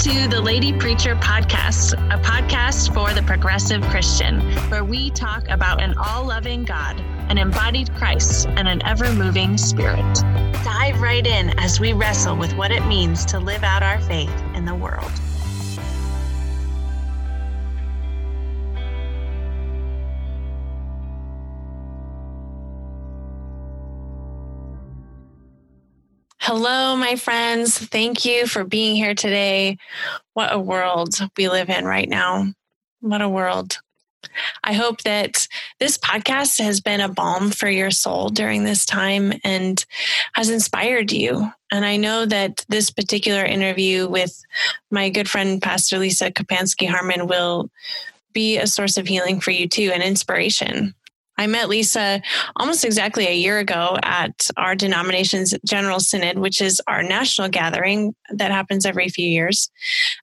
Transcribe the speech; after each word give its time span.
To 0.00 0.28
the 0.28 0.40
Lady 0.40 0.74
Preacher 0.74 1.16
Podcast, 1.16 1.94
a 1.94 2.18
podcast 2.20 2.92
for 2.92 3.14
the 3.14 3.22
progressive 3.22 3.80
Christian, 3.84 4.40
where 4.68 4.84
we 4.84 5.10
talk 5.10 5.48
about 5.48 5.80
an 5.80 5.94
all 5.96 6.26
loving 6.26 6.64
God, 6.64 7.00
an 7.30 7.38
embodied 7.38 7.92
Christ, 7.94 8.46
and 8.46 8.68
an 8.68 8.84
ever 8.84 9.10
moving 9.12 9.56
spirit. 9.56 10.04
Dive 10.62 11.00
right 11.00 11.26
in 11.26 11.58
as 11.58 11.80
we 11.80 11.94
wrestle 11.94 12.36
with 12.36 12.54
what 12.56 12.72
it 12.72 12.84
means 12.86 13.24
to 13.26 13.38
live 13.38 13.64
out 13.64 13.82
our 13.82 13.98
faith 14.00 14.42
in 14.54 14.66
the 14.66 14.74
world. 14.74 15.10
Hello, 26.48 26.94
my 26.94 27.16
friends. 27.16 27.76
Thank 27.76 28.24
you 28.24 28.46
for 28.46 28.62
being 28.62 28.94
here 28.94 29.16
today. 29.16 29.78
What 30.34 30.52
a 30.52 30.60
world 30.60 31.18
we 31.36 31.48
live 31.48 31.68
in 31.68 31.84
right 31.84 32.08
now. 32.08 32.52
What 33.00 33.20
a 33.20 33.28
world. 33.28 33.78
I 34.62 34.72
hope 34.72 35.02
that 35.02 35.48
this 35.80 35.98
podcast 35.98 36.62
has 36.62 36.80
been 36.80 37.00
a 37.00 37.08
balm 37.08 37.50
for 37.50 37.68
your 37.68 37.90
soul 37.90 38.28
during 38.28 38.62
this 38.62 38.86
time 38.86 39.32
and 39.42 39.84
has 40.34 40.48
inspired 40.48 41.10
you. 41.10 41.50
And 41.72 41.84
I 41.84 41.96
know 41.96 42.24
that 42.26 42.64
this 42.68 42.92
particular 42.92 43.44
interview 43.44 44.06
with 44.06 44.40
my 44.92 45.08
good 45.08 45.28
friend, 45.28 45.60
Pastor 45.60 45.98
Lisa 45.98 46.30
Kapansky 46.30 46.88
Harmon, 46.88 47.26
will 47.26 47.70
be 48.32 48.56
a 48.56 48.68
source 48.68 48.96
of 48.96 49.08
healing 49.08 49.40
for 49.40 49.50
you 49.50 49.66
too 49.66 49.90
and 49.92 50.00
inspiration. 50.00 50.94
I 51.38 51.46
met 51.46 51.68
Lisa 51.68 52.22
almost 52.56 52.84
exactly 52.84 53.26
a 53.26 53.34
year 53.34 53.58
ago 53.58 53.98
at 54.02 54.48
our 54.56 54.74
denomination's 54.74 55.54
General 55.64 56.00
Synod, 56.00 56.38
which 56.38 56.60
is 56.60 56.80
our 56.86 57.02
national 57.02 57.48
gathering 57.48 58.14
that 58.30 58.50
happens 58.50 58.86
every 58.86 59.08
few 59.08 59.26
years. 59.26 59.70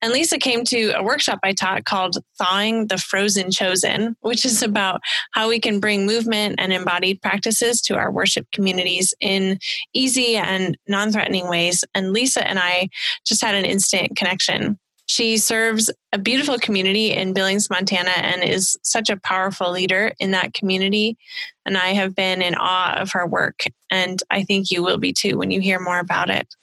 And 0.02 0.12
Lisa 0.12 0.38
came 0.38 0.64
to 0.66 0.92
a 0.92 1.04
workshop 1.04 1.40
I 1.44 1.54
taught 1.54 1.86
called 1.86 2.18
Thawing 2.38 2.88
the 2.88 2.98
Frozen 2.98 3.52
Chosen, 3.52 4.16
which 4.22 4.46
is 4.46 4.64
about 4.64 5.02
how 5.32 5.50
we 5.50 5.60
can 5.60 5.80
bring 5.80 6.06
movement 6.06 6.56
and 6.58 6.74
embodied 6.74 7.22
practices 7.22 7.82
to 7.82 7.96
our 7.96 8.12
worship 8.12 8.48
communities 8.52 9.14
in 9.20 9.60
easy 9.94 10.36
and 10.36 10.78
non 10.88 11.12
threatening 11.12 11.48
ways. 11.48 11.84
And 11.94 12.12
Lisa 12.12 12.48
and 12.48 12.60
I 12.60 12.90
just 13.26 13.42
had 13.42 13.56
an 13.56 13.66
instant 13.66 14.16
connection. 14.16 14.80
She 15.06 15.38
serves 15.38 15.92
a 16.14 16.18
beautiful 16.20 16.60
community 16.60 17.12
in 17.12 17.34
Billings, 17.34 17.72
Montana, 17.72 18.12
and 18.12 18.44
is 18.44 18.78
such 18.84 19.10
a 19.10 19.18
powerful 19.18 19.72
leader 19.72 20.14
in 20.20 20.32
that 20.32 20.54
community. 20.54 21.18
And 21.66 21.76
I 21.76 21.94
have 21.94 22.14
been 22.14 22.44
in 22.44 22.54
awe 22.54 22.94
of 22.98 23.12
her 23.14 23.26
work. 23.26 23.64
And 23.90 24.22
I 24.30 24.44
think 24.44 24.70
you 24.70 24.84
will 24.84 25.00
be 25.00 25.12
too 25.12 25.40
when 25.40 25.50
you 25.50 25.60
hear 25.60 25.80
more 25.80 26.00
about 26.00 26.30
it. 26.30 26.56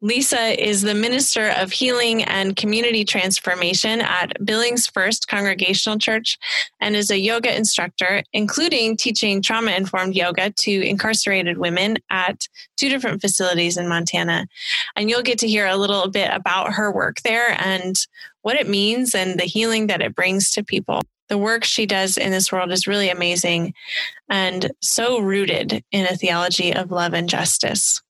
Lisa 0.00 0.58
is 0.62 0.82
the 0.82 0.94
Minister 0.94 1.50
of 1.50 1.72
Healing 1.72 2.24
and 2.24 2.56
Community 2.56 3.04
Transformation 3.04 4.00
at 4.00 4.32
Billings 4.44 4.86
First 4.86 5.28
Congregational 5.28 5.98
Church 5.98 6.38
and 6.80 6.96
is 6.96 7.10
a 7.10 7.18
yoga 7.18 7.54
instructor, 7.54 8.22
including 8.32 8.96
teaching 8.96 9.42
trauma 9.42 9.72
informed 9.72 10.14
yoga 10.14 10.50
to 10.50 10.88
incarcerated 10.88 11.58
women 11.58 11.98
at 12.08 12.48
two 12.78 12.88
different 12.88 13.20
facilities 13.20 13.76
in 13.76 13.88
Montana. 13.88 14.48
And 14.96 15.10
you'll 15.10 15.22
get 15.22 15.38
to 15.40 15.48
hear 15.48 15.66
a 15.66 15.76
little 15.76 16.08
bit 16.08 16.30
about 16.32 16.72
her 16.72 16.90
work 16.90 17.20
there 17.20 17.54
and 17.60 17.96
what 18.42 18.56
it 18.56 18.68
means 18.68 19.14
and 19.14 19.38
the 19.38 19.44
healing 19.44 19.86
that 19.88 20.02
it 20.02 20.14
brings 20.14 20.50
to 20.52 20.64
people. 20.64 21.02
The 21.28 21.38
work 21.38 21.64
she 21.64 21.86
does 21.86 22.16
in 22.16 22.32
this 22.32 22.50
world 22.50 22.72
is 22.72 22.86
really 22.86 23.08
amazing 23.08 23.74
and 24.28 24.70
so 24.80 25.20
rooted 25.20 25.84
in 25.92 26.06
a 26.06 26.16
theology 26.16 26.74
of 26.74 26.90
love 26.90 27.14
and 27.14 27.28
justice. 27.28 28.02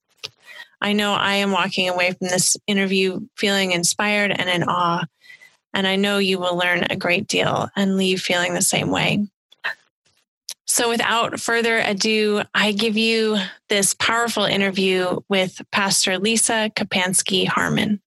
I 0.80 0.94
know 0.94 1.12
I 1.12 1.34
am 1.34 1.52
walking 1.52 1.88
away 1.88 2.12
from 2.12 2.28
this 2.28 2.56
interview 2.66 3.20
feeling 3.36 3.72
inspired 3.72 4.30
and 4.30 4.48
in 4.48 4.62
awe. 4.62 5.04
And 5.74 5.86
I 5.86 5.96
know 5.96 6.18
you 6.18 6.38
will 6.38 6.56
learn 6.56 6.86
a 6.88 6.96
great 6.96 7.28
deal 7.28 7.68
and 7.76 7.96
leave 7.96 8.20
feeling 8.20 8.54
the 8.54 8.62
same 8.62 8.90
way. 8.90 9.26
So, 10.66 10.88
without 10.88 11.40
further 11.40 11.78
ado, 11.78 12.42
I 12.54 12.72
give 12.72 12.96
you 12.96 13.38
this 13.68 13.94
powerful 13.94 14.44
interview 14.44 15.18
with 15.28 15.60
Pastor 15.72 16.18
Lisa 16.18 16.70
Kapansky 16.76 17.46
Harmon. 17.46 18.00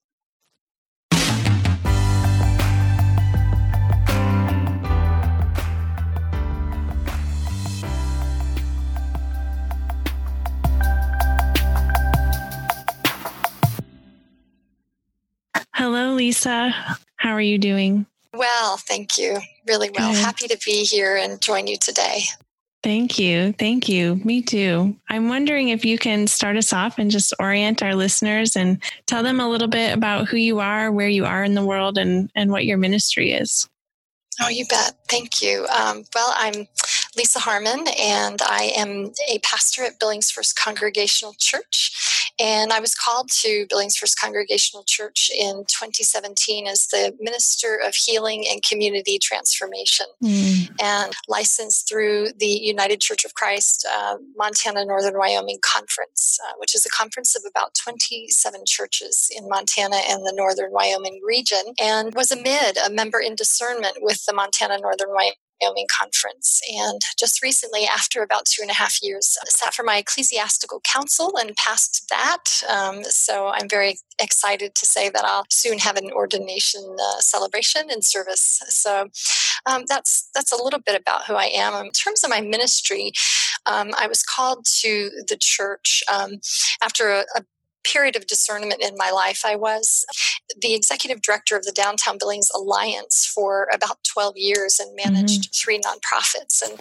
Hello, 15.76 16.14
Lisa. 16.14 16.74
How 17.16 17.32
are 17.32 17.42
you 17.42 17.58
doing? 17.58 18.06
Well, 18.34 18.78
thank 18.78 19.18
you. 19.18 19.38
Really 19.68 19.90
well. 19.90 20.12
Good. 20.12 20.20
Happy 20.20 20.48
to 20.48 20.58
be 20.64 20.84
here 20.84 21.16
and 21.16 21.42
join 21.42 21.68
you 21.68 21.78
today. 21.78 22.22
Thank 22.84 23.18
you. 23.18 23.54
Thank 23.54 23.88
you. 23.88 24.16
Me 24.26 24.42
too. 24.42 24.96
I'm 25.10 25.30
wondering 25.30 25.70
if 25.70 25.86
you 25.86 25.98
can 25.98 26.28
start 26.28 26.58
us 26.58 26.74
off 26.74 27.00
and 27.00 27.10
just 27.10 27.34
orient 27.40 27.82
our 27.82 27.96
listeners 27.96 28.56
and 28.56 28.78
tell 29.08 29.24
them 29.24 29.40
a 29.40 29.50
little 29.50 29.70
bit 29.70 29.94
about 29.94 30.28
who 30.28 30.38
you 30.38 30.60
are, 30.60 30.92
where 30.92 31.08
you 31.08 31.26
are 31.26 31.44
in 31.44 31.56
the 31.56 31.66
world, 31.66 31.98
and, 31.98 32.30
and 32.36 32.52
what 32.52 32.66
your 32.66 32.78
ministry 32.78 33.32
is. 33.32 33.70
Oh, 34.42 34.50
you 34.50 34.66
bet. 34.66 34.96
Thank 35.08 35.42
you. 35.42 35.66
Um, 35.68 36.04
well, 36.14 36.34
I'm 36.36 36.68
Lisa 37.16 37.40
Harmon, 37.40 37.86
and 38.00 38.42
I 38.42 38.72
am 38.76 39.12
a 39.30 39.40
pastor 39.40 39.84
at 39.84 40.00
Billings 40.00 40.32
First 40.32 40.58
Congregational 40.58 41.36
Church. 41.38 42.23
And 42.40 42.74
I 42.74 42.80
was 42.80 42.96
called 42.96 43.30
to 43.42 43.68
Billings 43.70 43.96
First 43.96 44.20
Congregational 44.20 44.84
Church 44.88 45.30
in 45.38 45.66
2017 45.68 46.68
as 46.68 46.88
the 46.88 47.16
Minister 47.20 47.80
of 47.86 47.94
Healing 47.94 48.46
and 48.50 48.64
Community 48.64 49.20
Transformation 49.22 50.08
mm. 50.24 50.70
and 50.82 51.14
licensed 51.28 51.88
through 51.88 52.30
the 52.40 52.48
United 52.48 53.02
Church 53.02 53.24
of 53.24 53.36
Christ 53.36 53.88
uh, 53.90 54.18
Montana 54.36 54.84
Northern 54.86 55.18
Wyoming 55.18 55.60
Conference, 55.62 56.40
uh, 56.48 56.54
which 56.58 56.74
is 56.74 56.86
a 56.86 56.90
conference 56.90 57.36
of 57.36 57.44
about 57.48 57.76
27 57.76 58.62
churches 58.66 59.30
in 59.36 59.48
Montana 59.48 59.98
and 60.10 60.24
the 60.24 60.34
Northern 60.36 60.72
Wyoming 60.72 61.22
region, 61.24 61.74
and 61.80 62.16
was 62.16 62.32
amid 62.32 62.78
a 62.78 62.90
member 62.90 63.20
in 63.20 63.36
discernment 63.36 63.98
with 64.02 64.26
the 64.26 64.34
Montana 64.34 64.80
Northern 64.80 65.10
Wyoming 65.10 65.34
Wyoming 65.62 65.88
conference. 65.96 66.62
And 66.72 67.02
just 67.18 67.42
recently, 67.42 67.86
after 67.86 68.22
about 68.22 68.46
two 68.46 68.62
and 68.62 68.72
a 68.72 68.76
half 68.76 69.02
years, 69.02 69.38
I 69.42 69.50
sat 69.50 69.74
for 69.74 69.84
my 69.84 69.98
ecclesiastical 69.98 70.82
council 70.82 71.34
and 71.40 71.56
passed 71.56 72.06
that. 72.10 72.44
Um, 72.70 73.04
so 73.04 73.48
I'm 73.48 73.70
very 73.70 73.98
excited 74.22 74.76
to 74.76 74.86
say 74.86 75.10
that 75.10 75.26
I'll 75.26 75.46
soon 75.50 75.80
have 75.80 75.98
an 75.98 76.12
ordination 76.12 76.84
uh, 77.00 77.20
celebration 77.20 77.90
and 77.90 78.04
service. 78.04 78.62
So 78.68 79.10
um, 79.66 79.84
that's 79.88 80.30
that's 80.34 80.52
a 80.52 80.62
little 80.62 80.80
bit 80.80 81.00
about 81.00 81.26
who 81.26 81.36
I 81.36 81.46
am. 81.46 81.74
In 81.86 81.92
terms 81.92 82.24
of 82.24 82.30
my 82.30 82.42
ministry, 82.42 83.12
um, 83.66 83.92
I 83.98 84.08
was 84.08 84.24
called 84.24 84.66
to 84.82 85.10
the 85.28 85.38
church 85.40 86.04
um, 86.12 86.40
after 86.82 87.10
a, 87.10 87.26
a 87.36 87.44
period 87.84 88.16
of 88.16 88.28
discernment 88.28 88.82
in 88.82 88.96
my 88.98 89.12
life. 89.12 89.44
I 89.46 89.56
was 89.56 90.06
the 90.60 90.74
executive 90.74 91.22
director 91.22 91.56
of 91.56 91.64
the 91.64 91.72
Downtown 91.72 92.18
Billings 92.18 92.50
Alliance 92.56 93.26
for 93.26 93.68
about 93.74 93.98
12 94.12 94.38
years 94.38 94.80
and 94.80 94.96
managed 94.96 95.44
mm-hmm. 95.44 95.64
three 95.64 95.80
nonprofits 95.80 96.62
and 96.62 96.80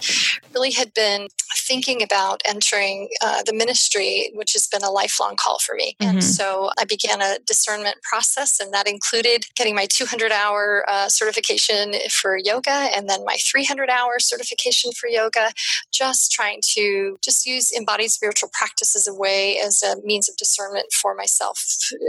really 0.54 0.72
had 0.72 0.92
been 0.94 1.28
thinking 1.56 2.02
about 2.02 2.42
entering 2.46 3.08
uh, 3.22 3.42
the 3.44 3.52
ministry, 3.52 4.30
which 4.34 4.52
has 4.52 4.66
been 4.66 4.82
a 4.82 4.90
lifelong 4.90 5.36
call 5.36 5.58
for 5.58 5.74
me. 5.74 5.96
Mm-hmm. 6.00 6.16
And 6.16 6.24
so 6.24 6.70
I 6.78 6.84
began 6.84 7.20
a 7.20 7.38
discernment 7.46 7.96
process, 8.02 8.60
and 8.60 8.72
that 8.72 8.88
included 8.88 9.44
getting 9.56 9.74
my 9.74 9.86
200 9.86 10.32
hour 10.32 10.84
uh, 10.88 11.08
certification 11.08 11.94
for 12.10 12.36
yoga 12.36 12.70
and 12.70 13.08
then 13.08 13.24
my 13.24 13.36
300 13.50 13.90
hour 13.90 14.18
certification 14.18 14.92
for 14.92 15.08
yoga, 15.08 15.52
just 15.92 16.32
trying 16.32 16.60
to 16.74 17.16
just 17.22 17.46
use 17.46 17.70
embodied 17.70 18.10
spiritual 18.10 18.50
practice 18.52 18.96
as 18.96 19.06
a 19.06 19.14
way, 19.14 19.58
as 19.58 19.82
a 19.82 19.96
means 20.04 20.28
of 20.28 20.36
discernment 20.36 20.91
for 20.92 21.14
myself, 21.14 21.64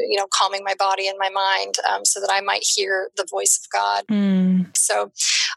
you 0.09 0.17
know, 0.17 0.27
calming 0.33 0.63
my 0.63 0.75
body 0.75 1.07
and 1.07 1.17
my 1.19 1.29
mind 1.29 1.75
um, 1.89 2.05
so 2.05 2.19
that 2.19 2.29
I 2.31 2.41
might 2.41 2.63
hear 2.63 3.09
the 3.17 3.25
voice 3.29 3.59
of 3.63 3.69
God. 3.71 4.05
Mm. 4.07 4.75
So 4.75 5.11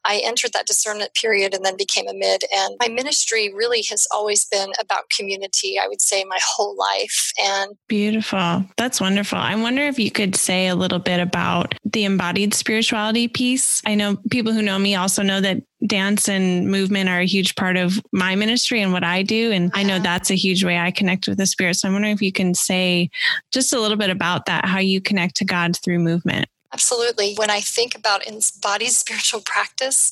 I 0.05 0.20
entered 0.25 0.52
that 0.52 0.67
discernment 0.67 1.14
period 1.14 1.55
and 1.55 1.64
then 1.64 1.76
became 1.76 2.08
a 2.08 2.14
mid. 2.14 2.44
And 2.55 2.76
my 2.81 2.88
ministry 2.88 3.52
really 3.52 3.82
has 3.90 4.06
always 4.12 4.44
been 4.44 4.73
about 4.81 5.11
community, 5.17 5.78
I 5.82 5.88
would 5.88 6.00
say, 6.00 6.25
my 6.25 6.38
whole 6.43 6.76
life. 6.76 7.32
And 7.43 7.76
beautiful. 7.88 8.64
That's 8.76 9.00
wonderful. 9.00 9.38
I 9.38 9.55
wonder 9.56 9.82
if 9.82 9.99
you 9.99 10.11
could 10.11 10.37
say 10.37 10.69
a 10.69 10.76
little 10.76 10.99
bit 10.99 11.20
about 11.20 11.75
the 11.84 12.05
embodied 12.05 12.55
spirituality 12.55 13.28
piece. 13.28 13.82
I 13.84 13.94
know 13.94 14.17
people 14.31 14.52
who 14.52 14.62
know 14.62 14.78
me 14.78 14.94
also 14.94 15.23
know 15.23 15.40
that 15.40 15.62
dance 15.84 16.28
and 16.28 16.70
movement 16.70 17.08
are 17.08 17.20
a 17.20 17.26
huge 17.26 17.55
part 17.55 17.76
of 17.76 18.00
my 18.12 18.34
ministry 18.34 18.81
and 18.81 18.93
what 18.93 19.05
I 19.05 19.23
do. 19.23 19.52
And 19.52 19.70
I 19.75 19.82
know 19.82 19.99
that's 19.99 20.31
a 20.31 20.37
huge 20.37 20.64
way 20.64 20.78
I 20.78 20.90
connect 20.90 21.28
with 21.28 21.38
the 21.38 21.46
spirit. 21.46 21.75
So 21.75 21.88
I'm 21.88 21.94
wondering 21.94 22.14
if 22.14 22.23
you 22.23 22.32
can 22.32 22.55
say 22.55 23.11
just 23.52 23.73
a 23.73 23.81
little 23.81 23.96
bit 23.96 24.11
about 24.11 24.46
that, 24.46 24.64
how 24.67 24.78
you 24.78 25.00
connect 25.00 25.37
to 25.37 25.44
God 25.44 25.76
through 25.76 25.99
movement. 25.99 26.46
Absolutely. 26.73 27.34
When 27.34 27.50
I 27.50 27.61
think 27.61 27.94
about 27.94 28.26
embodied 28.26 28.90
spiritual 28.90 29.40
practice, 29.40 30.11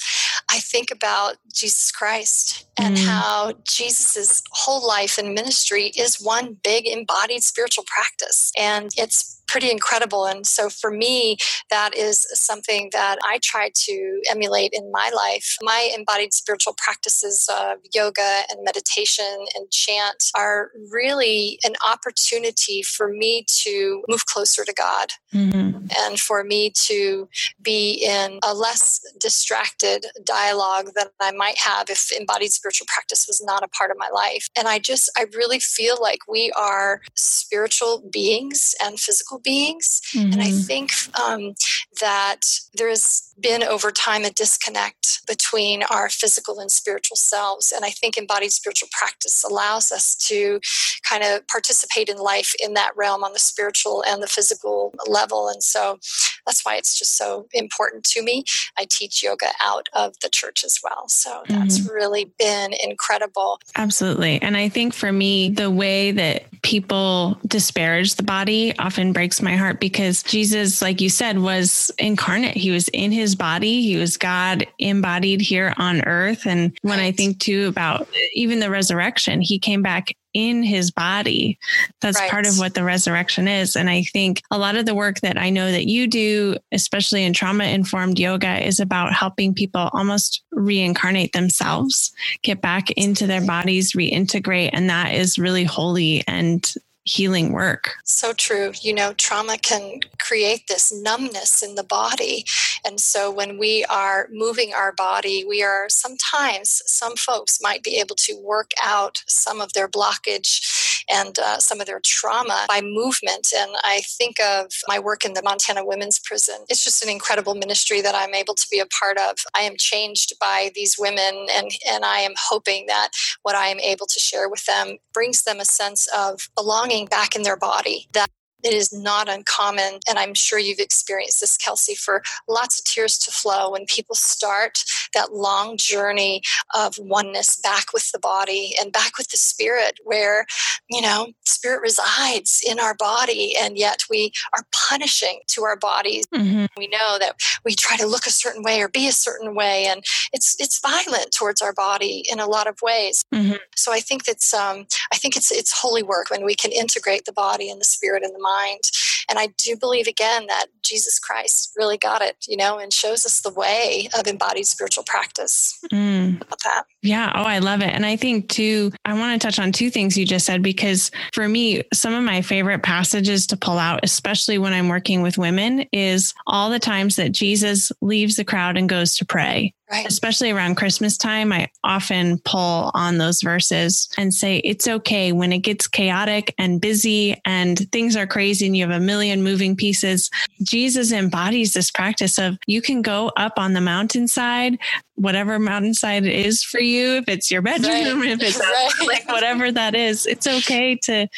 I 0.50 0.58
think 0.58 0.90
about 0.90 1.36
Jesus 1.52 1.90
Christ 1.90 2.66
and 2.78 2.96
mm. 2.96 3.04
how 3.04 3.52
Jesus's 3.64 4.42
whole 4.50 4.86
life 4.86 5.18
and 5.18 5.34
ministry 5.34 5.92
is 5.96 6.22
one 6.22 6.56
big 6.62 6.86
embodied 6.86 7.42
spiritual 7.42 7.84
practice. 7.86 8.52
And 8.56 8.90
it's 8.96 9.33
pretty 9.46 9.70
incredible. 9.70 10.26
And 10.26 10.46
so 10.46 10.68
for 10.68 10.90
me, 10.90 11.36
that 11.70 11.94
is 11.94 12.26
something 12.32 12.90
that 12.92 13.18
I 13.24 13.38
try 13.42 13.70
to 13.74 14.22
emulate 14.30 14.70
in 14.72 14.90
my 14.90 15.10
life. 15.14 15.56
My 15.62 15.90
embodied 15.96 16.32
spiritual 16.32 16.74
practices 16.76 17.48
of 17.48 17.78
yoga 17.94 18.42
and 18.50 18.64
meditation 18.64 19.46
and 19.54 19.70
chant 19.70 20.24
are 20.34 20.70
really 20.90 21.58
an 21.64 21.74
opportunity 21.86 22.82
for 22.82 23.08
me 23.08 23.44
to 23.62 24.02
move 24.08 24.26
closer 24.26 24.64
to 24.64 24.72
God 24.72 25.08
mm-hmm. 25.32 25.86
and 25.98 26.20
for 26.20 26.44
me 26.44 26.72
to 26.86 27.28
be 27.62 28.04
in 28.04 28.38
a 28.42 28.54
less 28.54 29.00
distracted 29.20 30.06
dialogue 30.24 30.90
than 30.96 31.06
I 31.20 31.32
might 31.32 31.58
have 31.58 31.90
if 31.90 32.10
embodied 32.12 32.52
spiritual 32.52 32.86
practice 32.92 33.26
was 33.26 33.42
not 33.44 33.62
a 33.62 33.68
part 33.68 33.90
of 33.90 33.98
my 33.98 34.08
life. 34.08 34.48
And 34.56 34.68
I 34.68 34.78
just, 34.78 35.10
I 35.16 35.26
really 35.34 35.58
feel 35.58 35.96
like 36.00 36.20
we 36.28 36.50
are 36.56 37.00
spiritual 37.14 38.02
beings 38.10 38.74
and 38.82 38.98
physical 38.98 39.33
beings. 39.38 40.00
Mm-hmm. 40.14 40.32
And 40.32 40.42
I 40.42 40.46
mm-hmm. 40.48 40.60
think 40.60 40.90
um, 41.20 41.54
that 42.00 42.40
there's 42.74 43.33
been 43.40 43.62
over 43.62 43.90
time 43.90 44.24
a 44.24 44.30
disconnect 44.30 45.20
between 45.26 45.82
our 45.84 46.08
physical 46.08 46.60
and 46.60 46.70
spiritual 46.70 47.16
selves. 47.16 47.72
And 47.72 47.84
I 47.84 47.90
think 47.90 48.16
embodied 48.16 48.52
spiritual 48.52 48.88
practice 48.92 49.44
allows 49.44 49.90
us 49.90 50.14
to 50.26 50.60
kind 51.08 51.22
of 51.22 51.46
participate 51.48 52.08
in 52.08 52.18
life 52.18 52.54
in 52.62 52.74
that 52.74 52.92
realm 52.96 53.24
on 53.24 53.32
the 53.32 53.38
spiritual 53.38 54.04
and 54.06 54.22
the 54.22 54.26
physical 54.26 54.94
level. 55.06 55.48
And 55.48 55.62
so 55.62 55.98
that's 56.46 56.64
why 56.64 56.76
it's 56.76 56.98
just 56.98 57.16
so 57.16 57.46
important 57.52 58.04
to 58.04 58.22
me. 58.22 58.44
I 58.78 58.86
teach 58.88 59.22
yoga 59.22 59.48
out 59.62 59.88
of 59.92 60.14
the 60.20 60.28
church 60.28 60.64
as 60.64 60.78
well. 60.82 61.04
So 61.08 61.42
that's 61.48 61.80
mm-hmm. 61.80 61.94
really 61.94 62.32
been 62.38 62.74
incredible. 62.82 63.58
Absolutely. 63.76 64.40
And 64.42 64.56
I 64.56 64.68
think 64.68 64.94
for 64.94 65.10
me, 65.10 65.50
the 65.50 65.70
way 65.70 66.10
that 66.12 66.44
people 66.62 67.38
disparage 67.46 68.14
the 68.14 68.22
body 68.22 68.76
often 68.78 69.12
breaks 69.12 69.40
my 69.40 69.56
heart 69.56 69.80
because 69.80 70.22
Jesus, 70.22 70.82
like 70.82 71.00
you 71.00 71.08
said, 71.08 71.38
was 71.38 71.90
incarnate. 71.98 72.56
He 72.56 72.70
was 72.70 72.88
in 72.88 73.12
his 73.12 73.23
body, 73.34 73.82
he 73.82 73.96
was 73.96 74.16
God 74.16 74.66
embodied 74.78 75.40
here 75.40 75.72
on 75.78 76.02
earth. 76.04 76.46
And 76.46 76.76
when 76.82 76.98
I 76.98 77.12
think 77.12 77.38
too 77.38 77.68
about 77.68 78.08
even 78.34 78.58
the 78.58 78.70
resurrection, 78.70 79.40
he 79.40 79.60
came 79.60 79.82
back 79.82 80.16
in 80.34 80.64
his 80.64 80.90
body. 80.90 81.58
That's 82.00 82.18
right. 82.18 82.30
part 82.30 82.46
of 82.46 82.58
what 82.58 82.74
the 82.74 82.82
resurrection 82.82 83.46
is. 83.46 83.76
And 83.76 83.88
I 83.88 84.02
think 84.02 84.42
a 84.50 84.58
lot 84.58 84.74
of 84.74 84.84
the 84.84 84.94
work 84.94 85.20
that 85.20 85.38
I 85.38 85.48
know 85.48 85.70
that 85.70 85.86
you 85.86 86.08
do, 86.08 86.56
especially 86.72 87.24
in 87.24 87.32
trauma 87.32 87.64
informed 87.64 88.18
yoga, 88.18 88.66
is 88.66 88.80
about 88.80 89.12
helping 89.12 89.54
people 89.54 89.90
almost 89.92 90.42
reincarnate 90.50 91.32
themselves, 91.32 92.12
get 92.42 92.60
back 92.60 92.90
into 92.92 93.28
their 93.28 93.46
bodies, 93.46 93.92
reintegrate. 93.92 94.70
And 94.72 94.90
that 94.90 95.14
is 95.14 95.38
really 95.38 95.64
holy 95.64 96.24
and 96.26 96.66
healing 97.04 97.52
work. 97.52 97.94
So 98.04 98.32
true. 98.32 98.72
You 98.80 98.94
know, 98.94 99.12
trauma 99.12 99.58
can 99.58 100.00
create 100.18 100.66
this 100.68 100.92
numbness 100.92 101.62
in 101.62 101.74
the 101.74 101.84
body. 101.84 102.44
And 102.84 102.98
so 102.98 103.30
when 103.30 103.58
we 103.58 103.84
are 103.84 104.28
moving 104.32 104.72
our 104.74 104.92
body, 104.92 105.44
we 105.46 105.62
are 105.62 105.86
sometimes, 105.88 106.82
some 106.86 107.16
folks 107.16 107.60
might 107.60 107.82
be 107.82 107.98
able 107.98 108.16
to 108.16 108.40
work 108.42 108.72
out 108.82 109.22
some 109.26 109.60
of 109.60 109.74
their 109.74 109.88
blockage 109.88 110.83
and 111.10 111.38
uh, 111.38 111.58
some 111.58 111.80
of 111.80 111.86
their 111.86 112.00
trauma 112.04 112.66
by 112.68 112.80
movement. 112.82 113.48
And 113.56 113.70
I 113.82 114.02
think 114.18 114.36
of 114.40 114.66
my 114.88 114.98
work 114.98 115.24
in 115.24 115.34
the 115.34 115.42
Montana 115.42 115.84
Women's 115.84 116.18
Prison. 116.18 116.56
It's 116.68 116.84
just 116.84 117.02
an 117.02 117.10
incredible 117.10 117.54
ministry 117.54 118.00
that 118.00 118.14
I'm 118.14 118.34
able 118.34 118.54
to 118.54 118.66
be 118.70 118.80
a 118.80 118.86
part 118.86 119.18
of. 119.18 119.36
I 119.56 119.62
am 119.62 119.74
changed 119.78 120.34
by 120.40 120.70
these 120.74 120.96
women, 120.98 121.46
and, 121.54 121.70
and 121.88 122.04
I 122.04 122.18
am 122.20 122.34
hoping 122.38 122.86
that 122.86 123.10
what 123.42 123.54
I 123.54 123.68
am 123.68 123.80
able 123.80 124.06
to 124.06 124.20
share 124.20 124.48
with 124.48 124.64
them 124.66 124.98
brings 125.12 125.42
them 125.42 125.60
a 125.60 125.64
sense 125.64 126.08
of 126.16 126.48
belonging 126.54 127.06
back 127.06 127.36
in 127.36 127.42
their 127.42 127.56
body. 127.56 128.08
That 128.12 128.28
it 128.64 128.72
is 128.72 128.92
not 128.92 129.28
uncommon, 129.28 130.00
and 130.08 130.18
I'm 130.18 130.34
sure 130.34 130.58
you've 130.58 130.78
experienced 130.78 131.40
this, 131.40 131.56
Kelsey, 131.56 131.94
for 131.94 132.22
lots 132.48 132.78
of 132.78 132.84
tears 132.84 133.18
to 133.18 133.30
flow 133.30 133.70
when 133.72 133.84
people 133.86 134.14
start 134.14 134.84
that 135.12 135.34
long 135.34 135.76
journey 135.76 136.42
of 136.74 136.94
oneness 136.98 137.56
back 137.56 137.92
with 137.92 138.10
the 138.12 138.18
body 138.18 138.74
and 138.80 138.92
back 138.92 139.18
with 139.18 139.28
the 139.28 139.36
spirit, 139.36 139.98
where, 140.02 140.46
you 140.88 141.02
know, 141.02 141.32
spirit 141.44 141.82
resides 141.82 142.62
in 142.66 142.80
our 142.80 142.94
body, 142.94 143.54
and 143.60 143.76
yet 143.76 144.00
we 144.08 144.32
are 144.56 144.64
punishing 144.88 145.40
to 145.48 145.62
our 145.64 145.76
bodies. 145.76 146.24
Mm-hmm. 146.34 146.66
We 146.76 146.88
know 146.88 147.18
that 147.20 147.36
we 147.64 147.74
try 147.74 147.96
to 147.98 148.06
look 148.06 148.26
a 148.26 148.30
certain 148.30 148.62
way 148.62 148.80
or 148.80 148.88
be 148.88 149.06
a 149.06 149.12
certain 149.12 149.54
way, 149.54 149.86
and 149.86 150.02
it's 150.32 150.56
it's 150.58 150.80
violent 150.80 151.32
towards 151.32 151.60
our 151.60 151.74
body 151.74 152.24
in 152.30 152.40
a 152.40 152.46
lot 152.46 152.66
of 152.66 152.78
ways. 152.82 153.24
Mm-hmm. 153.34 153.56
So 153.76 153.92
I 153.92 154.00
think 154.00 154.24
that's 154.24 154.54
um, 154.54 154.86
I 155.12 155.16
think 155.16 155.36
it's 155.36 155.52
it's 155.52 155.78
holy 155.78 156.02
work 156.02 156.30
when 156.30 156.44
we 156.44 156.54
can 156.54 156.72
integrate 156.72 157.26
the 157.26 157.32
body 157.32 157.70
and 157.70 157.80
the 157.80 157.84
spirit 157.84 158.22
and 158.22 158.34
the 158.34 158.40
mind 158.40 158.53
mind. 158.54 158.80
And 159.28 159.38
I 159.38 159.48
do 159.58 159.76
believe 159.76 160.06
again 160.06 160.46
that 160.48 160.66
Jesus 160.82 161.18
Christ 161.18 161.72
really 161.76 161.96
got 161.96 162.22
it, 162.22 162.36
you 162.46 162.56
know, 162.56 162.78
and 162.78 162.92
shows 162.92 163.24
us 163.24 163.40
the 163.40 163.50
way 163.50 164.08
of 164.18 164.26
embodied 164.26 164.66
spiritual 164.66 165.04
practice. 165.04 165.78
Mm. 165.92 166.40
About 166.42 166.62
that. 166.64 166.84
Yeah. 167.02 167.32
Oh, 167.34 167.42
I 167.42 167.58
love 167.58 167.80
it. 167.80 167.90
And 167.90 168.04
I 168.04 168.16
think 168.16 168.48
too, 168.48 168.92
I 169.04 169.14
want 169.14 169.40
to 169.40 169.46
touch 169.46 169.58
on 169.58 169.72
two 169.72 169.90
things 169.90 170.16
you 170.16 170.26
just 170.26 170.46
said 170.46 170.62
because 170.62 171.10
for 171.32 171.48
me, 171.48 171.82
some 171.92 172.14
of 172.14 172.22
my 172.22 172.42
favorite 172.42 172.82
passages 172.82 173.46
to 173.48 173.56
pull 173.56 173.78
out, 173.78 174.00
especially 174.02 174.58
when 174.58 174.72
I'm 174.72 174.88
working 174.88 175.22
with 175.22 175.38
women, 175.38 175.86
is 175.92 176.34
all 176.46 176.70
the 176.70 176.78
times 176.78 177.16
that 177.16 177.32
Jesus 177.32 177.90
leaves 178.00 178.36
the 178.36 178.44
crowd 178.44 178.76
and 178.76 178.88
goes 178.88 179.16
to 179.16 179.24
pray. 179.24 179.72
Right. 179.90 180.06
Especially 180.06 180.50
around 180.50 180.76
Christmas 180.76 181.18
time, 181.18 181.52
I 181.52 181.68
often 181.84 182.38
pull 182.38 182.90
on 182.94 183.18
those 183.18 183.42
verses 183.42 184.08
and 184.16 184.32
say, 184.32 184.56
it's 184.58 184.88
okay 184.88 185.30
when 185.30 185.52
it 185.52 185.58
gets 185.58 185.86
chaotic 185.86 186.54
and 186.56 186.80
busy 186.80 187.38
and 187.44 187.90
things 187.92 188.16
are 188.16 188.26
crazy 188.26 188.64
and 188.64 188.74
you 188.74 188.88
have 188.88 189.02
a 189.02 189.04
million 189.04 189.42
moving 189.42 189.76
pieces. 189.76 190.30
Jesus 190.62 191.12
embodies 191.12 191.74
this 191.74 191.90
practice 191.90 192.38
of 192.38 192.56
you 192.66 192.80
can 192.80 193.02
go 193.02 193.30
up 193.36 193.58
on 193.58 193.74
the 193.74 193.80
mountainside, 193.82 194.78
whatever 195.16 195.58
mountainside 195.58 196.24
is 196.24 196.62
for 196.62 196.80
you, 196.80 197.16
if 197.16 197.28
it's 197.28 197.50
your 197.50 197.62
bedroom, 197.62 198.20
right. 198.20 198.30
if 198.40 198.42
it's 198.42 198.58
right. 198.58 198.90
like 199.06 199.28
whatever 199.28 199.70
that 199.70 199.94
is, 199.94 200.26
it's 200.26 200.46
okay 200.46 200.96
to 200.96 201.28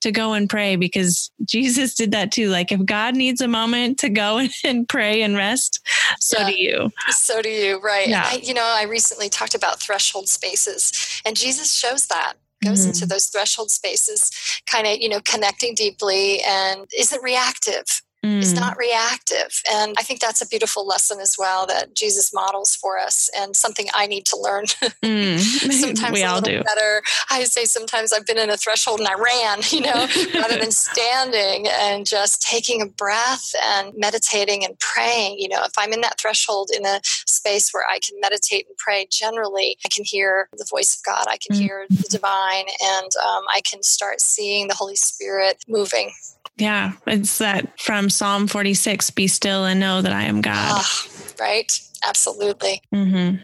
to 0.00 0.12
go 0.12 0.32
and 0.32 0.48
pray 0.48 0.76
because 0.76 1.30
Jesus 1.44 1.94
did 1.94 2.12
that 2.12 2.30
too. 2.30 2.48
Like 2.50 2.70
if 2.70 2.84
God 2.84 3.16
needs 3.16 3.40
a 3.40 3.48
moment 3.48 3.98
to 3.98 4.08
go 4.08 4.40
and 4.64 4.88
pray 4.88 5.22
and 5.22 5.36
rest, 5.36 5.80
so 6.20 6.38
yeah. 6.38 6.46
do 6.46 6.62
you. 6.62 6.92
So 7.10 7.42
do 7.42 7.50
you, 7.50 7.80
right? 7.80 7.95
Yeah. 8.04 8.24
I, 8.24 8.40
you 8.42 8.54
know, 8.54 8.64
I 8.64 8.84
recently 8.84 9.28
talked 9.28 9.54
about 9.54 9.80
threshold 9.80 10.28
spaces, 10.28 11.20
and 11.24 11.36
Jesus 11.36 11.72
shows 11.72 12.06
that 12.06 12.34
goes 12.64 12.80
mm-hmm. 12.80 12.88
into 12.90 13.06
those 13.06 13.26
threshold 13.26 13.70
spaces 13.70 14.30
kind 14.66 14.86
of 14.86 14.96
you 14.98 15.08
know 15.08 15.20
connecting 15.24 15.74
deeply 15.74 16.40
and 16.42 16.88
isn't 16.98 17.22
reactive 17.22 17.84
mm. 18.26 18.42
is 18.42 18.54
not 18.54 18.76
reactive. 18.76 19.62
And 19.70 19.94
I 19.98 20.02
think 20.02 20.20
that's 20.20 20.42
a 20.42 20.48
beautiful 20.48 20.86
lesson 20.86 21.20
as 21.20 21.36
well 21.38 21.66
that 21.66 21.94
Jesus 21.94 22.32
models 22.32 22.74
for 22.74 22.98
us 22.98 23.30
and 23.36 23.54
something 23.54 23.86
I 23.94 24.06
need 24.06 24.26
to 24.26 24.36
learn. 24.36 24.64
Mm. 25.02 25.38
sometimes 25.72 26.12
we 26.12 26.24
all 26.24 26.40
do. 26.40 26.62
better. 26.62 27.02
I 27.30 27.44
say 27.44 27.64
sometimes 27.64 28.12
I've 28.12 28.26
been 28.26 28.38
in 28.38 28.50
a 28.50 28.56
threshold 28.56 28.98
and 28.98 29.08
I 29.08 29.14
ran, 29.14 29.60
you 29.70 29.82
know, 29.82 30.08
rather 30.34 30.58
than 30.58 30.72
standing 30.72 31.68
and 31.68 32.06
just 32.06 32.42
taking 32.42 32.82
a 32.82 32.86
breath 32.86 33.52
and 33.62 33.92
meditating 33.96 34.64
and 34.64 34.76
praying. 34.78 35.38
You 35.38 35.48
know, 35.48 35.62
if 35.64 35.72
I'm 35.76 35.92
in 35.92 36.00
that 36.00 36.18
threshold 36.18 36.70
in 36.74 36.86
a 36.86 37.00
space 37.04 37.70
where 37.72 37.84
I 37.88 37.98
can 37.98 38.18
meditate 38.20 38.66
and 38.68 38.76
pray, 38.78 39.06
generally 39.10 39.76
I 39.84 39.88
can 39.88 40.04
hear 40.04 40.48
the 40.52 40.66
voice 40.68 40.96
of 40.96 41.04
God, 41.04 41.26
I 41.28 41.36
can 41.36 41.56
mm. 41.56 41.60
hear 41.60 41.86
the 41.90 42.08
divine, 42.08 42.66
and 42.82 43.10
um, 43.24 43.44
I 43.54 43.60
can 43.70 43.82
start 43.82 44.20
seeing 44.20 44.68
the 44.68 44.74
Holy 44.74 44.96
Spirit 44.96 45.62
moving. 45.68 46.12
Yeah, 46.58 46.92
it's 47.06 47.36
that 47.38 47.78
from 47.78 48.08
Psalm 48.16 48.46
46 48.46 49.10
be 49.10 49.28
still 49.28 49.64
and 49.64 49.80
know 49.80 50.02
that 50.02 50.12
I 50.12 50.24
am 50.24 50.40
God. 50.40 50.82
Oh, 50.82 51.06
right. 51.40 51.70
Absolutely. 52.04 52.82
Mm-hmm. 52.94 53.36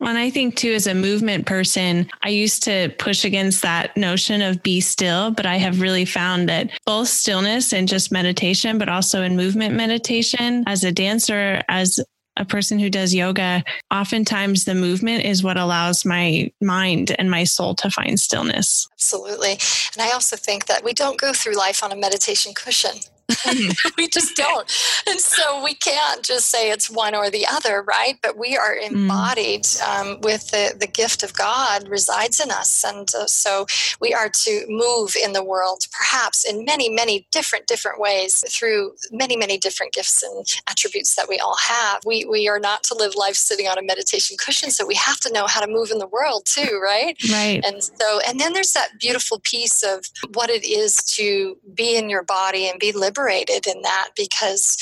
And 0.00 0.18
I 0.18 0.30
think 0.30 0.56
too, 0.56 0.72
as 0.72 0.86
a 0.86 0.94
movement 0.94 1.46
person, 1.46 2.10
I 2.22 2.28
used 2.28 2.62
to 2.64 2.92
push 2.98 3.24
against 3.24 3.62
that 3.62 3.96
notion 3.96 4.42
of 4.42 4.62
be 4.62 4.80
still, 4.80 5.30
but 5.30 5.46
I 5.46 5.56
have 5.56 5.80
really 5.80 6.04
found 6.04 6.48
that 6.48 6.70
both 6.84 7.08
stillness 7.08 7.72
and 7.72 7.88
just 7.88 8.12
meditation, 8.12 8.78
but 8.78 8.90
also 8.90 9.22
in 9.22 9.36
movement 9.36 9.74
meditation, 9.74 10.64
as 10.66 10.84
a 10.84 10.92
dancer, 10.92 11.62
as 11.68 11.98
a 12.36 12.44
person 12.44 12.78
who 12.78 12.90
does 12.90 13.14
yoga, 13.14 13.62
oftentimes 13.90 14.64
the 14.64 14.74
movement 14.74 15.24
is 15.24 15.42
what 15.42 15.56
allows 15.56 16.04
my 16.04 16.50
mind 16.60 17.14
and 17.18 17.30
my 17.30 17.44
soul 17.44 17.74
to 17.76 17.90
find 17.90 18.18
stillness. 18.18 18.88
Absolutely. 18.94 19.52
And 19.52 20.00
I 20.00 20.12
also 20.12 20.36
think 20.36 20.66
that 20.66 20.82
we 20.84 20.92
don't 20.92 21.20
go 21.20 21.32
through 21.32 21.56
life 21.56 21.82
on 21.82 21.92
a 21.92 21.96
meditation 21.96 22.54
cushion. 22.54 23.00
we 23.96 24.08
just 24.08 24.36
don't. 24.36 24.70
And 25.08 25.20
so 25.20 25.62
we 25.62 25.74
can't 25.74 26.22
just 26.22 26.50
say 26.50 26.70
it's 26.70 26.90
one 26.90 27.14
or 27.14 27.30
the 27.30 27.46
other, 27.46 27.82
right? 27.82 28.18
But 28.22 28.36
we 28.36 28.56
are 28.56 28.74
mm. 28.74 28.92
embodied 28.92 29.66
um, 29.86 30.20
with 30.20 30.50
the, 30.50 30.74
the 30.78 30.86
gift 30.86 31.22
of 31.22 31.34
God 31.34 31.88
resides 31.88 32.40
in 32.40 32.50
us. 32.50 32.84
And 32.84 33.08
uh, 33.14 33.26
so 33.26 33.66
we 34.00 34.14
are 34.14 34.28
to 34.28 34.64
move 34.68 35.14
in 35.22 35.32
the 35.32 35.44
world, 35.44 35.86
perhaps 35.92 36.44
in 36.44 36.64
many, 36.64 36.88
many 36.88 37.26
different, 37.32 37.66
different 37.66 38.00
ways 38.00 38.44
through 38.48 38.92
many, 39.10 39.36
many 39.36 39.58
different 39.58 39.92
gifts 39.92 40.22
and 40.22 40.46
attributes 40.68 41.14
that 41.16 41.28
we 41.28 41.38
all 41.38 41.56
have. 41.56 42.00
We, 42.04 42.24
we 42.24 42.48
are 42.48 42.60
not 42.60 42.82
to 42.84 42.94
live 42.94 43.14
life 43.16 43.36
sitting 43.36 43.66
on 43.66 43.78
a 43.78 43.82
meditation 43.82 44.36
cushion. 44.36 44.70
So 44.70 44.86
we 44.86 44.94
have 44.94 45.20
to 45.20 45.32
know 45.32 45.46
how 45.46 45.60
to 45.60 45.70
move 45.70 45.90
in 45.90 45.98
the 45.98 46.06
world 46.06 46.44
too, 46.46 46.80
right? 46.82 47.16
Right. 47.30 47.62
And 47.64 47.82
so, 47.82 48.20
and 48.26 48.38
then 48.38 48.52
there's 48.52 48.72
that 48.72 48.98
beautiful 48.98 49.40
piece 49.40 49.82
of 49.82 50.04
what 50.34 50.50
it 50.50 50.64
is 50.64 50.96
to 51.16 51.56
be 51.74 51.96
in 51.96 52.10
your 52.10 52.22
body 52.22 52.68
and 52.68 52.78
be 52.78 52.92
liberated 52.92 53.21
liberated 53.22 53.66
in 53.66 53.82
that 53.82 54.10
because 54.16 54.76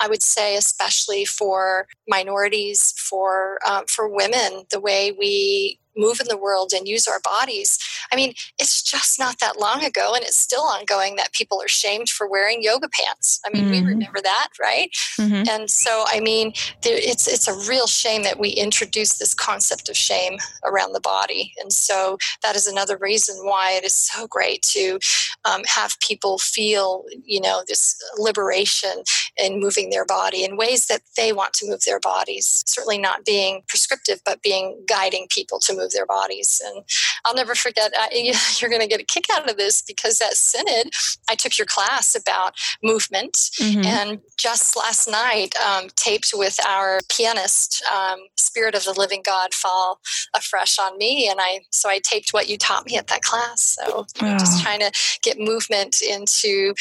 I 0.00 0.08
would 0.08 0.22
say, 0.22 0.56
especially 0.56 1.24
for 1.24 1.86
minorities, 2.08 2.92
for 2.96 3.58
um, 3.68 3.84
for 3.86 4.08
women, 4.08 4.64
the 4.70 4.80
way 4.80 5.12
we 5.12 5.78
move 5.96 6.20
in 6.20 6.26
the 6.28 6.36
world 6.36 6.72
and 6.74 6.88
use 6.88 7.06
our 7.06 7.20
bodies. 7.20 7.78
I 8.12 8.16
mean, 8.16 8.34
it's 8.58 8.82
just 8.82 9.18
not 9.18 9.38
that 9.38 9.60
long 9.60 9.84
ago, 9.84 10.14
and 10.14 10.24
it's 10.24 10.38
still 10.38 10.62
ongoing 10.62 11.16
that 11.16 11.32
people 11.32 11.60
are 11.62 11.68
shamed 11.68 12.08
for 12.08 12.28
wearing 12.28 12.62
yoga 12.62 12.88
pants. 12.88 13.40
I 13.46 13.50
mean, 13.50 13.64
mm-hmm. 13.64 13.86
we 13.86 13.92
remember 13.92 14.20
that, 14.22 14.48
right? 14.60 14.90
Mm-hmm. 15.18 15.48
And 15.48 15.70
so, 15.70 16.04
I 16.08 16.20
mean, 16.20 16.52
there, 16.82 16.96
it's 16.96 17.28
it's 17.28 17.48
a 17.48 17.70
real 17.70 17.86
shame 17.86 18.22
that 18.24 18.38
we 18.38 18.50
introduce 18.50 19.18
this 19.18 19.34
concept 19.34 19.88
of 19.88 19.96
shame 19.96 20.38
around 20.64 20.92
the 20.92 21.00
body, 21.00 21.52
and 21.60 21.72
so 21.72 22.18
that 22.42 22.56
is 22.56 22.66
another 22.66 22.96
reason 22.96 23.36
why 23.44 23.72
it 23.72 23.84
is 23.84 23.94
so 23.94 24.26
great 24.26 24.62
to 24.62 24.98
um, 25.44 25.62
have 25.66 25.98
people 26.00 26.38
feel, 26.38 27.04
you 27.24 27.40
know, 27.40 27.62
this 27.68 27.96
liberation 28.18 29.04
in 29.36 29.60
moving 29.60 29.90
their 29.90 30.04
body 30.04 30.44
in 30.44 30.56
ways 30.56 30.86
that 30.86 31.02
they 31.16 31.32
want 31.32 31.52
to 31.54 31.68
move 31.68 31.82
their 31.84 32.00
bodies. 32.00 32.62
Certainly 32.66 32.98
not 32.98 33.24
being 33.24 33.62
prescriptive, 33.68 34.20
but 34.24 34.42
being 34.42 34.82
guiding 34.88 35.26
people 35.30 35.58
to 35.60 35.74
move 35.74 35.84
move 35.84 35.92
their 35.92 36.06
bodies. 36.06 36.60
And 36.64 36.84
I'll 37.24 37.34
never 37.34 37.54
forget, 37.54 37.92
uh, 37.98 38.06
you're 38.60 38.70
going 38.70 38.82
to 38.82 38.88
get 38.88 39.00
a 39.00 39.04
kick 39.04 39.24
out 39.32 39.48
of 39.48 39.56
this 39.56 39.82
because 39.82 40.20
at 40.20 40.34
Synod, 40.34 40.90
I 41.28 41.34
took 41.34 41.58
your 41.58 41.66
class 41.66 42.14
about 42.14 42.54
movement. 42.82 43.34
Mm-hmm. 43.60 43.84
And 43.84 44.20
just 44.36 44.76
last 44.76 45.08
night, 45.08 45.54
um, 45.60 45.88
taped 45.96 46.32
with 46.34 46.58
our 46.66 47.00
pianist, 47.10 47.82
um, 47.92 48.20
Spirit 48.36 48.74
of 48.74 48.84
the 48.84 48.92
Living 48.92 49.22
God 49.24 49.52
fall 49.54 50.00
afresh 50.34 50.78
on 50.78 50.96
me. 50.98 51.28
And 51.28 51.40
I, 51.40 51.60
so 51.70 51.88
I 51.88 51.98
taped 51.98 52.32
what 52.32 52.48
you 52.48 52.56
taught 52.56 52.86
me 52.86 52.96
at 52.96 53.08
that 53.08 53.22
class. 53.22 53.76
So 53.80 54.06
wow. 54.20 54.38
just 54.38 54.62
trying 54.62 54.80
to 54.80 54.92
get 55.22 55.38
movement 55.38 55.96
into 56.02 56.74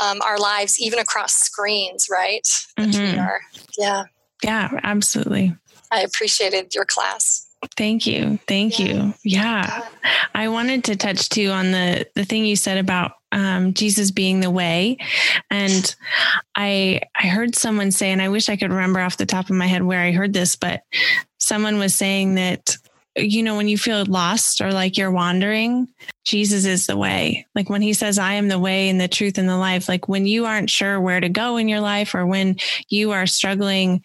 um, 0.00 0.20
our 0.22 0.38
lives, 0.38 0.80
even 0.80 0.98
across 0.98 1.34
screens, 1.34 2.08
right? 2.10 2.46
Mm-hmm. 2.78 3.20
Yeah. 3.78 4.04
Yeah, 4.42 4.70
absolutely. 4.82 5.54
I 5.90 6.02
appreciated 6.02 6.74
your 6.74 6.84
class. 6.84 7.39
Thank 7.76 8.06
you. 8.06 8.38
Thank 8.46 8.78
yeah. 8.78 8.86
you. 8.86 9.14
Yeah. 9.22 9.86
I 10.34 10.48
wanted 10.48 10.84
to 10.84 10.96
touch 10.96 11.28
too 11.28 11.48
on 11.48 11.72
the 11.72 12.06
the 12.14 12.24
thing 12.24 12.46
you 12.46 12.56
said 12.56 12.78
about 12.78 13.12
um, 13.32 13.74
Jesus 13.74 14.10
being 14.10 14.40
the 14.40 14.50
way. 14.50 14.96
And 15.50 15.94
I 16.56 17.02
I 17.14 17.26
heard 17.26 17.54
someone 17.54 17.90
say, 17.90 18.10
and 18.10 18.22
I 18.22 18.28
wish 18.28 18.48
I 18.48 18.56
could 18.56 18.70
remember 18.70 19.00
off 19.00 19.18
the 19.18 19.26
top 19.26 19.50
of 19.50 19.56
my 19.56 19.66
head 19.66 19.82
where 19.82 20.00
I 20.00 20.12
heard 20.12 20.32
this, 20.32 20.56
but 20.56 20.82
someone 21.38 21.78
was 21.78 21.94
saying 21.94 22.36
that 22.36 22.76
you 23.16 23.42
know, 23.42 23.56
when 23.56 23.68
you 23.68 23.76
feel 23.76 24.04
lost 24.06 24.60
or 24.60 24.72
like 24.72 24.96
you're 24.96 25.10
wandering, 25.10 25.88
Jesus 26.24 26.64
is 26.64 26.86
the 26.86 26.96
way. 26.96 27.44
Like 27.56 27.68
when 27.68 27.82
he 27.82 27.92
says, 27.92 28.18
I 28.18 28.34
am 28.34 28.46
the 28.46 28.58
way 28.58 28.88
and 28.88 29.00
the 29.00 29.08
truth 29.08 29.36
and 29.36 29.48
the 29.48 29.56
life, 29.56 29.88
like 29.88 30.08
when 30.08 30.26
you 30.26 30.46
aren't 30.46 30.70
sure 30.70 31.00
where 31.00 31.20
to 31.20 31.28
go 31.28 31.56
in 31.56 31.68
your 31.68 31.80
life 31.80 32.14
or 32.14 32.24
when 32.24 32.56
you 32.88 33.10
are 33.10 33.26
struggling, 33.26 34.04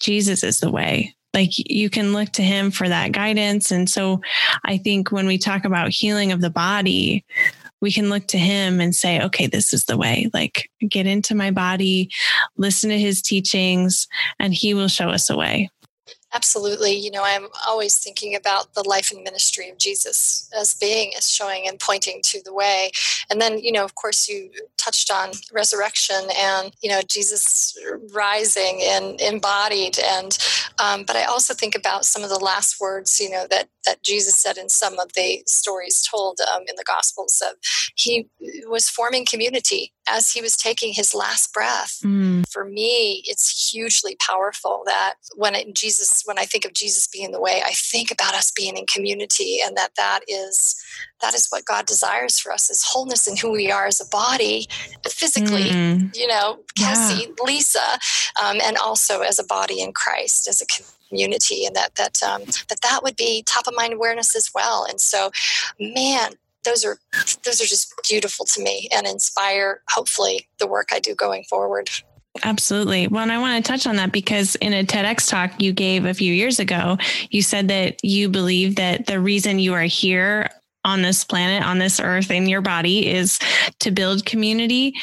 Jesus 0.00 0.42
is 0.42 0.58
the 0.58 0.72
way 0.72 1.14
like 1.34 1.52
you 1.56 1.88
can 1.90 2.12
look 2.12 2.30
to 2.32 2.42
him 2.42 2.70
for 2.70 2.88
that 2.88 3.12
guidance. 3.12 3.70
And 3.70 3.88
so 3.88 4.20
I 4.64 4.78
think 4.78 5.10
when 5.10 5.26
we 5.26 5.38
talk 5.38 5.64
about 5.64 5.90
healing 5.90 6.32
of 6.32 6.40
the 6.40 6.50
body, 6.50 7.24
we 7.80 7.90
can 7.90 8.08
look 8.08 8.28
to 8.28 8.38
him 8.38 8.80
and 8.80 8.94
say, 8.94 9.20
okay, 9.22 9.46
this 9.46 9.72
is 9.72 9.86
the 9.86 9.96
way. 9.96 10.30
Like, 10.32 10.70
get 10.88 11.06
into 11.06 11.34
my 11.34 11.50
body, 11.50 12.10
listen 12.56 12.90
to 12.90 12.98
his 12.98 13.20
teachings, 13.20 14.06
and 14.38 14.54
he 14.54 14.72
will 14.72 14.88
show 14.88 15.08
us 15.08 15.28
a 15.28 15.36
way. 15.36 15.68
Absolutely. 16.34 16.92
You 16.92 17.10
know, 17.10 17.22
I'm 17.24 17.48
always 17.66 17.98
thinking 17.98 18.34
about 18.34 18.72
the 18.72 18.88
life 18.88 19.12
and 19.12 19.22
ministry 19.22 19.68
of 19.68 19.76
Jesus 19.76 20.48
as 20.58 20.72
being, 20.74 21.12
as 21.16 21.28
showing 21.28 21.68
and 21.68 21.78
pointing 21.78 22.20
to 22.24 22.40
the 22.42 22.54
way. 22.54 22.90
And 23.28 23.38
then, 23.38 23.58
you 23.58 23.70
know, 23.70 23.84
of 23.84 23.94
course, 23.96 24.28
you 24.28 24.50
touched 24.82 25.10
on 25.10 25.30
resurrection 25.52 26.22
and, 26.36 26.72
you 26.82 26.90
know, 26.90 27.00
Jesus 27.08 27.76
rising 28.12 28.80
and 28.82 29.20
embodied. 29.20 29.98
And, 29.98 30.36
um, 30.82 31.04
but 31.04 31.16
I 31.16 31.24
also 31.24 31.54
think 31.54 31.74
about 31.74 32.04
some 32.04 32.22
of 32.22 32.30
the 32.30 32.38
last 32.38 32.80
words, 32.80 33.20
you 33.20 33.30
know, 33.30 33.46
that, 33.50 33.68
that 33.84 34.02
Jesus 34.02 34.36
said 34.36 34.56
in 34.56 34.68
some 34.68 34.98
of 34.98 35.12
the 35.14 35.42
stories 35.46 36.06
told 36.08 36.38
um, 36.52 36.62
in 36.68 36.76
the 36.76 36.84
Gospels 36.86 37.42
of 37.46 37.56
he 37.94 38.28
was 38.66 38.88
forming 38.88 39.24
community 39.24 39.92
as 40.08 40.30
he 40.32 40.40
was 40.40 40.56
taking 40.56 40.92
his 40.92 41.14
last 41.14 41.52
breath. 41.52 41.98
Mm. 42.04 42.44
For 42.50 42.64
me, 42.64 43.22
it's 43.26 43.70
hugely 43.72 44.16
powerful 44.26 44.82
that 44.86 45.14
when 45.36 45.54
it, 45.54 45.74
Jesus, 45.74 46.22
when 46.24 46.38
I 46.38 46.44
think 46.44 46.64
of 46.64 46.74
Jesus 46.74 47.06
being 47.06 47.30
the 47.30 47.40
way, 47.40 47.62
I 47.64 47.72
think 47.72 48.10
about 48.10 48.34
us 48.34 48.50
being 48.50 48.76
in 48.76 48.86
community, 48.92 49.58
and 49.64 49.76
that 49.76 49.92
that 49.96 50.20
is 50.26 50.76
that 51.20 51.34
is 51.34 51.48
what 51.50 51.64
God 51.64 51.86
desires 51.86 52.38
for 52.38 52.52
us 52.52 52.70
is 52.70 52.82
wholeness 52.84 53.26
in 53.26 53.36
who 53.36 53.52
we 53.52 53.70
are 53.70 53.86
as 53.86 54.00
a 54.00 54.08
body, 54.08 54.68
physically. 55.08 55.70
Mm. 55.70 56.16
You 56.16 56.26
know, 56.26 56.60
Kelsey, 56.76 57.24
yeah. 57.24 57.44
Lisa, 57.44 57.98
um, 58.42 58.58
and 58.62 58.76
also 58.76 59.20
as 59.20 59.38
a 59.38 59.44
body 59.44 59.80
in 59.80 59.92
Christ, 59.92 60.48
as 60.48 60.60
a 60.60 60.66
community 61.08 61.66
and 61.66 61.76
that 61.76 61.94
that 61.96 62.22
um, 62.22 62.42
that 62.68 62.80
that 62.82 63.00
would 63.02 63.16
be 63.16 63.42
top 63.46 63.66
of 63.66 63.74
mind 63.76 63.92
awareness 63.92 64.34
as 64.34 64.50
well 64.54 64.86
and 64.88 64.98
so 64.98 65.30
man 65.78 66.32
those 66.64 66.84
are 66.84 66.98
those 67.44 67.60
are 67.60 67.66
just 67.66 67.92
beautiful 68.08 68.46
to 68.46 68.62
me 68.62 68.88
and 68.94 69.06
inspire 69.06 69.82
hopefully 69.90 70.48
the 70.58 70.66
work 70.66 70.88
I 70.92 71.00
do 71.00 71.14
going 71.14 71.44
forward. 71.44 71.90
Absolutely. 72.44 73.08
Well, 73.08 73.22
and 73.22 73.32
I 73.32 73.38
want 73.38 73.62
to 73.62 73.70
touch 73.70 73.86
on 73.86 73.96
that 73.96 74.10
because 74.10 74.54
in 74.56 74.72
a 74.72 74.84
TEDx 74.84 75.28
talk 75.28 75.60
you 75.60 75.72
gave 75.72 76.06
a 76.06 76.14
few 76.14 76.32
years 76.32 76.58
ago, 76.58 76.96
you 77.30 77.42
said 77.42 77.68
that 77.68 78.02
you 78.02 78.28
believe 78.28 78.76
that 78.76 79.06
the 79.06 79.20
reason 79.20 79.58
you 79.58 79.74
are 79.74 79.82
here 79.82 80.48
on 80.84 81.02
this 81.02 81.24
planet, 81.24 81.66
on 81.66 81.78
this 81.78 82.00
earth, 82.00 82.30
in 82.30 82.48
your 82.48 82.60
body 82.60 83.08
is 83.08 83.38
to 83.80 83.90
build 83.90 84.24
community. 84.24 84.94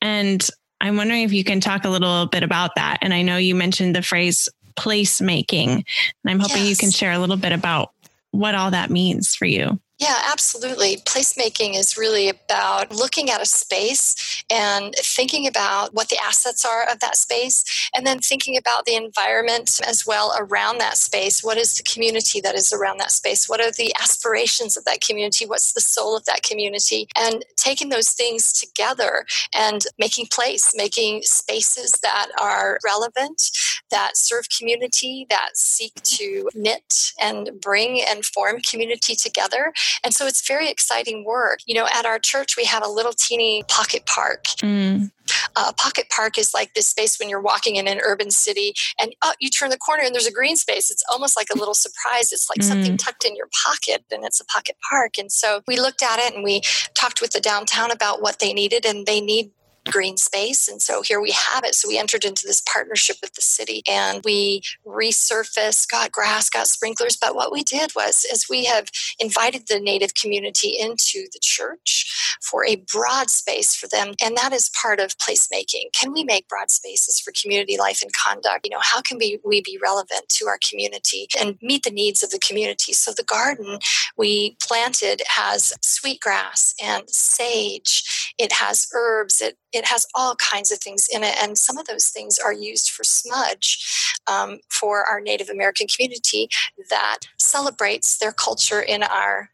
And 0.00 0.46
I'm 0.80 0.96
wondering 0.96 1.22
if 1.22 1.32
you 1.32 1.44
can 1.44 1.60
talk 1.60 1.84
a 1.84 1.90
little 1.90 2.26
bit 2.26 2.42
about 2.42 2.74
that. 2.76 2.98
And 3.02 3.12
I 3.12 3.22
know 3.22 3.36
you 3.36 3.54
mentioned 3.54 3.96
the 3.96 4.02
phrase 4.02 4.48
placemaking, 4.76 5.68
and 5.68 5.84
I'm 6.26 6.38
hoping 6.38 6.58
yes. 6.58 6.70
you 6.70 6.76
can 6.76 6.90
share 6.90 7.12
a 7.12 7.18
little 7.18 7.36
bit 7.36 7.52
about 7.52 7.92
what 8.30 8.54
all 8.54 8.70
that 8.70 8.90
means 8.90 9.34
for 9.34 9.46
you. 9.46 9.80
Yeah, 10.00 10.22
absolutely. 10.30 10.98
Placemaking 10.98 11.76
is 11.76 11.96
really 11.98 12.28
about 12.28 12.92
looking 12.94 13.30
at 13.30 13.42
a 13.42 13.46
space 13.46 14.44
and 14.48 14.94
thinking 14.94 15.44
about 15.48 15.92
what 15.92 16.08
the 16.08 16.18
assets 16.24 16.64
are 16.64 16.84
of 16.88 17.00
that 17.00 17.16
space, 17.16 17.64
and 17.94 18.06
then 18.06 18.20
thinking 18.20 18.56
about 18.56 18.84
the 18.84 18.94
environment 18.94 19.80
as 19.86 20.06
well 20.06 20.32
around 20.38 20.78
that 20.78 20.98
space. 20.98 21.42
What 21.42 21.58
is 21.58 21.76
the 21.76 21.82
community 21.82 22.40
that 22.40 22.54
is 22.54 22.72
around 22.72 22.98
that 23.00 23.10
space? 23.10 23.48
What 23.48 23.60
are 23.60 23.72
the 23.72 23.92
aspirations 24.00 24.76
of 24.76 24.84
that 24.84 25.00
community? 25.00 25.46
What's 25.46 25.72
the 25.72 25.80
soul 25.80 26.16
of 26.16 26.24
that 26.26 26.44
community? 26.44 27.08
And 27.16 27.44
taking 27.56 27.88
those 27.88 28.10
things 28.10 28.52
together 28.52 29.24
and 29.52 29.82
making 29.98 30.26
place, 30.32 30.74
making 30.76 31.22
spaces 31.24 31.90
that 32.02 32.28
are 32.40 32.78
relevant, 32.84 33.50
that 33.90 34.16
serve 34.16 34.46
community, 34.56 35.26
that 35.28 35.50
seek 35.56 35.94
to 36.02 36.48
knit 36.54 37.12
and 37.20 37.50
bring 37.60 38.00
and 38.00 38.24
form 38.24 38.60
community 38.60 39.16
together 39.16 39.72
and 40.04 40.14
so 40.14 40.26
it's 40.26 40.46
very 40.46 40.70
exciting 40.70 41.24
work. 41.24 41.60
You 41.66 41.74
know, 41.74 41.86
at 41.92 42.06
our 42.06 42.18
church, 42.18 42.56
we 42.56 42.64
have 42.64 42.84
a 42.84 42.88
little 42.88 43.12
teeny 43.12 43.64
pocket 43.68 44.06
park. 44.06 44.44
Mm. 44.62 45.10
Uh, 45.56 45.66
a 45.68 45.72
pocket 45.74 46.06
park 46.08 46.38
is 46.38 46.54
like 46.54 46.72
this 46.74 46.88
space 46.88 47.18
when 47.18 47.28
you're 47.28 47.40
walking 47.40 47.76
in 47.76 47.86
an 47.86 48.00
urban 48.02 48.30
city 48.30 48.72
and 49.00 49.14
oh, 49.22 49.32
you 49.40 49.50
turn 49.50 49.70
the 49.70 49.76
corner 49.76 50.02
and 50.02 50.14
there's 50.14 50.26
a 50.26 50.32
green 50.32 50.56
space. 50.56 50.90
It's 50.90 51.04
almost 51.10 51.36
like 51.36 51.48
a 51.54 51.58
little 51.58 51.74
surprise. 51.74 52.32
It's 52.32 52.48
like 52.48 52.60
mm. 52.60 52.68
something 52.68 52.96
tucked 52.96 53.24
in 53.24 53.36
your 53.36 53.48
pocket 53.64 54.04
and 54.10 54.24
it's 54.24 54.40
a 54.40 54.44
pocket 54.46 54.76
park. 54.90 55.18
And 55.18 55.30
so 55.30 55.62
we 55.66 55.78
looked 55.78 56.02
at 56.02 56.18
it 56.18 56.34
and 56.34 56.42
we 56.42 56.62
talked 56.94 57.20
with 57.20 57.32
the 57.32 57.40
downtown 57.40 57.90
about 57.90 58.22
what 58.22 58.38
they 58.38 58.52
needed 58.52 58.86
and 58.86 59.06
they 59.06 59.20
need 59.20 59.50
green 59.90 60.16
space. 60.16 60.68
And 60.68 60.80
so 60.82 61.02
here 61.02 61.20
we 61.20 61.32
have 61.32 61.64
it. 61.64 61.74
So 61.74 61.88
we 61.88 61.98
entered 61.98 62.24
into 62.24 62.46
this 62.46 62.62
partnership 62.62 63.16
with 63.22 63.34
the 63.34 63.42
city 63.42 63.82
and 63.88 64.22
we 64.24 64.62
resurfaced, 64.86 65.90
got 65.90 66.12
grass, 66.12 66.50
got 66.50 66.68
sprinklers. 66.68 67.16
But 67.16 67.34
what 67.34 67.52
we 67.52 67.62
did 67.62 67.92
was, 67.94 68.24
is 68.24 68.48
we 68.48 68.64
have 68.66 68.88
invited 69.18 69.68
the 69.68 69.80
native 69.80 70.14
community 70.14 70.76
into 70.78 71.26
the 71.32 71.40
church 71.40 72.38
for 72.42 72.64
a 72.64 72.84
broad 72.92 73.30
space 73.30 73.74
for 73.74 73.88
them. 73.88 74.14
And 74.22 74.36
that 74.36 74.52
is 74.52 74.70
part 74.80 75.00
of 75.00 75.18
placemaking. 75.18 75.92
Can 75.92 76.12
we 76.12 76.24
make 76.24 76.48
broad 76.48 76.70
spaces 76.70 77.20
for 77.20 77.32
community 77.40 77.76
life 77.78 78.02
and 78.02 78.12
conduct? 78.12 78.64
You 78.64 78.70
know, 78.70 78.82
how 78.82 79.00
can 79.00 79.18
we, 79.18 79.38
we 79.44 79.62
be 79.62 79.78
relevant 79.82 80.28
to 80.30 80.46
our 80.46 80.58
community 80.68 81.28
and 81.40 81.58
meet 81.62 81.82
the 81.84 81.90
needs 81.90 82.22
of 82.22 82.30
the 82.30 82.38
community? 82.38 82.92
So 82.92 83.12
the 83.16 83.24
garden 83.24 83.78
we 84.16 84.56
planted 84.62 85.22
has 85.28 85.72
sweet 85.82 86.20
grass 86.20 86.74
and 86.82 87.04
sage. 87.08 88.34
It 88.38 88.52
has 88.52 88.86
herbs. 88.94 89.42
It 89.72 89.77
it 89.78 89.86
has 89.86 90.06
all 90.14 90.34
kinds 90.36 90.70
of 90.70 90.78
things 90.78 91.06
in 91.12 91.22
it, 91.22 91.36
and 91.42 91.56
some 91.56 91.78
of 91.78 91.86
those 91.86 92.08
things 92.08 92.38
are 92.38 92.52
used 92.52 92.90
for 92.90 93.04
smudge 93.04 94.18
um, 94.26 94.58
for 94.68 95.04
our 95.04 95.20
Native 95.20 95.48
American 95.48 95.86
community 95.86 96.48
that 96.90 97.20
celebrates 97.38 98.18
their 98.18 98.32
culture 98.32 98.80
in 98.80 99.02
our 99.02 99.50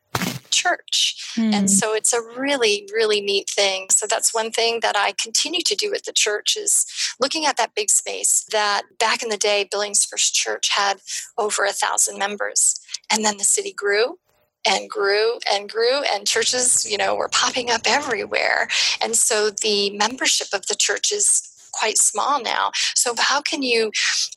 church. 0.51 1.33
Mm. 1.37 1.53
And 1.53 1.71
so 1.71 1.95
it's 1.95 2.13
a 2.13 2.23
really, 2.23 2.89
really 2.93 3.21
neat 3.21 3.51
thing. 3.51 3.89
So 3.91 4.07
that's 4.07 4.33
one 4.33 4.51
thing 4.51 4.81
that 4.81 4.97
I 4.97 5.13
continue 5.13 5.63
to 5.63 5.75
do 5.75 5.91
with 5.91 6.05
the 6.05 6.13
church 6.13 6.57
is 6.57 6.87
looking 7.21 7.45
at 7.45 7.57
that 7.57 7.75
big 7.75 7.91
space 7.91 8.47
that 8.53 8.83
back 8.99 9.23
in 9.23 9.29
the 9.29 9.37
day, 9.37 9.69
Billings 9.71 10.05
First 10.05 10.35
Church 10.35 10.71
had 10.71 11.01
over 11.37 11.65
a 11.65 11.73
thousand 11.73 12.19
members. 12.19 12.81
And 13.11 13.25
then 13.25 13.37
the 13.37 13.45
city 13.45 13.73
grew 13.73 14.19
and 14.67 14.89
grew 14.89 15.39
and 15.53 15.71
grew 15.71 16.03
and 16.13 16.27
churches 16.27 16.89
you 16.91 16.97
know 16.97 17.15
were 17.15 17.29
popping 17.29 17.71
up 17.71 17.83
everywhere 17.87 18.69
and 19.03 19.17
so 19.17 19.51
the 19.51 19.91
membership 19.91 20.49
of 20.53 20.67
the 20.67 20.75
church 20.75 21.13
is 21.13 21.51
quite 21.75 21.99
small 21.99 22.41
now. 22.43 22.71
So, 22.95 23.15
how 23.19 23.41
can 23.41 23.63
you 23.63 23.91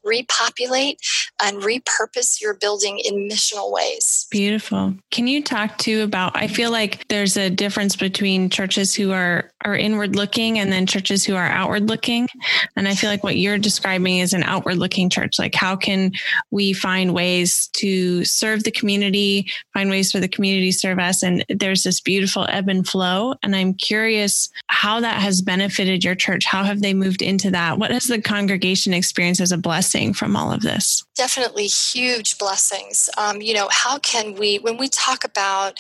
repopulate 0.03 1.00
and 1.41 1.57
repurpose 1.57 2.41
your 2.41 2.53
building 2.53 3.00
in 3.00 3.29
missional 3.29 3.72
ways? 3.72 4.27
Beautiful. 4.31 4.96
Can 5.12 5.27
you 5.27 5.43
talk 5.43 5.77
to 5.79 6.01
about? 6.01 6.36
I 6.36 6.48
feel 6.48 6.72
like 6.72 7.07
there's 7.07 7.38
a 7.38 7.50
difference 7.50 7.96
between 7.96 8.50
churches 8.50 8.96
who 8.96 9.12
are 9.12 9.51
are 9.67 9.77
inward 9.77 10.15
looking 10.15 10.59
and 10.59 10.71
then 10.71 10.86
churches 10.86 11.25
who 11.25 11.36
are 11.36 11.47
outward 11.47 11.88
looking. 11.88 12.27
And 12.75 12.88
I 12.88 12.95
feel 12.95 13.09
like 13.09 13.24
what 13.24 13.38
you're 13.38 13.57
describing 13.57 14.17
is 14.17 14.33
an 14.33 14.43
outward 14.43 14.77
looking 14.77 15.09
church. 15.09 15.39
Like, 15.39 15.55
how 15.55 15.75
can 15.75 16.12
we 16.51 16.74
find 16.74 17.13
ways 17.13 17.69
to 17.74 18.24
serve 18.25 18.63
the 18.63 18.71
community, 18.71 19.47
find 19.74 19.89
ways 19.89 20.12
for 20.12 20.19
the 20.19 20.27
community 20.27 20.71
to 20.71 20.77
serve 20.77 21.00
us? 21.00 21.24
And 21.24 21.45
there's 21.50 21.83
this 21.83 22.01
beautiful 22.01 22.45
ebb 22.50 22.69
and 22.69 22.88
flow. 22.88 23.36
And 23.43 23.55
I'm 23.55 23.74
curious 23.74 24.50
how 24.67 25.00
that 25.01 25.21
has 25.21 25.41
benefited 25.41 26.03
your 26.03 26.15
church. 26.15 26.45
How 26.45 26.63
have 26.63 26.81
they 26.81 26.93
moved 26.93 27.21
into 27.21 27.51
that? 27.51 27.77
What 27.77 27.91
has 27.91 28.05
the 28.05 28.21
congregation 28.21 28.93
experienced 28.93 29.41
as 29.41 29.51
a 29.51 29.57
blessing 29.57 30.13
from 30.13 30.36
all 30.36 30.51
of 30.51 30.62
this? 30.62 31.03
Definitely 31.17 31.65
huge 31.65 32.38
blessings. 32.38 33.09
Um, 33.17 33.41
you 33.41 33.55
know, 33.55 33.67
how 33.71 33.97
can 33.97 34.36
we, 34.36 34.59
when 34.59 34.77
we 34.77 34.88
talk 34.88 35.24
about 35.24 35.79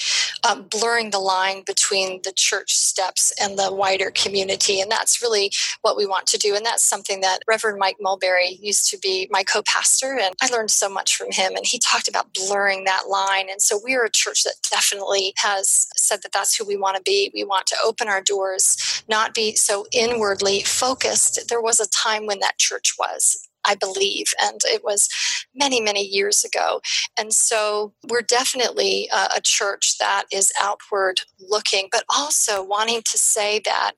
um, 0.49 0.63
blurring 0.63 1.11
the 1.11 1.19
line 1.19 1.61
between 1.63 2.21
the 2.23 2.31
church 2.35 2.73
steps 2.73 3.31
and 3.39 3.57
the 3.57 3.71
wider 3.71 4.09
community, 4.09 4.81
and 4.81 4.91
that's 4.91 5.21
really 5.21 5.51
what 5.81 5.95
we 5.95 6.07
want 6.07 6.25
to 6.27 6.39
do. 6.39 6.55
And 6.55 6.65
that's 6.65 6.83
something 6.83 7.21
that 7.21 7.41
Reverend 7.47 7.77
Mike 7.77 7.97
Mulberry 8.01 8.57
used 8.61 8.89
to 8.89 8.97
be 8.97 9.27
my 9.29 9.43
co 9.43 9.61
pastor, 9.61 10.17
and 10.19 10.33
I 10.41 10.49
learned 10.49 10.71
so 10.71 10.89
much 10.89 11.15
from 11.15 11.31
him. 11.31 11.55
And 11.55 11.67
he 11.67 11.77
talked 11.77 12.07
about 12.07 12.33
blurring 12.33 12.85
that 12.85 13.03
line. 13.07 13.47
And 13.49 13.61
so 13.61 13.79
we're 13.83 14.05
a 14.05 14.11
church 14.11 14.43
that 14.43 14.55
definitely 14.71 15.33
has 15.37 15.87
said 15.95 16.23
that 16.23 16.31
that's 16.31 16.55
who 16.55 16.65
we 16.65 16.77
want 16.77 16.97
to 16.97 17.03
be. 17.03 17.29
We 17.33 17.43
want 17.43 17.67
to 17.67 17.77
open 17.85 18.07
our 18.07 18.21
doors, 18.21 19.03
not 19.07 19.35
be 19.35 19.55
so 19.55 19.85
inwardly 19.93 20.61
focused 20.61 21.47
there 21.47 21.61
was 21.61 21.79
a 21.79 21.87
time 21.89 22.25
when 22.25 22.39
that 22.39 22.57
church 22.57 22.95
was. 22.97 23.46
I 23.67 23.75
believe, 23.75 24.27
and 24.41 24.61
it 24.65 24.83
was 24.83 25.07
many, 25.53 25.81
many 25.81 26.03
years 26.03 26.43
ago. 26.43 26.81
And 27.19 27.33
so 27.33 27.93
we're 28.07 28.21
definitely 28.21 29.09
a, 29.13 29.29
a 29.37 29.41
church 29.43 29.97
that 29.99 30.25
is 30.31 30.51
outward 30.59 31.21
looking, 31.39 31.89
but 31.91 32.03
also 32.15 32.63
wanting 32.63 33.01
to 33.03 33.17
say 33.17 33.61
that 33.65 33.93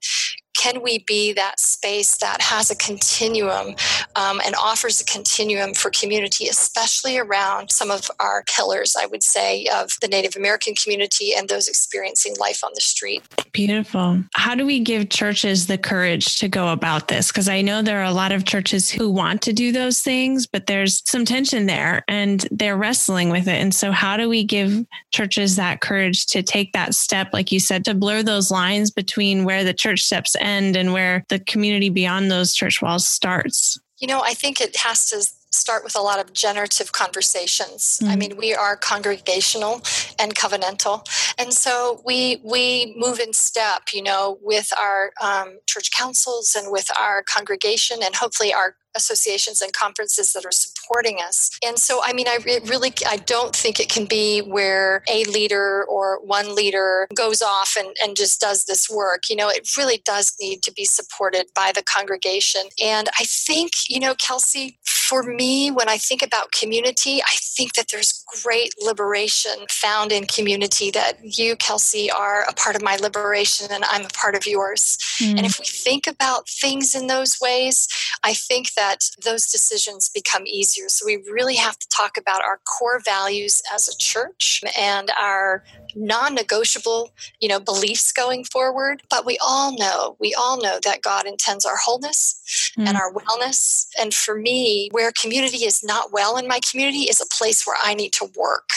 can 0.60 0.82
we 0.82 1.00
be 1.00 1.32
that 1.32 1.58
space 1.58 2.18
that 2.18 2.42
has 2.42 2.70
a 2.70 2.76
continuum 2.76 3.76
um, 4.18 4.42
and 4.46 4.54
offers 4.56 5.00
a 5.00 5.06
continuum 5.06 5.74
for 5.74 5.90
community, 5.90 6.50
especially 6.50 7.18
around 7.18 7.72
some 7.72 7.90
of 7.90 8.12
our 8.20 8.44
pillars, 8.44 8.94
I 9.00 9.06
would 9.06 9.24
say, 9.24 9.68
of 9.74 9.92
the 10.02 10.10
Native 10.10 10.36
American 10.36 10.74
community 10.76 11.34
and 11.34 11.48
those 11.48 11.70
experiencing 11.70 12.36
life 12.40 12.62
on 12.62 12.72
the 12.76 12.82
street? 12.82 13.24
Beautiful. 13.54 14.22
How 14.36 14.54
do 14.54 14.66
we 14.66 14.82
give 14.82 15.10
churches 15.10 15.68
the 15.68 15.78
courage 15.78 16.38
to 16.40 16.50
go 16.50 16.74
about 16.74 17.08
this? 17.08 17.30
Because 17.30 17.48
I 17.48 17.62
know 17.62 17.82
there 17.82 18.02
are 18.02 18.04
a 18.04 18.12
lot 18.12 18.34
of 18.34 18.44
churches 18.44 18.90
who 18.90 19.10
want 19.10 19.42
to 19.44 19.54
do 19.54 19.72
those 19.72 20.02
things, 20.02 20.46
but 20.46 20.68
there's 20.68 21.02
some 21.10 21.24
tension 21.24 21.68
there 21.68 22.04
and 22.10 22.46
they're 22.52 22.78
wrestling 22.78 23.30
with 23.30 23.48
it. 23.48 23.56
And 23.62 23.74
so, 23.74 23.94
how 23.94 24.18
do 24.18 24.28
we 24.28 24.44
give 24.44 24.86
churches 25.12 25.56
that 25.56 25.80
courage 25.80 26.26
to 26.28 26.44
take 26.44 26.74
that 26.74 26.94
step, 26.94 27.30
like 27.32 27.50
you 27.50 27.62
said, 27.62 27.86
to 27.86 27.94
blur 27.94 28.24
those 28.24 28.52
lines 28.52 28.92
between 28.92 29.46
where 29.46 29.64
the 29.64 29.74
church 29.74 30.02
steps 30.02 30.36
end 30.40 30.49
and 30.76 30.94
where 30.94 31.26
the 31.30 31.40
community 31.40 31.90
beyond 31.90 32.32
those 32.32 32.54
church 32.54 32.82
walls 32.82 33.08
starts? 33.08 33.80
You 34.00 34.08
know, 34.08 34.22
I 34.22 34.34
think 34.34 34.62
it 34.62 34.78
has 34.78 35.10
to 35.10 35.26
start 35.52 35.84
with 35.84 35.96
a 35.96 36.02
lot 36.02 36.20
of 36.20 36.32
generative 36.34 36.92
conversations. 36.92 38.00
Mm-hmm. 38.02 38.12
I 38.12 38.16
mean, 38.16 38.38
we 38.38 38.54
are 38.54 38.76
congregational 38.76 39.82
and 40.18 40.36
covenantal, 40.36 41.06
and 41.38 41.54
so 41.54 42.02
we 42.06 42.42
we 42.44 42.94
move 42.98 43.20
in 43.20 43.34
step, 43.34 43.90
you 43.94 44.04
know, 44.04 44.38
with 44.42 44.72
our 44.80 45.12
um, 45.22 45.60
church 45.66 45.92
councils 45.92 46.56
and 46.56 46.72
with 46.72 46.90
our 46.98 47.24
congregation, 47.24 48.00
and 48.04 48.16
hopefully 48.16 48.54
our 48.54 48.76
associations 48.96 49.62
and 49.62 49.74
conferences 49.74 50.34
that 50.34 50.46
are 50.46 50.52
supporting 50.52 51.18
us. 51.22 51.52
And 51.64 51.78
so, 51.78 52.02
I 52.04 52.14
mean, 52.14 52.28
I 52.28 52.40
really, 52.66 52.94
I 53.08 53.18
don't 53.18 53.56
think 53.56 53.80
it 53.80 53.90
can 53.90 54.06
be 54.06 54.40
where 54.40 55.04
a 55.10 55.24
leader 55.26 55.86
or 55.86 56.20
one 56.26 56.56
leader 56.56 57.08
goes 57.14 57.42
off 57.42 57.76
and, 57.78 57.96
and 58.02 58.16
just 58.16 58.42
does 58.42 58.66
this 58.66 58.90
work. 58.90 59.30
You 59.30 59.36
know, 59.36 59.50
it 59.50 59.70
really 59.78 60.02
does 60.06 60.36
need 60.42 60.64
to 60.64 60.72
be 60.72 60.86
supported 60.86 61.48
by 61.56 61.72
the 61.74 61.84
congregation. 61.84 62.62
And 62.84 63.10
I 63.20 63.26
think, 63.26 63.72
you 63.88 64.00
know, 64.00 64.16
Kelsey, 64.16 64.79
for 65.10 65.24
me, 65.24 65.72
when 65.72 65.90
I 65.90 65.98
think 65.98 66.22
about 66.22 66.52
community, 66.52 67.20
I 67.20 67.36
think 67.42 67.74
that 67.74 67.88
there's 67.92 68.24
great 68.44 68.76
liberation 68.80 69.66
found 69.68 70.12
in 70.12 70.26
community 70.26 70.92
that 70.92 71.18
you, 71.24 71.56
Kelsey, 71.56 72.12
are 72.12 72.44
a 72.48 72.54
part 72.54 72.76
of 72.76 72.84
my 72.84 72.96
liberation 72.98 73.70
and 73.72 73.84
I'm 73.86 74.06
a 74.06 74.10
part 74.10 74.36
of 74.36 74.46
yours. 74.46 75.00
Mm. 75.20 75.38
And 75.38 75.46
if 75.48 75.58
we 75.58 75.66
think 75.66 76.06
about 76.06 76.48
things 76.48 76.94
in 76.94 77.08
those 77.08 77.38
ways, 77.42 77.88
I 78.24 78.36
think 78.36 78.74
that 78.76 79.00
those 79.24 79.48
decisions 79.48 80.10
become 80.10 80.46
easier. 80.46 80.90
So 80.90 81.08
we 81.08 81.24
really 81.32 81.56
have 81.56 81.80
to 81.80 81.88
talk 81.90 82.16
about 82.16 82.44
our 82.44 82.60
core 82.78 83.02
values 83.04 83.64
as 83.74 83.88
a 83.88 83.98
church 83.98 84.62
and 84.78 85.12
our 85.20 85.64
non-negotiable, 85.96 87.10
you 87.40 87.50
know, 87.50 87.60
beliefs 87.60 88.12
going 88.12 88.44
forward. 88.44 89.02
But 89.10 89.26
we 89.26 89.40
all 89.44 89.76
know, 89.76 90.18
we 90.20 90.36
all 90.36 90.62
know 90.62 90.80
that 90.84 91.02
God 91.02 91.26
intends 91.26 91.66
our 91.66 91.78
wholeness 91.78 92.40
mm. 92.78 92.88
and 92.88 92.96
our 92.96 93.12
wellness. 93.12 93.88
And 94.00 94.14
for 94.14 94.36
me, 94.36 94.92
where 95.00 95.14
community 95.14 95.60
is 95.64 95.82
not 95.82 96.12
well 96.12 96.36
in 96.36 96.46
my 96.46 96.60
community 96.70 97.04
is 97.04 97.22
a 97.22 97.26
place 97.28 97.66
where 97.66 97.78
I 97.82 97.94
need 97.94 98.12
to 98.14 98.30
work. 98.36 98.70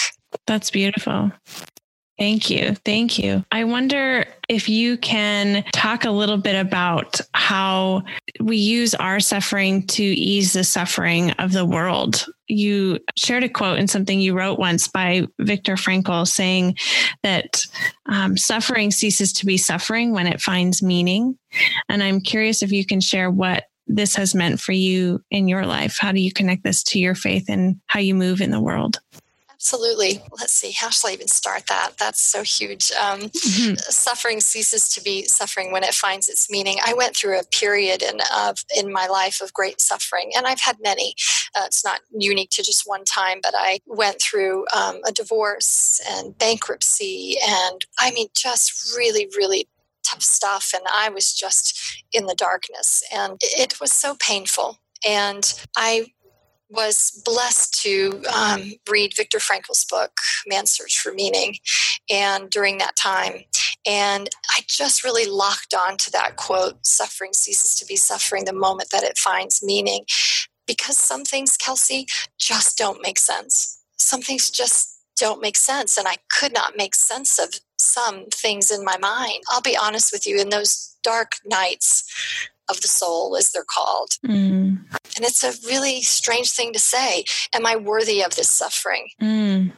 That's 0.47 0.71
beautiful. 0.71 1.33
Thank 2.17 2.49
you. 2.49 2.77
Thank 2.85 3.19
you. 3.19 3.45
I 3.51 3.65
wonder 3.65 4.25
if 4.49 4.69
you 4.69 4.97
can 4.99 5.65
talk 5.73 6.05
a 6.05 6.13
little 6.13 6.37
bit 6.37 6.55
about 6.55 7.21
how 7.35 8.03
we 8.39 8.57
use 8.57 8.95
our 8.95 9.19
suffering 9.19 9.85
to 9.89 10.05
ease 10.05 10.53
the 10.53 10.63
suffering 10.63 11.33
of 11.33 11.51
the 11.51 11.65
world. 11.65 12.27
You 12.47 13.01
shared 13.17 13.43
a 13.43 13.49
quote 13.49 13.81
in 13.81 13.89
something 13.89 14.21
you 14.21 14.39
wrote 14.39 14.61
once 14.61 14.87
by 14.87 15.27
Viktor 15.41 15.75
Frankl 15.75 16.29
saying 16.29 16.77
that 17.25 17.67
um, 18.07 18.37
suffering 18.37 18.93
ceases 18.93 19.33
to 19.33 19.47
be 19.47 19.57
suffering 19.57 20.13
when 20.13 20.29
it 20.29 20.41
finds 20.41 20.83
meaning. 20.83 21.37
And 21.89 22.01
I'm 22.05 22.21
curious 22.21 22.63
if 22.63 22.71
you 22.71 22.87
can 22.87 23.01
share 23.01 23.33
what 23.33 23.65
this 23.87 24.17
has 24.17 24.35
meant 24.35 24.61
for 24.61 24.73
you 24.73 25.23
in 25.31 25.49
your 25.49 25.67
life. 25.67 25.97
How 26.01 26.13
do 26.13 26.21
you 26.21 26.33
connect 26.33 26.65
this 26.65 26.83
to 26.85 26.99
your 26.99 27.15
faith 27.15 27.47
and 27.49 27.81
how 27.87 28.01
you 28.01 28.15
move 28.15 28.41
in 28.41 28.51
the 28.51 28.61
world? 28.61 29.01
Absolutely. 29.63 30.21
Let's 30.37 30.53
see. 30.53 30.73
How 30.73 30.91
shall 30.91 31.11
I 31.11 31.13
even 31.13 31.29
start 31.29 31.69
that? 31.69 31.93
That's 31.97 32.21
so 32.21 32.43
huge. 32.43 32.91
Um, 33.01 33.21
mm-hmm. 33.21 33.75
Suffering 33.77 34.41
ceases 34.41 34.89
to 34.89 35.01
be 35.01 35.23
suffering 35.27 35.71
when 35.71 35.85
it 35.85 35.95
finds 35.95 36.29
its 36.29 36.51
meaning. 36.51 36.79
I 36.85 36.95
went 36.95 37.15
through 37.15 37.39
a 37.39 37.45
period 37.45 38.03
in 38.03 38.19
of 38.35 38.65
in 38.77 38.93
my 38.93 39.07
life 39.07 39.41
of 39.41 39.53
great 39.53 39.81
suffering, 39.81 40.33
and 40.37 40.49
I've 40.49 40.61
had 40.61 40.79
many. 40.83 41.15
Uh, 41.55 41.63
it's 41.67 41.85
not 41.85 42.01
unique 42.11 42.51
to 42.51 42.65
just 42.65 42.89
one 42.89 43.05
time, 43.05 43.39
but 43.41 43.55
I 43.57 43.79
went 43.87 44.21
through 44.21 44.65
um, 44.75 44.99
a 45.07 45.13
divorce 45.13 46.01
and 46.11 46.37
bankruptcy, 46.37 47.37
and 47.47 47.87
I 48.01 48.11
mean, 48.11 48.27
just 48.35 48.97
really, 48.97 49.29
really 49.37 49.69
stuff. 50.21 50.73
And 50.75 50.85
I 50.93 51.09
was 51.09 51.33
just 51.33 52.05
in 52.13 52.27
the 52.27 52.35
darkness, 52.35 53.03
and 53.13 53.39
it 53.41 53.81
was 53.81 53.93
so 53.93 54.17
painful. 54.21 54.79
And 55.07 55.53
I 55.77 56.07
was 56.73 57.23
blessed 57.25 57.81
to 57.83 58.23
um, 58.35 58.73
read 58.91 59.13
Viktor 59.17 59.39
Frankl's 59.39 59.85
book, 59.85 60.13
Man's 60.47 60.73
Search 60.73 60.99
for 60.99 61.13
Meaning, 61.13 61.57
and 62.11 62.51
during 62.51 62.79
that 62.79 62.97
time. 62.97 63.45
And 63.87 64.29
I 64.51 64.61
just 64.69 65.05
really 65.05 65.27
locked 65.27 65.75
on 65.75 65.97
to 65.99 66.11
that 66.13 66.37
quote 66.37 66.87
suffering 66.87 67.33
ceases 67.35 67.75
to 67.77 67.87
be 67.87 67.97
suffering 67.97 68.45
the 68.45 68.53
moment 68.53 68.91
that 68.91 69.03
it 69.03 69.19
finds 69.19 69.63
meaning. 69.63 70.05
Because 70.67 70.97
some 70.97 71.25
things, 71.25 71.57
Kelsey, 71.57 72.07
just 72.39 72.79
don't 72.79 73.03
make 73.03 73.19
sense. 73.19 73.83
Some 73.97 74.23
things 74.23 74.51
just 74.51 75.01
don't 75.17 75.43
make 75.43 75.57
sense. 75.57 75.99
And 75.99 76.07
I 76.07 76.17
could 76.31 76.53
not 76.53 76.77
make 76.77 76.95
sense 76.95 77.39
of 77.39 77.55
some 77.83 78.27
things 78.33 78.71
in 78.71 78.85
my 78.85 78.97
mind. 78.99 79.43
I'll 79.51 79.61
be 79.61 79.77
honest 79.77 80.13
with 80.13 80.27
you, 80.27 80.41
in 80.41 80.51
those 80.51 80.97
dark 81.03 81.33
nights, 81.45 82.05
of 82.69 82.81
the 82.81 82.89
soul, 82.89 83.37
as 83.37 83.51
they're 83.51 83.65
called. 83.69 84.11
Mm. 84.27 84.79
And 85.17 85.25
it's 85.25 85.45
a 85.45 85.53
really 85.67 86.01
strange 86.03 86.51
thing 86.53 86.73
to 86.73 86.79
say. 86.79 87.25
Am 87.55 87.67
I 87.67 87.77
worthy 87.77 88.23
of 88.23 88.35
this 88.35 88.51
suffering? 88.51 89.09
Mm. 89.21 89.73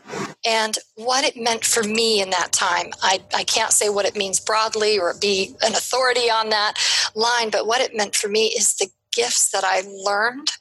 And 0.46 0.78
what 0.94 1.24
it 1.24 1.36
meant 1.36 1.64
for 1.64 1.82
me 1.82 2.20
in 2.20 2.30
that 2.30 2.52
time, 2.52 2.90
I, 3.02 3.20
I 3.34 3.44
can't 3.44 3.72
say 3.72 3.88
what 3.88 4.06
it 4.06 4.16
means 4.16 4.38
broadly 4.38 4.98
or 4.98 5.14
be 5.18 5.56
an 5.62 5.72
authority 5.72 6.30
on 6.30 6.50
that 6.50 6.74
line, 7.14 7.50
but 7.50 7.66
what 7.66 7.80
it 7.80 7.96
meant 7.96 8.14
for 8.14 8.28
me 8.28 8.46
is 8.48 8.74
the 8.74 8.90
gifts 9.12 9.50
that 9.50 9.64
I 9.64 9.82
learned 9.86 10.52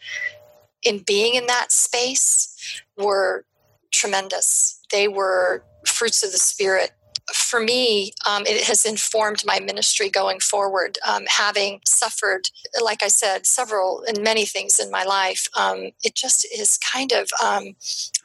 in 0.82 1.00
being 1.00 1.36
in 1.36 1.48
that 1.48 1.72
space 1.72 2.82
were 2.98 3.46
tremendous. 3.92 4.80
They 4.92 5.08
were 5.08 5.64
fruits 5.86 6.24
of 6.24 6.32
the 6.32 6.38
Spirit 6.38 6.92
for 7.32 7.60
me, 7.60 8.12
um, 8.28 8.44
it 8.46 8.64
has 8.66 8.86
informed 8.86 9.44
my 9.46 9.60
ministry 9.60 10.10
going 10.10 10.40
forward. 10.40 10.98
Um, 11.08 11.24
having 11.28 11.80
suffered, 11.86 12.50
like 12.82 13.02
I 13.02 13.08
said, 13.08 13.46
several 13.46 14.04
and 14.08 14.22
many 14.22 14.46
things 14.46 14.80
in 14.80 14.92
my 14.92 15.04
life, 15.04 15.48
um, 15.58 15.92
it 16.04 16.16
just 16.16 16.46
is 16.54 16.78
kind 16.78 17.12
of 17.12 17.30
um, 17.42 17.76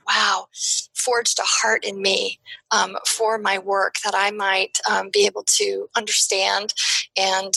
wow, 0.07 0.47
forged 0.95 1.39
a 1.39 1.45
heart 1.45 1.85
in 1.85 2.03
me 2.03 2.41
um, 2.71 2.97
for 3.07 3.39
my 3.39 3.59
work 3.59 3.97
that 4.05 4.15
I 4.17 4.31
might 4.31 4.79
um, 4.91 5.11
be 5.13 5.27
able 5.27 5.45
to 5.57 5.89
understand 5.97 6.75
and 7.17 7.55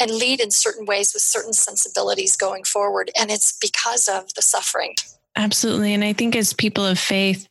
and 0.00 0.10
lead 0.10 0.40
in 0.40 0.50
certain 0.50 0.86
ways 0.86 1.12
with 1.14 1.22
certain 1.22 1.52
sensibilities 1.52 2.36
going 2.36 2.64
forward. 2.64 3.10
And 3.18 3.30
it's 3.30 3.56
because 3.60 4.08
of 4.08 4.34
the 4.34 4.42
suffering. 4.42 4.94
Absolutely. 5.34 5.94
And 5.94 6.04
I 6.04 6.12
think 6.12 6.36
as 6.36 6.52
people 6.52 6.84
of 6.84 6.98
faith, 6.98 7.48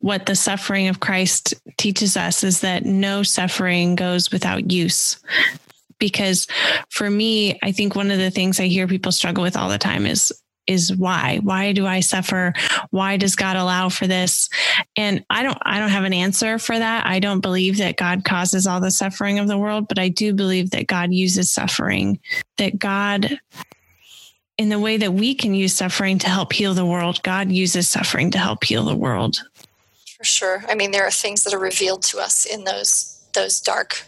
what 0.00 0.26
the 0.26 0.36
suffering 0.36 0.88
of 0.88 1.00
Christ 1.00 1.54
teaches 1.76 2.16
us 2.16 2.44
is 2.44 2.60
that 2.60 2.84
no 2.84 3.22
suffering 3.22 3.94
goes 3.94 4.30
without 4.30 4.70
use. 4.70 5.18
Because 5.98 6.46
for 6.90 7.08
me, 7.08 7.58
I 7.62 7.70
think 7.72 7.94
one 7.94 8.10
of 8.10 8.18
the 8.18 8.30
things 8.30 8.58
I 8.58 8.66
hear 8.66 8.88
people 8.88 9.12
struggle 9.12 9.42
with 9.42 9.56
all 9.56 9.68
the 9.68 9.78
time 9.78 10.06
is 10.06 10.32
is 10.66 10.94
why? 10.94 11.40
Why 11.42 11.72
do 11.72 11.86
i 11.86 12.00
suffer? 12.00 12.52
Why 12.90 13.16
does 13.16 13.36
god 13.36 13.56
allow 13.56 13.88
for 13.88 14.06
this? 14.06 14.48
And 14.96 15.24
i 15.30 15.42
don't 15.42 15.58
i 15.62 15.78
don't 15.78 15.90
have 15.90 16.04
an 16.04 16.12
answer 16.12 16.58
for 16.58 16.78
that. 16.78 17.06
I 17.06 17.18
don't 17.18 17.40
believe 17.40 17.78
that 17.78 17.96
god 17.96 18.24
causes 18.24 18.66
all 18.66 18.80
the 18.80 18.90
suffering 18.90 19.38
of 19.38 19.48
the 19.48 19.58
world 19.58 19.88
but 19.88 19.98
i 19.98 20.08
do 20.08 20.32
believe 20.32 20.70
that 20.70 20.86
god 20.86 21.12
uses 21.12 21.50
suffering 21.50 22.20
that 22.58 22.78
god 22.78 23.38
in 24.58 24.68
the 24.68 24.78
way 24.78 24.96
that 24.98 25.14
we 25.14 25.34
can 25.34 25.54
use 25.54 25.72
suffering 25.72 26.18
to 26.18 26.28
help 26.28 26.52
heal 26.52 26.74
the 26.74 26.86
world 26.86 27.22
god 27.22 27.50
uses 27.50 27.88
suffering 27.88 28.30
to 28.30 28.38
help 28.38 28.62
heal 28.62 28.84
the 28.84 28.96
world 28.96 29.42
for 30.22 30.26
sure 30.26 30.64
i 30.68 30.74
mean 30.74 30.92
there 30.92 31.04
are 31.04 31.10
things 31.10 31.42
that 31.42 31.52
are 31.52 31.58
revealed 31.58 32.02
to 32.02 32.18
us 32.18 32.46
in 32.46 32.64
those 32.64 33.08
those 33.34 33.60
dark 33.60 34.04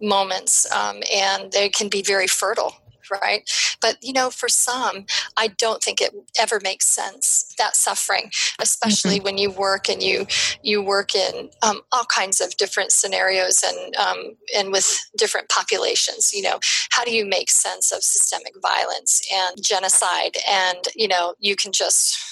moments 0.00 0.70
um, 0.72 1.02
and 1.14 1.52
they 1.52 1.68
can 1.68 1.88
be 1.88 2.02
very 2.02 2.26
fertile 2.26 2.74
right? 3.20 3.48
But 3.80 3.98
you 4.02 4.12
know, 4.12 4.30
for 4.30 4.48
some, 4.48 5.06
I 5.36 5.48
don't 5.48 5.82
think 5.82 6.00
it 6.00 6.14
ever 6.38 6.60
makes 6.62 6.86
sense 6.86 7.54
that 7.58 7.76
suffering, 7.76 8.30
especially 8.58 9.16
mm-hmm. 9.16 9.24
when 9.24 9.38
you 9.38 9.50
work 9.50 9.88
and 9.88 10.02
you 10.02 10.26
you 10.62 10.82
work 10.82 11.14
in 11.14 11.50
um, 11.62 11.80
all 11.92 12.04
kinds 12.04 12.40
of 12.40 12.56
different 12.56 12.92
scenarios 12.92 13.62
and 13.62 13.96
um, 13.96 14.36
and 14.56 14.72
with 14.72 14.98
different 15.16 15.48
populations. 15.48 16.32
You 16.32 16.42
know, 16.42 16.58
how 16.90 17.04
do 17.04 17.14
you 17.14 17.26
make 17.26 17.50
sense 17.50 17.92
of 17.92 18.02
systemic 18.02 18.54
violence 18.62 19.20
and 19.32 19.62
genocide? 19.62 20.36
And 20.48 20.78
you 20.94 21.08
know, 21.08 21.34
you 21.38 21.56
can 21.56 21.72
just 21.72 22.31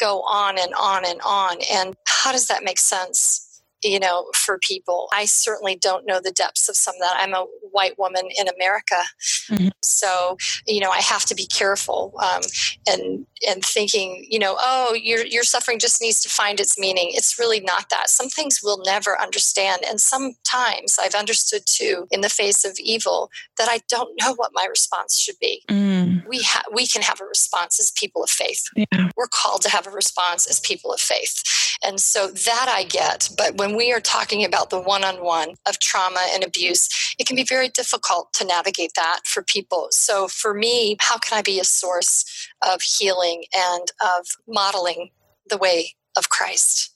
go 0.00 0.22
on 0.22 0.58
and 0.58 0.74
on 0.74 1.04
and 1.06 1.20
on. 1.24 1.58
And 1.72 1.94
how 2.06 2.32
does 2.32 2.46
that 2.48 2.64
make 2.64 2.78
sense? 2.80 3.49
You 3.82 3.98
know, 3.98 4.26
for 4.34 4.58
people. 4.58 5.08
I 5.12 5.24
certainly 5.24 5.76
don't 5.76 6.06
know 6.06 6.20
the 6.20 6.30
depths 6.30 6.68
of 6.68 6.76
some 6.76 6.94
of 6.94 7.00
that. 7.00 7.16
I'm 7.18 7.34
a 7.34 7.46
white 7.70 7.98
woman 7.98 8.28
in 8.38 8.46
America, 8.48 9.02
mm-hmm. 9.48 9.68
so 9.82 10.36
you 10.66 10.80
know 10.80 10.90
I 10.90 11.00
have 11.00 11.24
to 11.26 11.34
be 11.34 11.46
careful 11.46 12.12
um, 12.22 12.42
and 12.88 13.26
and 13.46 13.64
thinking, 13.64 14.26
you 14.28 14.38
know, 14.38 14.56
oh, 14.58 14.94
your 14.94 15.24
your 15.24 15.44
suffering 15.44 15.78
just 15.78 16.00
needs 16.00 16.20
to 16.22 16.28
find 16.28 16.60
its 16.60 16.78
meaning. 16.78 17.10
It's 17.12 17.38
really 17.38 17.60
not 17.60 17.88
that. 17.90 18.10
Some 18.10 18.28
things 18.28 18.60
we'll 18.62 18.82
never 18.84 19.20
understand, 19.20 19.82
and 19.88 20.00
sometimes 20.00 20.96
I've 20.98 21.14
understood 21.14 21.62
too 21.66 22.06
in 22.10 22.20
the 22.20 22.28
face 22.28 22.64
of 22.64 22.76
evil 22.78 23.30
that 23.58 23.68
I 23.70 23.80
don't 23.88 24.14
know 24.20 24.34
what 24.34 24.52
my 24.54 24.66
response 24.68 25.18
should 25.18 25.38
be. 25.40 25.62
Mm. 25.68 26.26
We 26.28 26.42
ha- 26.42 26.64
we 26.72 26.86
can 26.86 27.02
have 27.02 27.20
a 27.20 27.24
response 27.24 27.80
as 27.80 27.90
people 27.92 28.22
of 28.22 28.30
faith. 28.30 28.62
Yeah. 28.76 29.10
We're 29.16 29.28
called 29.28 29.62
to 29.62 29.70
have 29.70 29.86
a 29.86 29.90
response 29.90 30.46
as 30.46 30.60
people 30.60 30.92
of 30.92 31.00
faith, 31.00 31.42
and 31.82 32.00
so 32.00 32.28
that 32.28 32.66
I 32.68 32.84
get. 32.84 33.30
But 33.36 33.56
when 33.56 33.76
we 33.76 33.92
are 33.92 34.00
talking 34.00 34.44
about 34.44 34.70
the 34.70 34.80
one 34.80 35.04
on 35.04 35.22
one 35.22 35.54
of 35.66 35.78
trauma 35.78 36.26
and 36.32 36.44
abuse, 36.44 36.88
it 37.18 37.26
can 37.26 37.36
be 37.36 37.44
very 37.44 37.68
difficult 37.68 38.32
to 38.34 38.46
navigate 38.46 38.92
that 38.96 39.20
for 39.24 39.42
people. 39.42 39.88
So, 39.90 40.28
for 40.28 40.54
me, 40.54 40.96
how 41.00 41.18
can 41.18 41.38
I 41.38 41.42
be 41.42 41.58
a 41.58 41.64
source 41.64 42.24
of 42.66 42.82
healing 42.82 43.44
and 43.54 43.90
of 44.04 44.26
modeling 44.46 45.10
the 45.48 45.58
way 45.58 45.94
of 46.16 46.28
Christ? 46.28 46.92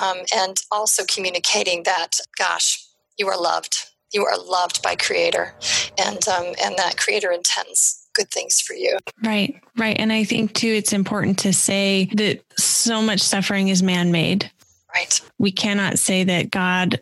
Um, 0.00 0.18
and 0.34 0.56
also 0.70 1.04
communicating 1.04 1.82
that, 1.84 2.18
gosh, 2.36 2.84
you 3.18 3.28
are 3.28 3.40
loved. 3.40 3.84
You 4.12 4.24
are 4.24 4.38
loved 4.38 4.82
by 4.82 4.96
Creator, 4.96 5.54
and 5.98 6.26
um, 6.28 6.54
and 6.64 6.78
that 6.78 6.96
Creator 6.96 7.30
intends 7.30 8.07
good 8.18 8.30
things 8.30 8.60
for 8.60 8.74
you. 8.74 8.98
Right, 9.24 9.60
right. 9.76 9.96
And 9.98 10.12
I 10.12 10.24
think 10.24 10.52
too, 10.54 10.68
it's 10.68 10.92
important 10.92 11.38
to 11.40 11.52
say 11.52 12.10
that 12.14 12.42
so 12.58 13.00
much 13.00 13.20
suffering 13.20 13.68
is 13.68 13.82
man 13.82 14.10
made. 14.10 14.50
Right. 14.94 15.20
We 15.38 15.52
cannot 15.52 15.98
say 15.98 16.24
that 16.24 16.50
God 16.50 17.00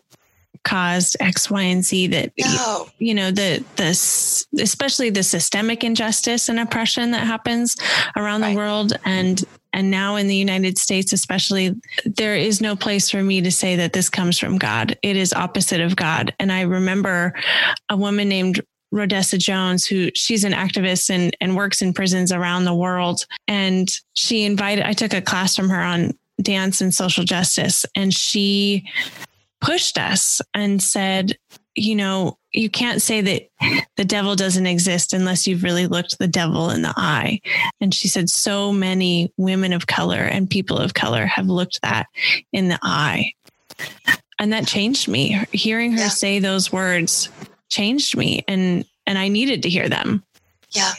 caused 0.63 1.15
X, 1.19 1.49
Y, 1.49 1.61
and 1.61 1.83
Z 1.83 2.07
that 2.07 2.31
no. 2.37 2.89
you 2.99 3.13
know 3.13 3.31
the 3.31 3.63
this 3.77 4.45
especially 4.59 5.09
the 5.09 5.23
systemic 5.23 5.83
injustice 5.83 6.49
and 6.49 6.59
oppression 6.59 7.11
that 7.11 7.25
happens 7.25 7.77
around 8.17 8.41
right. 8.41 8.51
the 8.51 8.57
world 8.57 8.93
and 9.05 9.45
and 9.71 9.89
now 9.89 10.17
in 10.17 10.27
the 10.27 10.35
United 10.35 10.77
States 10.77 11.13
especially 11.13 11.73
there 12.05 12.35
is 12.35 12.59
no 12.59 12.75
place 12.75 13.09
for 13.09 13.23
me 13.23 13.39
to 13.41 13.51
say 13.51 13.77
that 13.77 13.93
this 13.93 14.09
comes 14.09 14.37
from 14.37 14.57
God. 14.57 14.97
It 15.01 15.15
is 15.15 15.31
opposite 15.31 15.79
of 15.79 15.95
God. 15.95 16.35
And 16.37 16.51
I 16.51 16.61
remember 16.61 17.33
a 17.87 17.95
woman 17.95 18.27
named 18.27 18.59
Rhodessa 18.93 19.37
Jones, 19.37 19.85
who 19.85 20.09
she's 20.15 20.43
an 20.43 20.53
activist 20.53 21.09
and, 21.09 21.35
and 21.41 21.55
works 21.55 21.81
in 21.81 21.93
prisons 21.93 22.31
around 22.31 22.65
the 22.65 22.73
world. 22.73 23.25
And 23.47 23.89
she 24.13 24.43
invited, 24.43 24.85
I 24.85 24.93
took 24.93 25.13
a 25.13 25.21
class 25.21 25.55
from 25.55 25.69
her 25.69 25.81
on 25.81 26.17
dance 26.41 26.81
and 26.81 26.93
social 26.93 27.23
justice. 27.23 27.85
And 27.95 28.13
she 28.13 28.87
pushed 29.59 29.97
us 29.97 30.41
and 30.53 30.81
said, 30.81 31.37
you 31.75 31.95
know, 31.95 32.37
you 32.51 32.69
can't 32.69 33.01
say 33.01 33.21
that 33.21 33.85
the 33.97 34.05
devil 34.05 34.35
doesn't 34.35 34.65
exist 34.65 35.13
unless 35.13 35.45
you've 35.45 35.63
really 35.63 35.85
looked 35.85 36.17
the 36.17 36.27
devil 36.27 36.69
in 36.69 36.81
the 36.81 36.93
eye. 36.95 37.39
And 37.79 37.93
she 37.93 38.07
said, 38.07 38.29
so 38.29 38.71
many 38.71 39.31
women 39.37 39.73
of 39.73 39.85
color 39.85 40.21
and 40.21 40.49
people 40.49 40.77
of 40.77 40.93
color 40.95 41.25
have 41.27 41.47
looked 41.47 41.81
that 41.83 42.07
in 42.51 42.69
the 42.69 42.79
eye. 42.81 43.33
And 44.39 44.53
that 44.53 44.67
changed 44.67 45.07
me. 45.07 45.39
Hearing 45.51 45.91
her 45.93 45.99
yeah. 45.99 46.09
say 46.09 46.39
those 46.39 46.71
words 46.71 47.29
changed 47.69 48.17
me 48.17 48.43
and 48.47 48.85
and 49.05 49.17
I 49.17 49.29
needed 49.29 49.63
to 49.63 49.69
hear 49.69 49.87
them. 49.87 50.23
Yeah. 50.71 50.93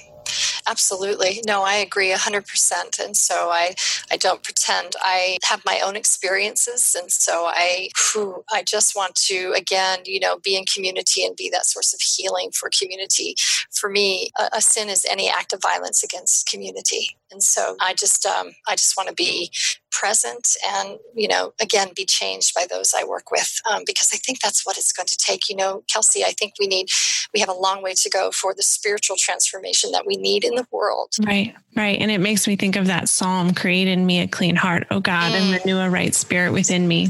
Absolutely. 0.67 1.41
No, 1.47 1.63
I 1.63 1.75
agree 1.75 2.13
100%. 2.13 3.03
And 3.03 3.17
so 3.17 3.49
I, 3.51 3.75
I 4.11 4.17
don't 4.17 4.43
pretend. 4.43 4.97
I 5.01 5.39
have 5.45 5.65
my 5.65 5.81
own 5.83 5.97
experiences. 5.97 6.95
And 6.99 7.11
so 7.11 7.47
I, 7.47 7.89
whew, 8.13 8.45
I 8.53 8.63
just 8.63 8.95
want 8.95 9.15
to, 9.27 9.53
again, 9.57 10.01
you 10.05 10.21
know, 10.21 10.39
be 10.39 10.57
in 10.57 10.65
community 10.73 11.25
and 11.25 11.35
be 11.37 11.49
that 11.51 11.65
source 11.65 11.95
of 11.95 12.01
healing 12.01 12.51
for 12.53 12.71
community. 12.79 13.35
For 13.73 13.89
me, 13.89 14.31
a, 14.39 14.57
a 14.57 14.61
sin 14.61 14.89
is 14.89 15.07
any 15.11 15.31
act 15.31 15.55
of 15.55 15.63
violence 15.63 16.03
against 16.03 16.47
community. 16.47 17.18
And 17.31 17.43
so 17.43 17.77
I 17.81 17.95
just, 17.95 18.25
um, 18.27 18.53
I 18.67 18.75
just 18.75 18.97
want 18.97 19.09
to 19.09 19.15
be 19.15 19.51
present 19.91 20.47
and 20.67 20.99
you 21.15 21.27
know 21.27 21.53
again 21.61 21.89
be 21.97 22.05
changed 22.05 22.55
by 22.55 22.67
those 22.71 22.93
i 22.97 23.03
work 23.05 23.31
with 23.31 23.61
um, 23.71 23.83
because 23.87 24.11
i 24.13 24.17
think 24.17 24.41
that's 24.41 24.65
what 24.65 24.77
it's 24.77 24.93
going 24.93 25.07
to 25.07 25.17
take. 25.17 25.49
You 25.49 25.57
know 25.57 25.83
kelsey 25.93 26.25
i 26.25 26.33
think 26.39 26.55
we 26.61 26.67
need 26.67 26.89
we 27.35 27.41
have 27.41 27.49
a 27.49 27.55
long 27.55 27.83
way 27.83 27.95
to 27.95 28.11
go 28.11 28.31
for 28.31 28.55
the 28.55 28.63
spiritual 28.63 29.17
transformation 29.17 29.91
that 29.93 30.07
we 30.07 30.17
need 30.17 30.45
in 30.45 30.55
the 30.55 30.67
world. 30.71 31.15
Right 31.25 31.55
right. 31.77 31.99
And 32.01 32.11
it 32.11 32.21
makes 32.21 32.47
me 32.47 32.57
think 32.57 32.77
of 32.77 32.87
that 32.87 33.09
psalm 33.09 33.55
create 33.55 33.89
in 33.89 34.05
me 34.05 34.21
a 34.21 34.29
clean 34.29 34.57
heart 34.57 34.87
oh 34.91 35.01
god 35.01 35.33
mm. 35.33 35.37
and 35.37 35.65
renew 35.65 35.79
a 35.79 35.91
right 35.91 36.15
spirit 36.15 36.53
within 36.53 36.87
me. 36.87 37.09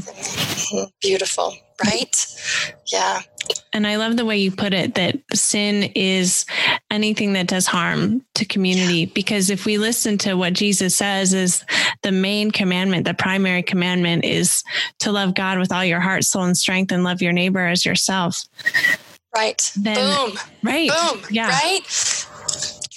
Beautiful 1.01 1.53
right 1.83 2.25
yeah 2.91 3.21
and 3.71 3.85
I 3.85 3.97
love 3.97 4.17
the 4.17 4.25
way 4.25 4.37
you 4.37 4.51
put 4.51 4.73
it 4.73 4.95
that 4.95 5.17
sin 5.33 5.91
is 5.95 6.45
anything 6.89 7.33
that 7.33 7.47
does 7.47 7.67
harm 7.67 8.25
to 8.35 8.45
community. 8.45 9.05
Because 9.05 9.49
if 9.49 9.65
we 9.65 9.77
listen 9.77 10.17
to 10.19 10.33
what 10.35 10.53
Jesus 10.53 10.95
says, 10.95 11.33
is 11.33 11.63
the 12.01 12.11
main 12.11 12.49
commandment, 12.51 13.05
the 13.05 13.13
primary 13.13 13.61
commandment 13.61 14.25
is 14.25 14.63
to 14.99 15.11
love 15.11 15.35
God 15.35 15.59
with 15.59 15.71
all 15.71 15.85
your 15.85 15.99
heart, 15.99 16.23
soul, 16.23 16.43
and 16.43 16.57
strength, 16.57 16.91
and 16.91 17.03
love 17.03 17.21
your 17.21 17.33
neighbor 17.33 17.65
as 17.65 17.85
yourself. 17.85 18.43
Right. 19.35 19.71
Then, 19.75 20.15
Boom. 20.15 20.39
Right. 20.63 20.89
Boom. 20.89 21.23
Yeah. 21.29 21.49
Right 21.49 22.25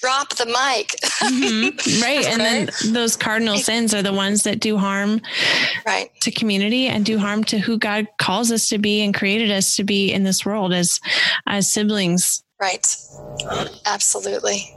drop 0.02 0.30
the 0.30 0.46
mic. 0.46 0.88
mm-hmm. 1.22 2.02
Right. 2.02 2.26
And 2.26 2.40
right? 2.40 2.70
then 2.82 2.92
those 2.92 3.16
cardinal 3.16 3.56
sins 3.56 3.94
are 3.94 4.02
the 4.02 4.12
ones 4.12 4.42
that 4.42 4.60
do 4.60 4.76
harm 4.76 5.20
right. 5.86 6.10
to 6.22 6.30
community 6.30 6.88
and 6.88 7.04
do 7.04 7.18
harm 7.18 7.44
to 7.44 7.58
who 7.58 7.78
God 7.78 8.08
calls 8.18 8.50
us 8.50 8.68
to 8.70 8.78
be 8.78 9.02
and 9.02 9.14
created 9.14 9.50
us 9.50 9.76
to 9.76 9.84
be 9.84 10.12
in 10.12 10.24
this 10.24 10.44
world 10.44 10.72
as 10.72 11.00
as 11.46 11.72
siblings. 11.72 12.42
Right. 12.60 12.86
Absolutely. 13.86 14.74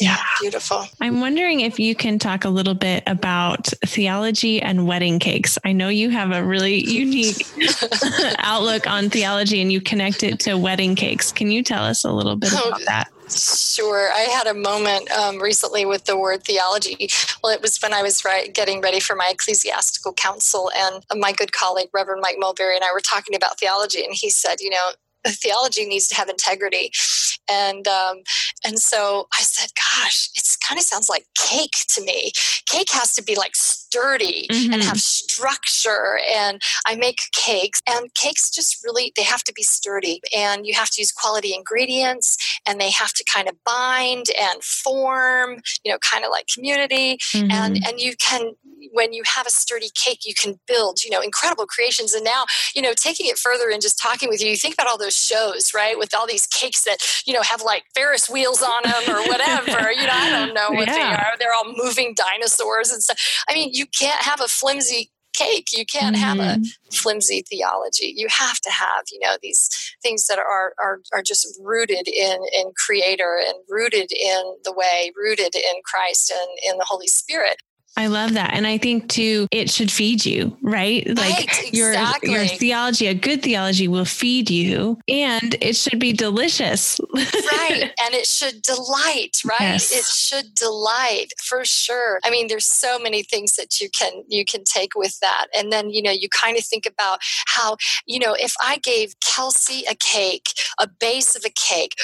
Yeah. 0.00 0.18
Beautiful. 0.40 0.86
I'm 1.00 1.20
wondering 1.20 1.60
if 1.60 1.78
you 1.78 1.94
can 1.94 2.18
talk 2.18 2.44
a 2.44 2.48
little 2.48 2.74
bit 2.74 3.04
about 3.06 3.66
theology 3.86 4.60
and 4.60 4.88
wedding 4.88 5.20
cakes. 5.20 5.56
I 5.64 5.72
know 5.72 5.88
you 5.88 6.10
have 6.10 6.32
a 6.32 6.42
really 6.44 6.84
unique 6.84 7.46
outlook 8.38 8.88
on 8.88 9.10
theology 9.10 9.62
and 9.62 9.70
you 9.70 9.80
connect 9.80 10.24
it 10.24 10.40
to 10.40 10.58
wedding 10.58 10.96
cakes. 10.96 11.30
Can 11.30 11.50
you 11.52 11.62
tell 11.62 11.84
us 11.84 12.04
a 12.04 12.10
little 12.10 12.34
bit 12.34 12.52
about 12.52 12.80
that? 12.86 13.13
Sure. 13.30 14.12
I 14.12 14.20
had 14.20 14.46
a 14.46 14.54
moment 14.54 15.10
um, 15.12 15.40
recently 15.40 15.86
with 15.86 16.04
the 16.04 16.16
word 16.16 16.44
theology. 16.44 17.08
Well, 17.42 17.52
it 17.52 17.62
was 17.62 17.78
when 17.78 17.94
I 17.94 18.02
was 18.02 18.24
right, 18.24 18.52
getting 18.54 18.80
ready 18.80 19.00
for 19.00 19.16
my 19.16 19.30
ecclesiastical 19.32 20.12
council, 20.14 20.70
and 20.76 21.02
my 21.20 21.32
good 21.32 21.52
colleague, 21.52 21.88
Reverend 21.94 22.20
Mike 22.22 22.36
Mulberry, 22.38 22.76
and 22.76 22.84
I 22.84 22.92
were 22.92 23.00
talking 23.00 23.34
about 23.34 23.58
theology, 23.58 24.04
and 24.04 24.14
he 24.14 24.30
said, 24.30 24.60
You 24.60 24.70
know, 24.70 24.92
theology 25.26 25.86
needs 25.86 26.08
to 26.08 26.16
have 26.16 26.28
integrity 26.28 26.90
and 27.50 27.86
um, 27.88 28.22
and 28.64 28.78
so 28.78 29.26
I 29.38 29.42
said, 29.42 29.70
"Gosh, 29.76 30.30
it 30.34 30.44
kind 30.66 30.78
of 30.78 30.84
sounds 30.84 31.08
like 31.08 31.26
cake 31.36 31.76
to 31.90 32.02
me. 32.02 32.32
Cake 32.66 32.90
has 32.92 33.14
to 33.14 33.22
be 33.22 33.36
like 33.36 33.54
sturdy 33.94 34.46
mm-hmm. 34.50 34.72
and 34.72 34.82
have 34.82 34.98
structure." 34.98 36.18
And 36.34 36.60
I 36.86 36.96
make 36.96 37.20
cakes, 37.32 37.82
and 37.88 38.12
cakes 38.14 38.50
just 38.50 38.82
really 38.84 39.12
they 39.16 39.22
have 39.22 39.42
to 39.44 39.52
be 39.52 39.62
sturdy, 39.62 40.20
and 40.36 40.66
you 40.66 40.74
have 40.74 40.90
to 40.90 41.00
use 41.00 41.12
quality 41.12 41.54
ingredients, 41.54 42.36
and 42.66 42.80
they 42.80 42.90
have 42.90 43.12
to 43.14 43.24
kind 43.24 43.48
of 43.48 43.56
bind 43.64 44.26
and 44.38 44.62
form, 44.62 45.60
you 45.84 45.92
know, 45.92 45.98
kind 45.98 46.24
of 46.24 46.30
like 46.30 46.46
community, 46.52 47.18
mm-hmm. 47.34 47.50
and 47.50 47.78
and 47.86 48.00
you 48.00 48.14
can 48.16 48.52
when 48.92 49.12
you 49.12 49.22
have 49.24 49.46
a 49.46 49.50
sturdy 49.50 49.88
cake, 49.94 50.20
you 50.24 50.34
can 50.34 50.60
build, 50.68 51.02
you 51.02 51.10
know, 51.10 51.20
incredible 51.20 51.66
creations. 51.66 52.12
And 52.12 52.22
now, 52.22 52.44
you 52.74 52.82
know, 52.82 52.92
taking 52.94 53.26
it 53.26 53.38
further 53.38 53.70
and 53.70 53.80
just 53.80 53.98
talking 53.98 54.28
with 54.28 54.42
you, 54.42 54.50
you 54.50 54.56
think 54.56 54.74
about 54.74 54.86
all 54.86 54.98
those 54.98 55.16
shows, 55.16 55.72
right, 55.74 55.98
with 55.98 56.14
all 56.14 56.26
these 56.26 56.46
cakes 56.46 56.84
that 56.84 56.98
you 57.26 57.32
know, 57.32 57.42
have 57.42 57.62
like 57.62 57.84
Ferris 57.94 58.28
wheels 58.28 58.62
on 58.62 58.82
them 58.84 59.02
or 59.08 59.22
whatever. 59.28 59.92
you 59.92 60.06
know, 60.06 60.12
I 60.12 60.30
don't 60.30 60.54
know 60.54 60.70
what 60.70 60.88
yeah. 60.88 60.94
they 60.94 61.02
are. 61.02 61.32
They're 61.38 61.54
all 61.54 61.72
moving 61.76 62.14
dinosaurs 62.16 62.90
and 62.90 63.02
stuff. 63.02 63.18
I 63.48 63.54
mean, 63.54 63.70
you 63.72 63.83
can't 63.86 64.22
have 64.22 64.40
a 64.40 64.48
flimsy 64.48 65.10
cake. 65.34 65.68
You 65.72 65.84
can't 65.84 66.16
mm-hmm. 66.16 66.24
have 66.24 66.38
a 66.38 66.60
mm-hmm. 66.60 66.94
flimsy 66.94 67.42
theology. 67.48 68.12
You 68.16 68.28
have 68.30 68.60
to 68.60 68.70
have, 68.70 69.04
you 69.12 69.18
know, 69.18 69.36
these 69.42 69.68
things 70.02 70.26
that 70.26 70.38
are 70.38 70.74
are 70.82 71.00
are 71.12 71.22
just 71.22 71.58
rooted 71.62 72.08
in 72.08 72.38
in 72.52 72.72
Creator 72.86 73.40
and 73.46 73.56
rooted 73.68 74.10
in 74.12 74.56
the 74.64 74.72
way, 74.72 75.12
rooted 75.16 75.54
in 75.54 75.82
Christ 75.84 76.30
and 76.30 76.72
in 76.72 76.78
the 76.78 76.86
Holy 76.86 77.08
Spirit. 77.08 77.58
I 77.96 78.08
love 78.08 78.34
that. 78.34 78.54
And 78.54 78.66
I 78.66 78.78
think 78.78 79.08
too, 79.08 79.46
it 79.50 79.70
should 79.70 79.90
feed 79.90 80.26
you, 80.26 80.56
right? 80.62 81.06
Like 81.06 81.18
right, 81.18 81.64
exactly. 81.68 82.30
your, 82.32 82.40
your 82.40 82.46
theology, 82.46 83.06
a 83.06 83.14
good 83.14 83.42
theology 83.42 83.86
will 83.86 84.04
feed 84.04 84.50
you 84.50 84.98
and 85.08 85.54
it 85.60 85.76
should 85.76 86.00
be 86.00 86.12
delicious. 86.12 87.00
right. 87.14 87.92
And 88.04 88.14
it 88.14 88.26
should 88.26 88.60
delight, 88.62 89.38
right? 89.44 89.60
Yes. 89.60 89.90
It 89.92 90.04
should 90.04 90.54
delight 90.54 91.32
for 91.42 91.64
sure. 91.64 92.20
I 92.22 92.30
mean, 92.30 92.48
there's 92.48 92.66
so 92.66 92.98
many 92.98 93.22
things 93.22 93.56
that 93.56 93.80
you 93.80 93.88
can, 93.88 94.24
you 94.28 94.44
can 94.44 94.62
take 94.64 94.94
with 94.94 95.18
that. 95.20 95.46
And 95.56 95.72
then, 95.72 95.90
you 95.90 96.02
know, 96.02 96.10
you 96.10 96.28
kind 96.28 96.58
of 96.58 96.64
think 96.64 96.86
about 96.86 97.20
how, 97.46 97.76
you 98.06 98.18
know, 98.18 98.34
if 98.38 98.54
I 98.60 98.78
gave 98.78 99.14
Kelsey 99.20 99.84
a 99.88 99.94
cake, 99.94 100.48
a 100.78 100.86
base 100.86 101.34
of 101.34 101.44
a 101.46 101.50
cake, 101.50 101.94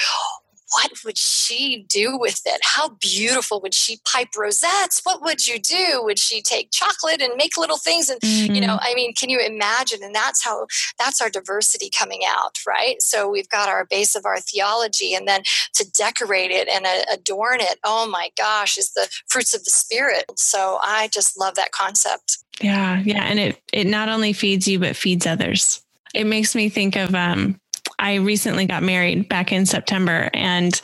what 0.71 0.91
would 1.03 1.17
she 1.17 1.85
do 1.89 2.17
with 2.17 2.41
it? 2.45 2.61
How 2.63 2.89
beautiful 3.01 3.59
would 3.61 3.73
she 3.73 3.99
pipe 4.05 4.29
rosettes? 4.37 5.01
What 5.03 5.21
would 5.21 5.45
you 5.45 5.59
do? 5.59 6.01
Would 6.03 6.19
she 6.19 6.41
take 6.41 6.69
chocolate 6.71 7.21
and 7.21 7.33
make 7.35 7.57
little 7.57 7.77
things? 7.77 8.09
And, 8.09 8.21
mm-hmm. 8.21 8.53
you 8.53 8.61
know, 8.61 8.75
mm-hmm. 8.77 8.91
I 8.91 8.93
mean, 8.95 9.13
can 9.13 9.29
you 9.29 9.39
imagine? 9.39 9.99
And 10.03 10.15
that's 10.15 10.43
how, 10.43 10.67
that's 10.97 11.21
our 11.21 11.29
diversity 11.29 11.89
coming 11.89 12.21
out, 12.25 12.57
right? 12.65 13.01
So 13.01 13.29
we've 13.29 13.49
got 13.49 13.69
our 13.69 13.85
base 13.85 14.15
of 14.15 14.25
our 14.25 14.39
theology 14.39 15.13
and 15.13 15.27
then 15.27 15.43
to 15.75 15.85
decorate 15.91 16.51
it 16.51 16.67
and 16.69 16.85
uh, 16.85 17.03
adorn 17.13 17.59
it, 17.59 17.79
oh 17.83 18.07
my 18.07 18.29
gosh, 18.37 18.77
is 18.77 18.93
the 18.93 19.09
fruits 19.27 19.53
of 19.53 19.63
the 19.63 19.71
spirit. 19.71 20.25
So 20.37 20.79
I 20.81 21.09
just 21.13 21.37
love 21.37 21.55
that 21.55 21.71
concept. 21.71 22.37
Yeah. 22.61 23.01
Yeah. 23.03 23.23
And 23.23 23.39
it, 23.39 23.61
it 23.73 23.87
not 23.87 24.07
only 24.07 24.33
feeds 24.33 24.67
you, 24.67 24.79
but 24.79 24.95
feeds 24.95 25.27
others. 25.27 25.81
It 26.13 26.25
makes 26.25 26.55
me 26.55 26.69
think 26.69 26.95
of 26.95 27.15
um, 27.15 27.59
I 28.01 28.15
recently 28.15 28.65
got 28.65 28.83
married 28.83 29.29
back 29.29 29.51
in 29.53 29.65
September, 29.65 30.29
and 30.33 30.81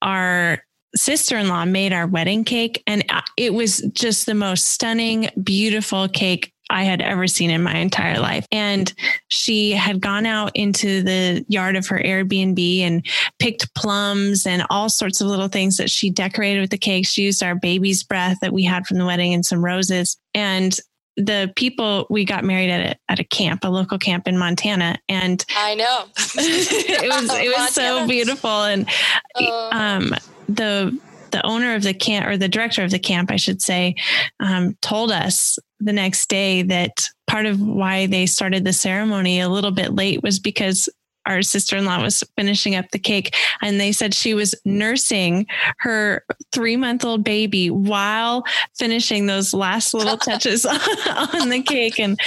our 0.00 0.62
sister 0.94 1.36
in 1.36 1.48
law 1.48 1.64
made 1.64 1.92
our 1.92 2.06
wedding 2.06 2.44
cake, 2.44 2.82
and 2.86 3.04
it 3.36 3.52
was 3.52 3.78
just 3.92 4.26
the 4.26 4.34
most 4.34 4.68
stunning, 4.68 5.28
beautiful 5.42 6.08
cake 6.08 6.52
I 6.70 6.84
had 6.84 7.02
ever 7.02 7.26
seen 7.26 7.50
in 7.50 7.62
my 7.62 7.76
entire 7.76 8.20
life. 8.20 8.46
And 8.52 8.92
she 9.26 9.72
had 9.72 10.00
gone 10.00 10.24
out 10.24 10.52
into 10.54 11.02
the 11.02 11.44
yard 11.48 11.74
of 11.74 11.88
her 11.88 11.98
Airbnb 11.98 12.80
and 12.80 13.04
picked 13.40 13.74
plums 13.74 14.46
and 14.46 14.64
all 14.70 14.88
sorts 14.88 15.20
of 15.20 15.26
little 15.26 15.48
things 15.48 15.76
that 15.78 15.90
she 15.90 16.10
decorated 16.10 16.60
with 16.60 16.70
the 16.70 16.78
cake. 16.78 17.06
She 17.06 17.22
used 17.22 17.42
our 17.42 17.56
baby's 17.56 18.04
breath 18.04 18.38
that 18.40 18.52
we 18.52 18.62
had 18.62 18.86
from 18.86 18.98
the 18.98 19.06
wedding 19.06 19.34
and 19.34 19.44
some 19.44 19.64
roses. 19.64 20.16
And 20.32 20.78
the 21.20 21.52
people 21.56 22.06
we 22.10 22.24
got 22.24 22.44
married 22.44 22.70
at 22.70 22.92
a, 22.92 23.12
at 23.12 23.20
a 23.20 23.24
camp, 23.24 23.64
a 23.64 23.68
local 23.68 23.98
camp 23.98 24.26
in 24.26 24.38
Montana, 24.38 24.98
and 25.08 25.44
I 25.56 25.74
know. 25.74 26.04
it 26.16 27.08
was 27.08 27.34
it 27.34 27.56
was 27.56 27.70
so 27.72 28.06
beautiful, 28.06 28.64
and 28.64 28.88
uh, 29.36 29.68
um, 29.72 30.14
the 30.48 30.98
the 31.30 31.44
owner 31.46 31.74
of 31.74 31.82
the 31.82 31.94
camp 31.94 32.26
or 32.26 32.36
the 32.36 32.48
director 32.48 32.82
of 32.82 32.90
the 32.90 32.98
camp, 32.98 33.30
I 33.30 33.36
should 33.36 33.62
say, 33.62 33.94
um, 34.40 34.76
told 34.82 35.12
us 35.12 35.58
the 35.78 35.92
next 35.92 36.28
day 36.28 36.62
that 36.62 37.08
part 37.26 37.46
of 37.46 37.60
why 37.60 38.06
they 38.06 38.26
started 38.26 38.64
the 38.64 38.72
ceremony 38.72 39.40
a 39.40 39.48
little 39.48 39.70
bit 39.70 39.94
late 39.94 40.22
was 40.22 40.38
because 40.38 40.88
our 41.30 41.42
sister-in-law 41.42 42.02
was 42.02 42.24
finishing 42.36 42.74
up 42.74 42.90
the 42.90 42.98
cake 42.98 43.36
and 43.62 43.80
they 43.80 43.92
said 43.92 44.12
she 44.12 44.34
was 44.34 44.54
nursing 44.64 45.46
her 45.78 46.24
three-month-old 46.52 47.22
baby 47.22 47.70
while 47.70 48.42
finishing 48.76 49.26
those 49.26 49.54
last 49.54 49.94
little 49.94 50.16
touches 50.18 50.66
on 50.66 51.48
the 51.48 51.62
cake. 51.64 52.00
And 52.00 52.18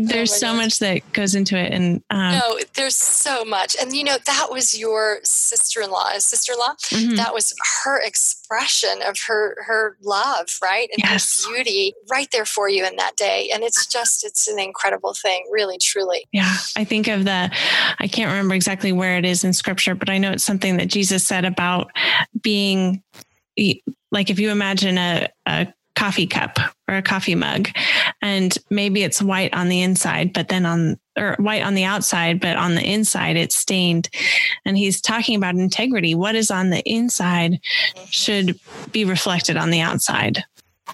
there's 0.00 0.32
oh 0.34 0.36
so 0.36 0.46
gosh. 0.52 0.56
much 0.56 0.78
that 0.78 1.12
goes 1.12 1.34
into 1.34 1.58
it. 1.58 1.72
And 1.72 2.02
um, 2.10 2.34
no 2.34 2.58
there's 2.74 2.96
so 2.96 3.44
much. 3.44 3.76
And 3.80 3.94
you 3.94 4.04
know 4.04 4.16
that 4.24 4.48
was 4.50 4.78
your 4.78 5.18
sister-in-law. 5.24 6.12
Sister-in-law 6.18 6.74
mm-hmm. 6.90 7.16
that 7.16 7.34
was 7.34 7.52
her 7.84 8.00
expression 8.00 9.02
of 9.04 9.18
her 9.26 9.56
her 9.66 9.96
love 10.02 10.46
right? 10.62 10.88
And 10.92 11.02
yes. 11.02 11.44
her 11.44 11.52
beauty 11.52 11.94
right 12.08 12.28
there 12.30 12.44
for 12.44 12.68
you 12.68 12.86
in 12.86 12.94
that 12.96 13.16
day. 13.16 13.50
And 13.52 13.64
it's 13.64 13.86
just 13.86 14.24
it's 14.24 14.46
an 14.46 14.60
incredible 14.60 15.14
thing 15.14 15.46
really 15.50 15.78
truly. 15.78 16.26
Yeah. 16.32 16.54
I 16.76 16.84
think 16.84 17.08
of 17.08 17.24
the 17.24 17.50
i 17.98 18.08
can't 18.08 18.30
remember 18.36 18.54
exactly 18.54 18.92
where 18.92 19.16
it 19.16 19.24
is 19.24 19.44
in 19.44 19.52
scripture, 19.52 19.94
but 19.94 20.10
I 20.10 20.18
know 20.18 20.32
it's 20.32 20.44
something 20.44 20.76
that 20.76 20.88
Jesus 20.88 21.26
said 21.26 21.44
about 21.44 21.90
being 22.40 23.02
like 24.12 24.30
if 24.30 24.38
you 24.38 24.50
imagine 24.50 24.98
a, 24.98 25.28
a 25.46 25.66
coffee 25.94 26.26
cup 26.26 26.58
or 26.88 26.96
a 26.96 27.02
coffee 27.02 27.34
mug 27.34 27.68
and 28.20 28.58
maybe 28.68 29.02
it's 29.02 29.22
white 29.22 29.52
on 29.54 29.68
the 29.68 29.80
inside 29.80 30.30
but 30.34 30.48
then 30.48 30.66
on 30.66 31.00
or 31.16 31.34
white 31.38 31.62
on 31.62 31.74
the 31.74 31.84
outside 31.84 32.38
but 32.38 32.56
on 32.58 32.74
the 32.74 32.84
inside 32.84 33.36
it's 33.36 33.56
stained. 33.56 34.08
And 34.66 34.76
he's 34.76 35.00
talking 35.00 35.36
about 35.36 35.54
integrity. 35.54 36.14
What 36.14 36.34
is 36.34 36.50
on 36.50 36.68
the 36.68 36.82
inside 36.82 37.60
should 38.10 38.60
be 38.92 39.06
reflected 39.06 39.56
on 39.56 39.70
the 39.70 39.80
outside 39.80 40.44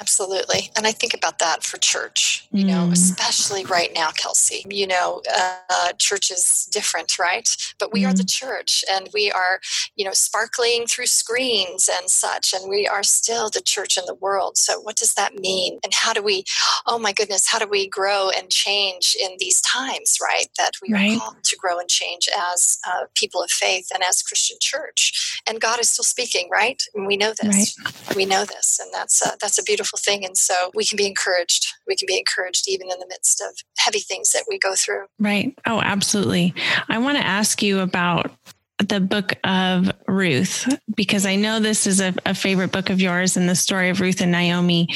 Absolutely. 0.00 0.70
And 0.74 0.86
I 0.86 0.92
think 0.92 1.12
about 1.12 1.38
that 1.40 1.62
for 1.62 1.76
church, 1.76 2.48
you 2.50 2.64
know, 2.64 2.86
mm. 2.88 2.92
especially 2.92 3.64
right 3.66 3.90
now, 3.94 4.10
Kelsey. 4.10 4.64
You 4.68 4.86
know, 4.86 5.20
uh, 5.36 5.92
church 5.98 6.30
is 6.30 6.66
different, 6.72 7.18
right? 7.18 7.46
But 7.78 7.92
we 7.92 8.02
mm. 8.02 8.08
are 8.08 8.14
the 8.14 8.22
mm. 8.22 8.30
church 8.30 8.84
and 8.90 9.10
we 9.12 9.30
are, 9.30 9.60
you 9.94 10.06
know, 10.06 10.12
sparkling 10.12 10.86
through 10.86 11.06
screens 11.06 11.90
and 11.92 12.08
such. 12.08 12.54
And 12.54 12.70
we 12.70 12.86
are 12.86 13.02
still 13.02 13.50
the 13.50 13.60
church 13.60 13.98
in 13.98 14.04
the 14.06 14.14
world. 14.14 14.56
So, 14.56 14.80
what 14.80 14.96
does 14.96 15.12
that 15.14 15.34
mean? 15.34 15.78
And 15.84 15.92
how 15.92 16.14
do 16.14 16.22
we, 16.22 16.44
oh 16.86 16.98
my 16.98 17.12
goodness, 17.12 17.48
how 17.48 17.58
do 17.58 17.68
we 17.68 17.86
grow 17.86 18.30
and 18.30 18.48
change 18.48 19.14
in 19.22 19.36
these 19.38 19.60
times, 19.60 20.16
right? 20.22 20.46
That 20.56 20.72
we 20.80 20.92
right. 20.92 21.16
are 21.16 21.20
called 21.20 21.44
to 21.44 21.56
grow 21.56 21.78
and 21.78 21.88
change 21.88 22.30
as 22.54 22.78
uh, 22.88 23.04
people 23.14 23.42
of 23.42 23.50
faith 23.50 23.88
and 23.92 24.02
as 24.02 24.22
Christian 24.22 24.56
church. 24.58 25.42
And 25.46 25.60
God 25.60 25.80
is 25.80 25.90
still 25.90 26.04
speaking, 26.04 26.48
right? 26.50 26.82
And 26.94 27.06
we 27.06 27.18
know 27.18 27.34
this. 27.40 27.76
Right. 27.84 28.16
We 28.16 28.24
know 28.24 28.46
this. 28.46 28.80
And 28.82 28.90
that's, 28.94 29.20
uh, 29.20 29.36
that's 29.40 29.58
a 29.58 29.62
beautiful 29.62 29.81
beautiful 29.82 29.98
thing. 29.98 30.24
And 30.24 30.36
so 30.36 30.70
we 30.74 30.84
can 30.84 30.96
be 30.96 31.06
encouraged. 31.06 31.66
We 31.88 31.96
can 31.96 32.06
be 32.06 32.16
encouraged 32.16 32.68
even 32.68 32.90
in 32.90 32.98
the 33.00 33.06
midst 33.08 33.40
of 33.40 33.56
heavy 33.78 33.98
things 33.98 34.30
that 34.30 34.44
we 34.48 34.58
go 34.58 34.74
through. 34.76 35.06
Right. 35.18 35.56
Oh, 35.66 35.80
absolutely. 35.80 36.54
I 36.88 36.98
want 36.98 37.18
to 37.18 37.26
ask 37.26 37.62
you 37.62 37.80
about 37.80 38.30
the 38.78 39.00
book 39.00 39.32
of 39.44 39.90
Ruth, 40.08 40.72
because 40.96 41.26
I 41.26 41.36
know 41.36 41.60
this 41.60 41.86
is 41.86 42.00
a, 42.00 42.14
a 42.26 42.34
favorite 42.34 42.72
book 42.72 42.90
of 42.90 43.00
yours 43.00 43.36
and 43.36 43.48
the 43.48 43.54
story 43.54 43.90
of 43.90 44.00
Ruth 44.00 44.20
and 44.20 44.32
Naomi. 44.32 44.88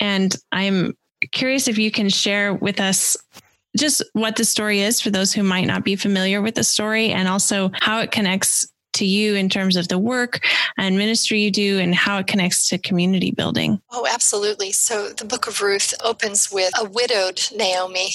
And 0.00 0.34
I'm 0.52 0.96
curious 1.32 1.68
if 1.68 1.76
you 1.76 1.90
can 1.90 2.08
share 2.08 2.54
with 2.54 2.80
us 2.80 3.16
just 3.76 4.02
what 4.14 4.36
the 4.36 4.44
story 4.44 4.80
is 4.80 5.00
for 5.00 5.10
those 5.10 5.32
who 5.32 5.42
might 5.42 5.66
not 5.66 5.84
be 5.84 5.96
familiar 5.96 6.42
with 6.42 6.54
the 6.54 6.64
story 6.64 7.10
and 7.10 7.28
also 7.28 7.70
how 7.74 8.00
it 8.00 8.10
connects 8.10 8.66
to 9.00 9.06
you 9.06 9.34
in 9.34 9.48
terms 9.48 9.76
of 9.76 9.88
the 9.88 9.98
work 9.98 10.46
and 10.78 10.96
ministry 10.96 11.40
you 11.40 11.50
do 11.50 11.78
and 11.78 11.94
how 11.94 12.18
it 12.18 12.26
connects 12.26 12.68
to 12.68 12.78
community 12.78 13.32
building? 13.32 13.80
Oh, 13.90 14.06
absolutely. 14.06 14.72
So 14.72 15.08
the 15.08 15.24
book 15.24 15.46
of 15.46 15.60
Ruth 15.60 15.92
opens 16.04 16.52
with 16.52 16.72
a 16.78 16.84
widowed 16.84 17.40
Naomi 17.54 18.10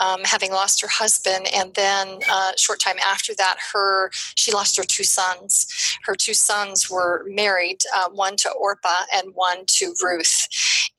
um, 0.00 0.20
having 0.24 0.50
lost 0.50 0.80
her 0.82 0.88
husband, 0.88 1.46
and 1.54 1.74
then 1.74 2.18
uh, 2.30 2.52
short 2.56 2.80
time 2.80 2.96
after 3.06 3.34
that, 3.36 3.56
her 3.72 4.10
she 4.34 4.52
lost 4.52 4.76
her 4.76 4.84
two 4.84 5.04
sons. 5.04 5.66
Her 6.04 6.14
two 6.14 6.34
sons 6.34 6.90
were 6.90 7.24
married, 7.28 7.80
uh, 7.96 8.08
one 8.10 8.36
to 8.38 8.50
Orpah 8.50 9.04
and 9.14 9.32
one 9.34 9.64
to 9.66 9.94
Ruth. 10.02 10.48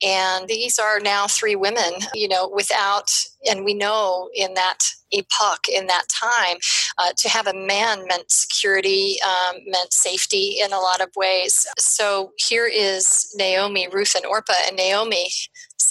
And 0.02 0.48
these 0.48 0.78
are 0.78 0.98
now 0.98 1.26
three 1.26 1.54
women, 1.54 1.92
you 2.14 2.28
know, 2.28 2.48
without, 2.48 3.10
and 3.48 3.64
we 3.64 3.74
know 3.74 4.28
in 4.34 4.54
that 4.54 4.78
epoch, 5.12 5.68
in 5.68 5.86
that 5.86 6.04
time, 6.08 6.56
uh, 6.98 7.12
to 7.16 7.28
have 7.28 7.46
a 7.46 7.54
man 7.54 8.06
meant 8.08 8.30
security, 8.30 9.18
um, 9.24 9.56
meant 9.66 9.92
safety 9.92 10.56
in 10.60 10.72
a 10.72 10.78
lot 10.80 11.00
of 11.00 11.10
ways. 11.16 11.66
So 11.78 12.32
here 12.36 12.66
is 12.66 13.32
Naomi, 13.36 13.88
Ruth, 13.88 14.14
and 14.16 14.26
Orpah. 14.26 14.54
And 14.66 14.76
Naomi 14.76 15.28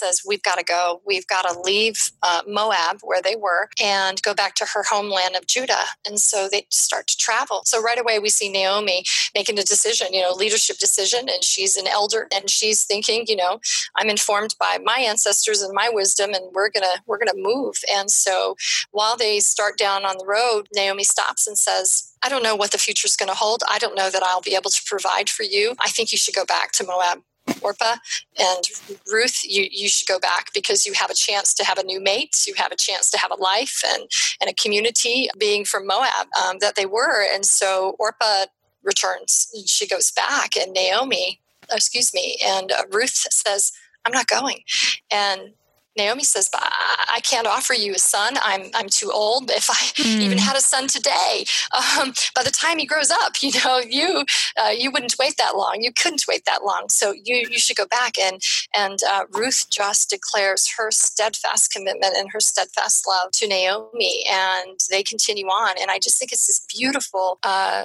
says, 0.02 0.22
We've 0.26 0.42
got 0.42 0.58
to 0.58 0.64
go. 0.64 1.00
We've 1.06 1.26
got 1.26 1.42
to 1.42 1.60
leave 1.60 2.10
uh, 2.22 2.42
Moab, 2.46 3.00
where 3.02 3.22
they 3.22 3.36
were, 3.36 3.68
and 3.80 4.20
go 4.22 4.34
back 4.34 4.54
to 4.56 4.66
her 4.74 4.82
homeland 4.82 5.36
of 5.36 5.46
Judah. 5.46 5.84
And 6.06 6.18
so 6.18 6.48
they 6.50 6.66
start 6.70 7.06
to 7.08 7.16
travel. 7.16 7.62
So 7.64 7.80
right 7.80 7.98
away, 7.98 8.18
we 8.18 8.28
see 8.28 8.50
Naomi 8.50 9.04
making 9.34 9.58
a 9.58 9.62
decision, 9.62 10.08
you 10.12 10.20
know, 10.20 10.32
leadership 10.32 10.78
decision. 10.78 11.28
And 11.28 11.44
she's 11.44 11.76
an 11.76 11.86
elder 11.86 12.28
and 12.34 12.50
she's 12.50 12.84
thinking, 12.84 13.24
you 13.28 13.36
know, 13.36 13.60
I'm 13.96 14.10
informed 14.10 14.56
by 14.58 14.78
my 14.82 14.98
ancestors 14.98 15.62
and 15.62 15.72
my 15.74 15.88
wisdom, 15.88 16.32
and 16.34 16.44
we're 16.52 16.70
going 16.70 16.84
to, 16.84 17.02
we're 17.06 17.18
going 17.18 17.28
to 17.28 17.34
move. 17.36 17.76
And 17.92 18.10
so 18.10 18.56
while 18.90 19.16
they 19.16 19.40
start 19.40 19.78
down 19.78 20.04
on 20.04 20.18
the 20.18 20.26
road, 20.26 20.68
Naomi 20.74 21.04
stops 21.04 21.46
and 21.46 21.56
says, 21.56 22.12
I 22.24 22.28
don't 22.28 22.42
know 22.42 22.54
what 22.54 22.70
the 22.70 22.78
future 22.78 23.06
is 23.06 23.16
going 23.16 23.28
to 23.28 23.34
hold. 23.34 23.62
I 23.68 23.78
don't 23.78 23.96
know 23.96 24.10
that 24.10 24.22
I'll 24.22 24.40
be 24.40 24.54
able 24.54 24.70
to 24.70 24.82
provide 24.86 25.28
for 25.28 25.42
you. 25.42 25.74
I 25.80 25.88
think 25.88 26.12
you 26.12 26.18
should 26.18 26.34
go 26.34 26.44
back 26.44 26.72
to 26.72 26.86
Moab. 26.86 27.22
Orpah 27.60 27.96
and 28.38 28.64
Ruth, 29.10 29.42
you, 29.44 29.66
you 29.70 29.88
should 29.88 30.08
go 30.08 30.18
back 30.18 30.52
because 30.54 30.84
you 30.86 30.92
have 30.94 31.10
a 31.10 31.14
chance 31.14 31.54
to 31.54 31.64
have 31.64 31.78
a 31.78 31.84
new 31.84 32.00
mate. 32.00 32.44
You 32.46 32.54
have 32.56 32.72
a 32.72 32.76
chance 32.76 33.10
to 33.10 33.18
have 33.18 33.30
a 33.30 33.40
life 33.40 33.82
and, 33.94 34.04
and 34.40 34.50
a 34.50 34.54
community 34.54 35.28
being 35.38 35.64
from 35.64 35.86
Moab 35.86 36.28
um, 36.40 36.58
that 36.60 36.76
they 36.76 36.86
were. 36.86 37.24
And 37.32 37.44
so 37.44 37.96
Orpah 37.98 38.46
returns. 38.82 39.48
She 39.66 39.86
goes 39.86 40.10
back, 40.10 40.56
and 40.56 40.72
Naomi, 40.72 41.40
excuse 41.70 42.12
me, 42.12 42.36
and 42.44 42.72
uh, 42.72 42.82
Ruth 42.90 43.26
says, 43.30 43.72
I'm 44.04 44.12
not 44.12 44.26
going. 44.26 44.62
And 45.10 45.54
Naomi 45.96 46.24
says, 46.24 46.48
I 46.54 47.20
can't 47.22 47.46
offer 47.46 47.74
you 47.74 47.94
a 47.94 47.98
son. 47.98 48.34
I'm, 48.42 48.70
I'm 48.74 48.88
too 48.88 49.10
old. 49.12 49.50
If 49.50 49.68
I 49.70 49.74
mm. 50.02 50.20
even 50.20 50.38
had 50.38 50.56
a 50.56 50.60
son 50.60 50.88
today, 50.88 51.44
um, 52.00 52.12
by 52.34 52.42
the 52.42 52.50
time 52.50 52.78
he 52.78 52.86
grows 52.86 53.10
up, 53.10 53.42
you 53.42 53.52
know, 53.64 53.78
you, 53.78 54.24
uh, 54.60 54.70
you 54.70 54.90
wouldn't 54.90 55.16
wait 55.18 55.36
that 55.38 55.56
long. 55.56 55.78
You 55.80 55.92
couldn't 55.92 56.24
wait 56.26 56.44
that 56.46 56.64
long. 56.64 56.86
So 56.88 57.12
you, 57.12 57.46
you 57.50 57.58
should 57.58 57.76
go 57.76 57.86
back. 57.86 58.18
And, 58.18 58.40
and 58.74 58.98
uh, 59.08 59.24
Ruth 59.30 59.66
just 59.70 60.10
declares 60.10 60.72
her 60.76 60.90
steadfast 60.90 61.72
commitment 61.72 62.16
and 62.16 62.30
her 62.32 62.40
steadfast 62.40 63.06
love 63.06 63.30
to 63.32 63.48
Naomi. 63.48 64.24
And 64.30 64.78
they 64.90 65.02
continue 65.02 65.46
on. 65.46 65.76
And 65.80 65.90
I 65.90 65.98
just 65.98 66.18
think 66.18 66.32
it's 66.32 66.46
this 66.46 66.64
beautiful, 66.74 67.38
uh, 67.42 67.84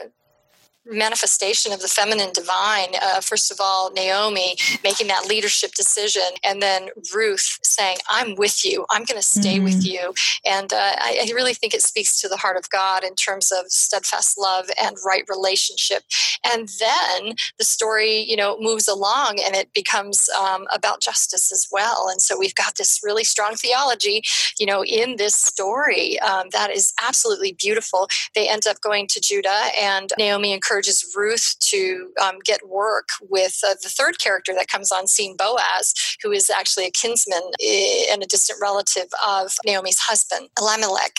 manifestation 0.89 1.71
of 1.71 1.81
the 1.81 1.87
feminine 1.87 2.31
divine. 2.33 2.89
Uh, 3.01 3.21
first 3.21 3.51
of 3.51 3.57
all, 3.59 3.91
Naomi 3.91 4.57
making 4.83 5.07
that 5.07 5.25
leadership 5.27 5.71
decision, 5.73 6.23
and 6.43 6.61
then 6.61 6.89
Ruth 7.13 7.59
saying, 7.63 7.97
I'm 8.09 8.35
with 8.35 8.63
you, 8.65 8.85
I'm 8.89 9.03
going 9.03 9.19
to 9.19 9.25
stay 9.25 9.55
mm-hmm. 9.55 9.63
with 9.65 9.85
you. 9.85 10.13
And 10.45 10.71
uh, 10.73 10.93
I, 10.97 11.27
I, 11.27 11.33
really 11.33 11.53
think 11.53 11.73
it 11.73 11.81
speaks 11.81 12.19
to 12.21 12.27
the 12.27 12.37
heart 12.37 12.57
of 12.57 12.69
God 12.69 13.03
in 13.03 13.13
terms 13.15 13.51
of 13.51 13.65
steadfast 13.67 14.37
love 14.39 14.69
and 14.81 14.95
right 15.05 15.23
relationship. 15.29 16.03
And 16.43 16.69
then 16.79 17.35
the 17.59 17.65
story, 17.65 18.19
you 18.21 18.35
know, 18.35 18.57
moves 18.59 18.87
along 18.87 19.39
and 19.45 19.55
it 19.55 19.73
becomes 19.73 20.29
um, 20.29 20.65
about 20.73 21.01
justice 21.01 21.51
as 21.51 21.67
well. 21.71 22.07
And 22.09 22.21
so 22.21 22.37
we've 22.37 22.55
got 22.55 22.77
this 22.77 22.99
really 23.03 23.23
strong 23.23 23.55
theology, 23.55 24.23
you 24.57 24.65
know, 24.65 24.83
in 24.83 25.17
this 25.17 25.35
story 25.35 26.19
um, 26.21 26.47
that 26.51 26.71
is 26.71 26.93
absolutely 27.03 27.55
beautiful. 27.59 28.07
They 28.33 28.47
end 28.47 28.65
up 28.67 28.81
going 28.81 29.07
to 29.09 29.21
Judah, 29.21 29.65
and 29.79 30.11
Naomi 30.17 30.53
encourages 30.53 30.76
encourages 30.77 31.13
Ruth 31.15 31.55
to 31.59 32.11
um, 32.23 32.35
get 32.43 32.67
work 32.67 33.09
with 33.29 33.59
uh, 33.65 33.73
the 33.81 33.89
third 33.89 34.19
character 34.19 34.53
that 34.53 34.67
comes 34.67 34.91
on 34.91 35.07
scene, 35.07 35.35
Boaz, 35.35 35.93
who 36.21 36.31
is 36.31 36.49
actually 36.49 36.85
a 36.85 36.91
kinsman 36.91 37.41
eh, 37.63 38.05
and 38.11 38.21
a 38.21 38.27
distant 38.27 38.59
relative 38.61 39.07
of 39.25 39.53
Naomi's 39.65 39.99
husband, 39.99 40.49
Elimelech. 40.59 41.17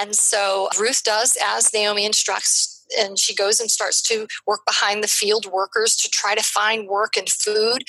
And 0.00 0.14
so 0.14 0.68
Ruth 0.78 1.02
does 1.02 1.36
as 1.44 1.72
Naomi 1.74 2.06
instructs 2.06 2.73
and 2.98 3.18
she 3.18 3.34
goes 3.34 3.60
and 3.60 3.70
starts 3.70 4.02
to 4.02 4.26
work 4.46 4.60
behind 4.66 5.02
the 5.02 5.08
field 5.08 5.46
workers 5.46 5.96
to 5.96 6.08
try 6.08 6.34
to 6.34 6.42
find 6.42 6.88
work 6.88 7.16
and 7.16 7.28
food 7.28 7.84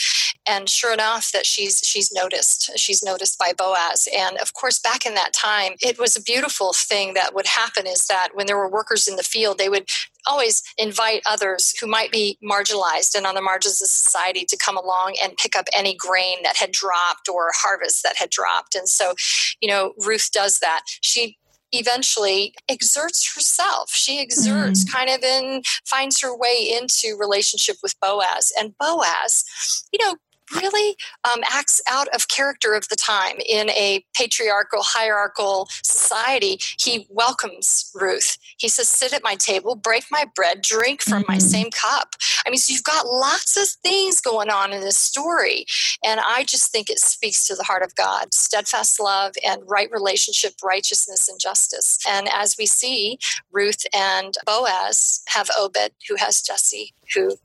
and 0.48 0.70
sure 0.70 0.94
enough 0.94 1.32
that 1.32 1.46
she's 1.46 1.80
she's 1.84 2.12
noticed 2.12 2.72
she's 2.78 3.04
noticed 3.04 3.38
by 3.38 3.52
boaz 3.58 4.08
and 4.16 4.38
of 4.38 4.54
course 4.54 4.80
back 4.80 5.06
in 5.06 5.16
that 5.16 5.34
time 5.34 5.74
it 5.82 6.00
was 6.00 6.16
a 6.16 6.22
beautiful 6.22 6.74
thing 6.74 7.14
that 7.14 7.34
would 7.34 7.48
happen 7.48 7.86
is 7.88 8.06
that 8.08 8.30
when 8.34 8.46
there 8.46 8.58
were 8.58 8.70
workers 8.70 9.08
in 9.08 9.16
the 9.16 9.24
field 9.24 9.58
they 9.58 9.70
would 9.70 9.86
always 10.28 10.64
invite 10.78 11.22
others 11.26 11.74
who 11.80 11.88
might 11.88 12.12
be 12.12 12.38
marginalized 12.44 13.16
and 13.16 13.26
on 13.26 13.36
the 13.36 13.42
margins 13.42 13.82
of 13.82 13.88
society 13.88 14.46
to 14.46 14.58
come 14.58 14.78
along 14.78 15.16
and 15.24 15.38
pick 15.38 15.56
up 15.56 15.66
any 15.74 15.96
grain 15.96 16.38
that 16.44 16.58
had 16.58 16.72
dropped 16.72 17.30
or 17.30 17.52
harvest 17.54 18.04
that 18.04 18.16
had 18.18 18.30
dropped. 18.30 18.76
And 18.76 18.90
so, 18.90 19.14
you 19.62 19.70
know, 19.70 19.94
Ruth 20.06 20.30
does 20.32 20.60
that. 20.60 20.82
She 21.02 21.38
eventually 21.80 22.54
exerts 22.70 23.34
herself. 23.36 23.90
She 23.92 24.20
exerts 24.20 24.84
mm. 24.84 24.92
kind 24.92 25.10
of 25.10 25.24
in 25.24 25.62
finds 25.86 26.22
her 26.22 26.36
way 26.36 26.78
into 26.78 27.18
relationship 27.18 27.78
with 27.84 27.96
Boaz. 28.02 28.52
And 28.60 28.76
Boaz, 28.80 29.44
you 29.92 30.00
know, 30.06 30.16
really 30.54 30.96
um, 31.24 31.42
acts 31.52 31.82
out 31.90 32.08
of 32.10 32.28
character 32.28 32.74
of 32.74 32.88
the 32.90 32.96
time 32.96 33.38
in 33.48 33.70
a 33.72 34.04
patriarchal, 34.16 34.82
hierarchical 34.82 35.68
society. 35.84 36.60
He 36.80 37.08
welcomes 37.10 37.92
Ruth. 37.96 38.38
He 38.58 38.70
says, 38.70 38.90
Sit 38.90 39.14
at 39.14 39.24
my 39.24 39.36
table, 39.36 39.76
break 39.76 40.06
my 40.12 40.26
bread, 40.36 40.62
drink 40.62 41.02
from 41.02 41.24
mm-hmm. 41.24 41.34
my 41.34 41.38
same 41.38 41.70
cup. 41.72 42.16
I 42.46 42.50
mean, 42.50 42.58
so 42.58 42.74
you've 42.74 42.84
got 42.84 43.08
lots 43.08 43.58
of 43.58 43.68
things 43.84 44.22
going 44.22 44.50
on 44.50 44.72
in 44.72 44.82
this 44.82 44.98
story. 44.98 45.66
And 46.04 46.20
I 46.20 46.44
just 46.44 46.72
think 46.72 46.90
it 46.90 47.00
speaks 47.00 47.48
to 47.48 47.56
the 47.56 47.64
heart 47.64 47.84
of 47.84 47.96
God 47.96 48.34
steadfast 48.34 49.00
love 49.00 49.34
and 49.46 49.62
right 49.66 49.90
relationship, 49.92 50.54
righteousness, 50.64 51.28
and 51.28 51.40
justice. 51.40 52.00
And 52.08 52.28
as 52.32 52.56
we 52.58 52.66
see, 52.66 53.18
Ruth 53.52 53.86
and 53.94 54.36
Boaz 54.46 55.22
have 55.28 55.50
Obed, 55.58 55.92
who 56.08 56.16
has 56.16 56.42
Jesse, 56.42 56.94
who 57.14 57.38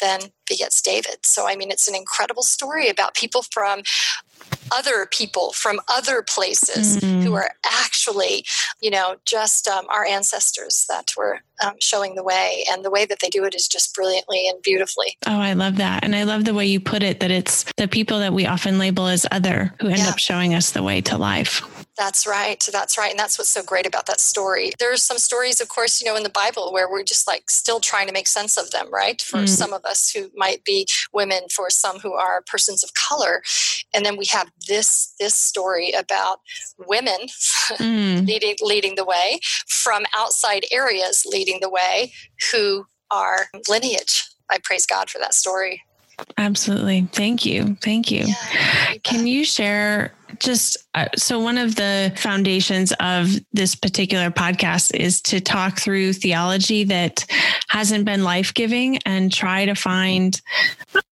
then 0.00 0.20
begets 0.48 0.80
David. 0.80 1.18
So, 1.22 1.48
I 1.48 1.56
mean, 1.56 1.70
it's 1.70 1.88
an 1.88 1.94
incredible 1.94 2.42
story 2.42 2.88
about 2.88 3.14
people 3.14 3.42
from 3.42 3.82
other 4.72 5.06
people 5.10 5.52
from 5.52 5.80
other 5.88 6.22
places 6.22 6.98
mm-hmm. 6.98 7.22
who 7.22 7.34
are 7.34 7.50
actually, 7.64 8.44
you 8.80 8.90
know, 8.90 9.16
just 9.24 9.68
um, 9.68 9.86
our 9.88 10.04
ancestors 10.04 10.84
that 10.88 11.10
were 11.16 11.40
um, 11.64 11.74
showing 11.80 12.14
the 12.14 12.22
way. 12.22 12.64
And 12.70 12.84
the 12.84 12.90
way 12.90 13.04
that 13.06 13.18
they 13.20 13.28
do 13.28 13.44
it 13.44 13.54
is 13.54 13.68
just 13.68 13.94
brilliantly 13.94 14.48
and 14.48 14.60
beautifully. 14.62 15.16
Oh, 15.26 15.38
I 15.38 15.52
love 15.52 15.76
that. 15.76 16.04
And 16.04 16.14
I 16.14 16.24
love 16.24 16.44
the 16.44 16.54
way 16.54 16.66
you 16.66 16.80
put 16.80 17.02
it 17.02 17.20
that 17.20 17.30
it's 17.30 17.64
the 17.76 17.88
people 17.88 18.18
that 18.20 18.32
we 18.32 18.46
often 18.46 18.78
label 18.78 19.06
as 19.06 19.26
other 19.30 19.74
who 19.80 19.88
end 19.88 19.98
yeah. 19.98 20.08
up 20.08 20.18
showing 20.18 20.54
us 20.54 20.72
the 20.72 20.82
way 20.82 21.00
to 21.02 21.16
life. 21.16 21.62
That's 21.96 22.26
right. 22.26 22.62
That's 22.70 22.98
right. 22.98 23.10
And 23.10 23.18
that's 23.18 23.38
what's 23.38 23.50
so 23.50 23.62
great 23.62 23.86
about 23.86 24.06
that 24.06 24.20
story. 24.20 24.72
There's 24.78 25.02
some 25.02 25.18
stories, 25.18 25.60
of 25.60 25.68
course, 25.68 26.00
you 26.00 26.06
know, 26.06 26.16
in 26.16 26.24
the 26.24 26.28
Bible 26.28 26.72
where 26.72 26.90
we're 26.90 27.02
just 27.02 27.26
like 27.26 27.48
still 27.48 27.80
trying 27.80 28.06
to 28.06 28.12
make 28.12 28.28
sense 28.28 28.58
of 28.58 28.70
them, 28.70 28.92
right? 28.92 29.20
For 29.22 29.40
mm. 29.40 29.48
some 29.48 29.72
of 29.72 29.84
us 29.84 30.10
who 30.10 30.30
might 30.36 30.62
be 30.64 30.86
women, 31.12 31.44
for 31.54 31.70
some 31.70 31.98
who 32.00 32.12
are 32.12 32.42
persons 32.46 32.84
of 32.84 32.92
color. 32.94 33.42
And 33.94 34.04
then 34.04 34.16
we 34.16 34.26
have 34.26 34.50
this 34.68 35.14
this 35.18 35.34
story 35.34 35.92
about 35.92 36.40
women 36.86 37.28
mm. 37.72 38.26
leading 38.26 38.56
leading 38.60 38.96
the 38.96 39.04
way 39.04 39.40
from 39.66 40.04
outside 40.14 40.66
areas 40.70 41.24
leading 41.26 41.60
the 41.60 41.70
way 41.70 42.12
who 42.52 42.86
are 43.10 43.46
lineage. 43.68 44.24
I 44.50 44.58
praise 44.62 44.86
God 44.86 45.08
for 45.08 45.18
that 45.18 45.34
story. 45.34 45.82
Absolutely. 46.38 47.08
Thank 47.12 47.44
you. 47.44 47.76
Thank 47.82 48.10
you. 48.10 48.24
Yeah, 48.26 48.94
Can 49.02 49.26
you 49.26 49.44
share 49.44 50.12
just 50.38 50.76
uh, 50.94 51.06
so 51.16 51.38
one 51.38 51.58
of 51.58 51.76
the 51.76 52.12
foundations 52.16 52.92
of 53.00 53.30
this 53.52 53.74
particular 53.74 54.30
podcast 54.30 54.94
is 54.94 55.20
to 55.22 55.40
talk 55.40 55.78
through 55.78 56.12
theology 56.12 56.84
that 56.84 57.24
hasn't 57.68 58.04
been 58.04 58.24
life 58.24 58.52
giving 58.54 58.98
and 59.06 59.32
try 59.32 59.66
to 59.66 59.74
find 59.74 60.40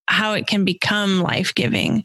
how 0.09 0.33
it 0.33 0.47
can 0.47 0.65
become 0.65 1.21
life 1.21 1.55
giving. 1.55 2.05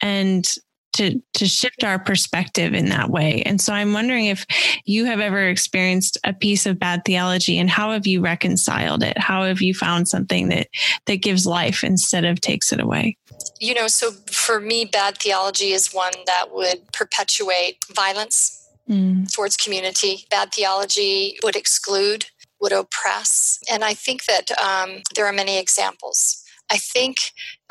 And 0.00 0.48
to 0.92 1.20
to 1.34 1.46
shift 1.46 1.84
our 1.84 1.98
perspective 1.98 2.74
in 2.74 2.88
that 2.90 3.10
way. 3.10 3.42
And 3.44 3.60
so 3.60 3.72
I'm 3.72 3.92
wondering 3.92 4.26
if 4.26 4.46
you 4.84 5.04
have 5.06 5.20
ever 5.20 5.48
experienced 5.48 6.18
a 6.24 6.32
piece 6.32 6.66
of 6.66 6.78
bad 6.78 7.04
theology 7.04 7.58
and 7.58 7.70
how 7.70 7.92
have 7.92 8.06
you 8.06 8.20
reconciled 8.20 9.02
it? 9.02 9.18
How 9.18 9.44
have 9.44 9.62
you 9.62 9.74
found 9.74 10.08
something 10.08 10.48
that 10.48 10.68
that 11.06 11.16
gives 11.16 11.46
life 11.46 11.82
instead 11.82 12.24
of 12.24 12.40
takes 12.40 12.72
it 12.72 12.80
away? 12.80 13.16
You 13.60 13.74
know, 13.74 13.88
so 13.88 14.12
for 14.30 14.60
me 14.60 14.84
bad 14.84 15.18
theology 15.18 15.72
is 15.72 15.92
one 15.92 16.12
that 16.26 16.52
would 16.52 16.92
perpetuate 16.92 17.84
violence 17.92 18.68
mm. 18.88 19.32
towards 19.32 19.56
community. 19.56 20.26
Bad 20.30 20.52
theology 20.52 21.38
would 21.42 21.56
exclude, 21.56 22.26
would 22.60 22.72
oppress. 22.72 23.58
And 23.70 23.82
I 23.84 23.94
think 23.94 24.24
that 24.26 24.50
um, 24.60 25.02
there 25.14 25.26
are 25.26 25.32
many 25.32 25.58
examples 25.58 26.42
I 26.72 26.78
think, 26.78 27.18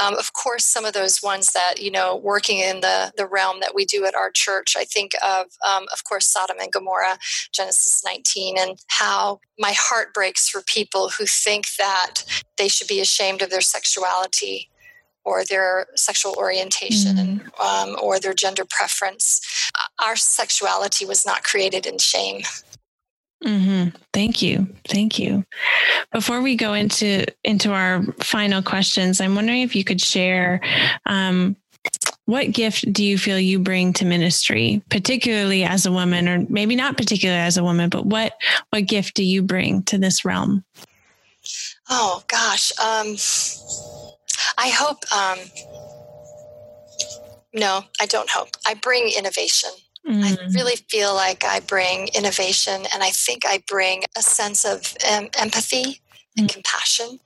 um, 0.02 0.18
of 0.18 0.34
course, 0.34 0.66
some 0.66 0.86
of 0.86 0.94
those 0.94 1.22
ones 1.22 1.54
that, 1.54 1.76
you 1.80 1.92
know, 1.92 2.16
working 2.16 2.58
in 2.58 2.82
the, 2.82 3.12
the 3.18 3.28
realm 3.28 3.60
that 3.62 3.76
we 3.76 3.86
do 3.86 4.06
at 4.06 4.16
our 4.16 4.32
church, 4.32 4.76
I 4.78 4.84
think 4.84 5.12
of, 5.24 5.46
um, 5.68 5.86
of 5.94 6.04
course, 6.04 6.26
Sodom 6.26 6.58
and 6.60 6.72
Gomorrah, 6.72 7.18
Genesis 7.52 8.02
19, 8.06 8.58
and 8.58 8.80
how 8.88 9.40
my 9.60 9.74
heart 9.78 10.14
breaks 10.14 10.50
for 10.50 10.62
people 10.62 11.10
who 11.10 11.26
think 11.26 11.66
that 11.78 12.24
they 12.58 12.68
should 12.68 12.88
be 12.88 13.00
ashamed 13.00 13.42
of 13.42 13.50
their 13.50 13.62
sexuality 13.62 14.70
or 15.24 15.46
their 15.46 15.86
sexual 15.96 16.34
orientation 16.36 17.16
mm-hmm. 17.16 17.62
um, 17.62 17.96
or 18.02 18.20
their 18.20 18.34
gender 18.34 18.66
preference. 18.68 19.70
Our 20.04 20.16
sexuality 20.16 21.06
was 21.06 21.26
not 21.26 21.44
created 21.44 21.86
in 21.86 22.00
shame. 22.00 22.42
Mm-hmm. 23.44 23.98
Thank 24.14 24.42
you, 24.42 24.68
thank 24.88 25.18
you. 25.18 25.44
Before 26.12 26.42
we 26.42 26.56
go 26.56 26.74
into 26.74 27.26
into 27.44 27.72
our 27.72 28.04
final 28.20 28.62
questions, 28.62 29.20
I'm 29.20 29.34
wondering 29.34 29.62
if 29.62 29.76
you 29.76 29.84
could 29.84 30.00
share 30.00 30.62
um, 31.08 31.56
what 32.26 32.52
gift 32.52 32.92
do 32.94 33.04
you 33.04 33.18
feel 33.18 33.40
you 33.40 33.58
bring 33.58 33.94
to 33.94 34.06
ministry, 34.06 34.82
particularly 34.90 35.64
as 35.64 35.86
a 35.86 35.92
woman, 35.92 36.28
or 36.28 36.46
maybe 36.50 36.76
not 36.76 36.98
particularly 36.98 37.42
as 37.42 37.58
a 37.58 37.64
woman, 37.64 37.90
but 37.90 38.06
what 38.06 38.34
what 38.70 38.86
gift 38.86 39.16
do 39.16 39.24
you 39.24 39.42
bring 39.42 39.82
to 39.84 39.98
this 39.98 40.24
realm? 40.24 40.64
Oh 41.90 42.24
gosh, 42.28 42.72
um, 42.80 43.16
I 44.58 44.70
hope. 44.70 45.04
Um, 45.12 45.40
no, 47.54 47.82
I 48.00 48.06
don't 48.06 48.30
hope. 48.30 48.50
I 48.66 48.76
bring 48.76 49.12
innovation. 49.18 49.72
Mm. 50.08 50.24
I 50.24 50.54
really 50.54 50.78
feel 50.90 51.14
like 51.14 51.44
I 51.44 51.60
bring 51.60 52.10
innovation, 52.16 52.86
and 52.94 53.04
I 53.04 53.12
think 53.12 53.44
I 53.46 53.64
bring 53.68 54.04
a 54.18 54.22
sense 54.22 54.66
of 54.66 54.96
um, 55.12 55.30
empathy 55.38 56.02
and 56.38 56.50
mm. 56.50 56.54
compassion. 56.54 57.20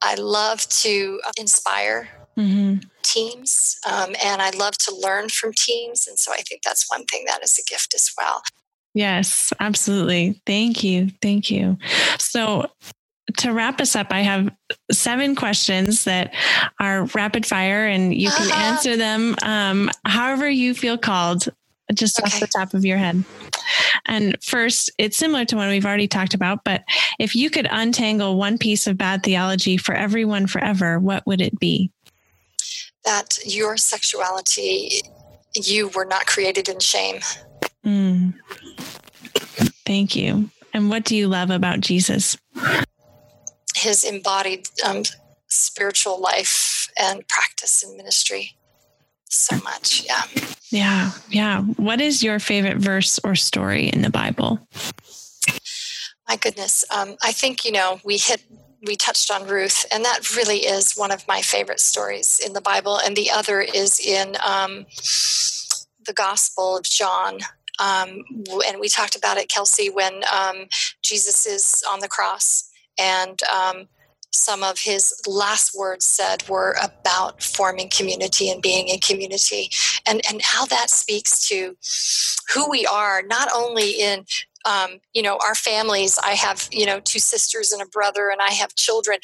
I 0.00 0.14
love 0.14 0.66
to 0.68 1.20
inspire 1.38 2.08
mm-hmm. 2.36 2.78
teams, 3.02 3.78
um, 3.88 4.14
and 4.24 4.42
I 4.42 4.50
love 4.50 4.78
to 4.78 4.96
learn 4.96 5.28
from 5.28 5.52
teams. 5.52 6.06
And 6.08 6.18
so 6.18 6.32
I 6.32 6.38
think 6.38 6.62
that's 6.62 6.90
one 6.90 7.04
thing 7.04 7.24
that 7.26 7.42
is 7.42 7.58
a 7.58 7.70
gift 7.70 7.94
as 7.94 8.10
well. 8.16 8.42
Yes, 8.94 9.52
absolutely. 9.60 10.40
Thank 10.44 10.84
you. 10.84 11.10
Thank 11.22 11.50
you. 11.50 11.78
So, 12.18 12.70
to 13.38 13.52
wrap 13.52 13.80
us 13.80 13.96
up, 13.96 14.08
I 14.10 14.20
have 14.20 14.50
seven 14.90 15.34
questions 15.34 16.04
that 16.04 16.34
are 16.80 17.04
rapid 17.14 17.46
fire, 17.46 17.86
and 17.86 18.14
you 18.14 18.28
can 18.28 18.50
uh-huh. 18.50 18.72
answer 18.72 18.96
them 18.96 19.36
um, 19.42 19.90
however 20.04 20.50
you 20.50 20.74
feel 20.74 20.98
called, 20.98 21.48
just 21.92 22.20
okay. 22.20 22.26
off 22.26 22.40
the 22.40 22.46
top 22.46 22.74
of 22.74 22.84
your 22.84 22.98
head. 22.98 23.24
And 24.06 24.36
first, 24.42 24.90
it's 24.98 25.16
similar 25.16 25.44
to 25.46 25.56
one 25.56 25.68
we've 25.68 25.86
already 25.86 26.08
talked 26.08 26.34
about, 26.34 26.64
but 26.64 26.82
if 27.18 27.36
you 27.36 27.50
could 27.50 27.68
untangle 27.70 28.36
one 28.36 28.58
piece 28.58 28.86
of 28.86 28.98
bad 28.98 29.22
theology 29.22 29.76
for 29.76 29.94
everyone 29.94 30.46
forever, 30.46 30.98
what 30.98 31.26
would 31.26 31.40
it 31.40 31.58
be? 31.58 31.90
That 33.04 33.38
your 33.44 33.76
sexuality, 33.76 35.02
you 35.54 35.88
were 35.88 36.04
not 36.04 36.26
created 36.26 36.68
in 36.68 36.80
shame. 36.80 37.20
Mm. 37.84 38.34
Thank 39.84 40.16
you. 40.16 40.50
And 40.74 40.88
what 40.88 41.04
do 41.04 41.16
you 41.16 41.28
love 41.28 41.50
about 41.50 41.80
Jesus? 41.80 42.36
his 43.82 44.04
embodied 44.04 44.68
um, 44.84 45.02
spiritual 45.48 46.20
life 46.20 46.88
and 46.98 47.26
practice 47.28 47.82
and 47.82 47.96
ministry 47.96 48.56
so 49.32 49.56
much. 49.64 50.04
Yeah. 50.04 50.22
Yeah. 50.70 51.10
Yeah. 51.28 51.62
What 51.62 52.00
is 52.00 52.22
your 52.22 52.38
favorite 52.38 52.78
verse 52.78 53.18
or 53.24 53.34
story 53.34 53.88
in 53.88 54.02
the 54.02 54.10
Bible? 54.10 54.66
My 56.28 56.36
goodness. 56.36 56.84
Um, 56.90 57.16
I 57.22 57.32
think, 57.32 57.64
you 57.64 57.72
know, 57.72 58.00
we 58.04 58.16
hit, 58.16 58.42
we 58.86 58.96
touched 58.96 59.30
on 59.30 59.46
Ruth, 59.46 59.84
and 59.92 60.04
that 60.04 60.34
really 60.36 60.58
is 60.58 60.94
one 60.94 61.10
of 61.10 61.26
my 61.28 61.40
favorite 61.42 61.80
stories 61.80 62.40
in 62.44 62.52
the 62.52 62.60
Bible. 62.60 62.98
And 62.98 63.16
the 63.16 63.30
other 63.30 63.60
is 63.60 64.00
in 64.00 64.36
um, 64.44 64.86
the 66.06 66.14
Gospel 66.14 66.76
of 66.76 66.84
John. 66.84 67.40
Um, 67.78 68.22
and 68.66 68.80
we 68.80 68.88
talked 68.88 69.16
about 69.16 69.38
it, 69.38 69.48
Kelsey, 69.48 69.90
when 69.90 70.22
um, 70.32 70.66
Jesus 71.02 71.46
is 71.46 71.82
on 71.90 72.00
the 72.00 72.08
cross 72.08 72.70
and 72.98 73.38
um, 73.52 73.88
some 74.32 74.62
of 74.62 74.78
his 74.80 75.14
last 75.26 75.76
words 75.76 76.06
said 76.06 76.48
were 76.48 76.76
about 76.82 77.42
forming 77.42 77.88
community 77.88 78.50
and 78.50 78.62
being 78.62 78.88
in 78.88 78.98
community 78.98 79.70
and, 80.06 80.20
and 80.28 80.40
how 80.42 80.64
that 80.66 80.90
speaks 80.90 81.46
to 81.48 81.76
who 82.54 82.68
we 82.68 82.86
are 82.86 83.22
not 83.22 83.48
only 83.54 83.90
in 83.90 84.24
um, 84.64 85.00
you 85.12 85.22
know 85.22 85.38
our 85.44 85.54
families 85.54 86.18
i 86.24 86.32
have 86.32 86.68
you 86.70 86.86
know 86.86 87.00
two 87.00 87.18
sisters 87.18 87.72
and 87.72 87.82
a 87.82 87.86
brother 87.86 88.30
and 88.30 88.40
i 88.40 88.50
have 88.50 88.74
children 88.76 89.18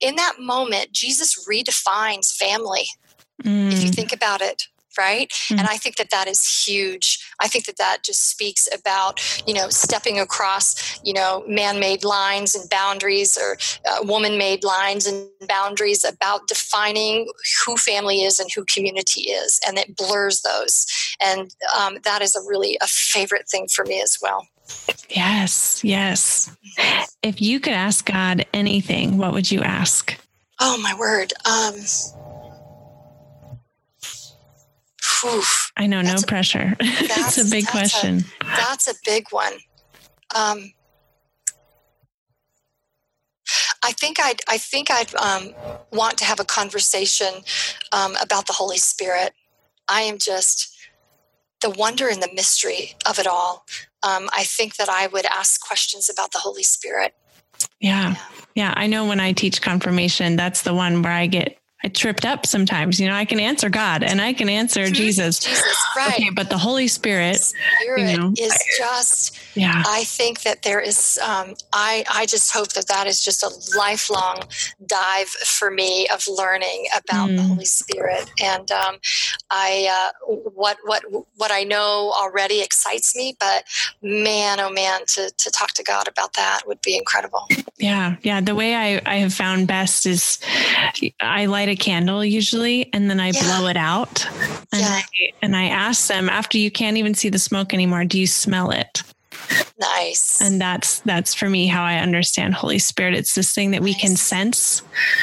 in 0.00 0.14
that 0.16 0.34
moment 0.38 0.92
jesus 0.92 1.46
redefines 1.48 2.32
family 2.32 2.86
mm. 3.42 3.72
if 3.72 3.82
you 3.82 3.90
mm. 3.90 3.94
think 3.94 4.12
about 4.12 4.40
it 4.40 4.68
right? 4.98 5.30
Mm-hmm. 5.30 5.58
and 5.58 5.68
i 5.68 5.76
think 5.76 5.96
that 5.96 6.10
that 6.10 6.28
is 6.28 6.66
huge. 6.66 7.18
I 7.38 7.48
think 7.48 7.66
that 7.66 7.76
that 7.76 7.98
just 8.02 8.28
speaks 8.28 8.68
about 8.72 9.20
you 9.46 9.54
know 9.54 9.68
stepping 9.68 10.18
across 10.18 10.98
you 11.04 11.12
know 11.12 11.44
man-made 11.46 12.04
lines 12.04 12.54
and 12.54 12.68
boundaries 12.70 13.36
or 13.36 13.58
uh, 13.88 14.02
woman-made 14.02 14.64
lines 14.64 15.06
and 15.06 15.28
boundaries 15.46 16.04
about 16.04 16.48
defining 16.48 17.28
who 17.64 17.76
family 17.76 18.22
is 18.22 18.38
and 18.38 18.50
who 18.54 18.64
community 18.64 19.22
is 19.22 19.60
and 19.66 19.78
it 19.78 19.96
blurs 19.96 20.42
those. 20.42 20.86
And 21.20 21.54
um, 21.76 21.98
that 22.04 22.22
is 22.22 22.34
a 22.34 22.40
really 22.40 22.78
a 22.80 22.86
favorite 22.86 23.48
thing 23.48 23.68
for 23.68 23.84
me 23.84 24.00
as 24.00 24.18
well. 24.20 24.46
Yes 25.08 25.84
yes. 25.84 26.50
If 27.22 27.40
you 27.40 27.60
could 27.60 27.74
ask 27.74 28.06
god 28.06 28.46
anything 28.52 29.18
what 29.18 29.32
would 29.32 29.50
you 29.50 29.62
ask? 29.62 30.16
Oh 30.60 30.78
my 30.78 30.94
word. 30.98 31.32
Um 31.44 31.74
I 35.76 35.86
know, 35.86 36.02
no 36.02 36.14
a, 36.14 36.26
pressure. 36.26 36.76
That's 36.80 37.38
a 37.38 37.50
big 37.50 37.64
that's 37.64 37.70
question. 37.70 38.24
A, 38.40 38.44
that's 38.44 38.88
a 38.88 38.94
big 39.04 39.26
one. 39.30 39.52
Um, 40.34 40.72
I 43.82 43.92
think 43.92 44.18
I'd 44.20 44.40
I 44.48 44.58
think 44.58 44.90
I'd 44.90 45.14
um, 45.14 45.54
want 45.92 46.18
to 46.18 46.24
have 46.24 46.40
a 46.40 46.44
conversation 46.44 47.32
um, 47.92 48.16
about 48.20 48.46
the 48.46 48.52
Holy 48.52 48.78
Spirit. 48.78 49.32
I 49.88 50.02
am 50.02 50.18
just 50.18 50.76
the 51.62 51.70
wonder 51.70 52.08
and 52.08 52.22
the 52.22 52.30
mystery 52.34 52.94
of 53.06 53.18
it 53.18 53.26
all. 53.26 53.64
Um, 54.02 54.28
I 54.36 54.44
think 54.44 54.76
that 54.76 54.88
I 54.88 55.06
would 55.06 55.26
ask 55.26 55.60
questions 55.60 56.08
about 56.08 56.32
the 56.32 56.38
Holy 56.38 56.62
Spirit. 56.62 57.14
Yeah. 57.80 58.10
yeah. 58.10 58.16
Yeah. 58.54 58.74
I 58.76 58.86
know 58.86 59.06
when 59.06 59.20
I 59.20 59.32
teach 59.32 59.62
confirmation, 59.62 60.36
that's 60.36 60.62
the 60.62 60.74
one 60.74 61.02
where 61.02 61.12
I 61.12 61.26
get 61.26 61.58
I 61.86 61.88
tripped 61.88 62.24
up 62.24 62.46
sometimes. 62.46 62.98
You 62.98 63.06
know, 63.06 63.14
I 63.14 63.24
can 63.24 63.38
answer 63.38 63.68
God 63.68 64.02
and 64.02 64.20
I 64.20 64.32
can 64.32 64.48
answer 64.48 64.80
mm-hmm. 64.80 64.92
Jesus. 64.92 65.38
Jesus, 65.38 65.86
right. 65.96 66.14
Okay, 66.14 66.30
but 66.30 66.50
the 66.50 66.58
Holy 66.58 66.88
Spirit, 66.88 67.36
Spirit 67.36 68.10
you 68.10 68.16
know, 68.16 68.32
is 68.36 68.58
just. 68.76 69.38
Yeah. 69.54 69.84
I 69.86 70.02
think 70.02 70.42
that 70.42 70.62
there 70.62 70.80
is. 70.80 71.16
Um, 71.22 71.54
I 71.72 72.04
I 72.12 72.26
just 72.26 72.52
hope 72.52 72.72
that 72.72 72.88
that 72.88 73.06
is 73.06 73.24
just 73.24 73.44
a 73.44 73.78
lifelong 73.78 74.42
dive 74.84 75.28
for 75.28 75.70
me 75.70 76.08
of 76.12 76.26
learning 76.26 76.86
about 76.96 77.30
mm. 77.30 77.36
the 77.36 77.42
Holy 77.42 77.64
Spirit, 77.64 78.30
and 78.42 78.70
um, 78.72 78.96
I 79.50 79.88
uh, 79.88 80.34
what 80.54 80.78
what 80.84 81.04
what 81.36 81.52
I 81.52 81.62
know 81.62 82.12
already 82.20 82.62
excites 82.62 83.16
me, 83.16 83.36
but 83.38 83.64
man, 84.02 84.58
oh 84.58 84.70
man, 84.70 85.02
to 85.06 85.30
to 85.30 85.50
talk 85.50 85.72
to 85.74 85.84
God 85.84 86.08
about 86.08 86.34
that 86.34 86.62
would 86.66 86.82
be 86.82 86.96
incredible. 86.96 87.46
Yeah, 87.78 88.16
yeah. 88.22 88.40
The 88.40 88.54
way 88.54 88.74
I 88.74 89.00
I 89.06 89.16
have 89.16 89.32
found 89.32 89.68
best 89.68 90.04
is 90.04 90.38
I 91.20 91.46
light 91.46 91.68
a 91.68 91.75
candle 91.76 92.24
usually, 92.24 92.92
and 92.92 93.08
then 93.08 93.20
I 93.20 93.30
yeah. 93.30 93.42
blow 93.42 93.68
it 93.68 93.76
out. 93.76 94.26
And, 94.72 94.80
yeah. 94.80 95.00
I, 95.00 95.32
and 95.42 95.56
I 95.56 95.64
ask 95.64 96.08
them 96.08 96.28
after 96.28 96.58
you 96.58 96.70
can't 96.70 96.96
even 96.96 97.14
see 97.14 97.28
the 97.28 97.38
smoke 97.38 97.72
anymore, 97.72 98.04
do 98.04 98.18
you 98.18 98.26
smell 98.26 98.70
it? 98.70 99.02
Nice. 99.78 100.40
And 100.40 100.60
that's 100.60 101.00
that's 101.00 101.34
for 101.34 101.48
me 101.48 101.66
how 101.66 101.84
I 101.84 101.96
understand 101.98 102.54
Holy 102.54 102.78
Spirit. 102.78 103.14
It's 103.14 103.34
this 103.34 103.54
thing 103.54 103.70
that 103.72 103.82
nice. 103.82 103.94
we 103.94 103.94
can 103.94 104.16
sense 104.16 104.82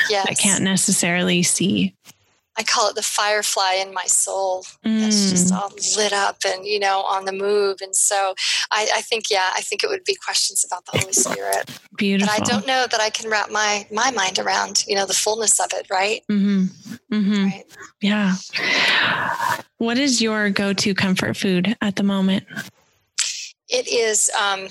yes. 0.09 0.25
but 0.27 0.37
can't 0.37 0.63
necessarily 0.63 1.43
see. 1.43 1.93
I 2.55 2.63
call 2.63 2.89
it 2.89 2.95
the 2.95 3.01
firefly 3.03 3.73
in 3.73 3.93
my 3.93 4.05
soul 4.05 4.63
mm. 4.85 4.99
that's 5.01 5.31
just 5.31 5.51
mm. 5.51 5.57
all 5.57 5.71
lit 5.97 6.13
up 6.13 6.37
and, 6.45 6.65
you 6.65 6.79
know, 6.79 7.01
on 7.01 7.25
the 7.25 7.31
move. 7.31 7.79
And 7.81 7.95
so 7.95 8.35
I, 8.71 8.87
I, 8.95 9.01
think, 9.01 9.31
yeah, 9.31 9.49
I 9.55 9.61
think 9.61 9.83
it 9.83 9.89
would 9.89 10.03
be 10.03 10.15
questions 10.15 10.63
about 10.63 10.85
the 10.85 10.99
Holy 10.99 11.13
Spirit. 11.13 11.79
Beautiful. 11.97 12.33
But 12.37 12.47
I 12.47 12.51
don't 12.51 12.67
know 12.67 12.85
that 12.89 12.99
I 12.99 13.09
can 13.09 13.29
wrap 13.29 13.49
my, 13.49 13.87
my 13.91 14.11
mind 14.11 14.37
around, 14.37 14.85
you 14.87 14.95
know, 14.95 15.05
the 15.05 15.13
fullness 15.13 15.59
of 15.59 15.67
it, 15.73 15.87
right? 15.89 16.21
Mm-hmm. 16.29 16.65
Mm-hmm. 17.11 17.45
Right. 17.45 17.65
Yeah. 18.01 18.35
What 19.77 19.97
is 19.97 20.21
your 20.21 20.49
go 20.49 20.73
to 20.73 20.93
comfort 20.93 21.35
food 21.35 21.75
at 21.81 21.95
the 21.95 22.03
moment? 22.03 22.45
It 23.69 23.87
is 23.87 24.29
um, 24.39 24.67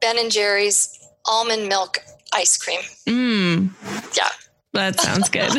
Ben 0.00 0.18
and 0.18 0.30
Jerry's 0.30 0.98
almond 1.26 1.68
milk 1.68 1.98
ice 2.34 2.56
cream. 2.56 2.80
Mm. 3.06 3.70
Yeah. 4.16 4.28
That 4.72 4.98
sounds 4.98 5.28
good. 5.28 5.50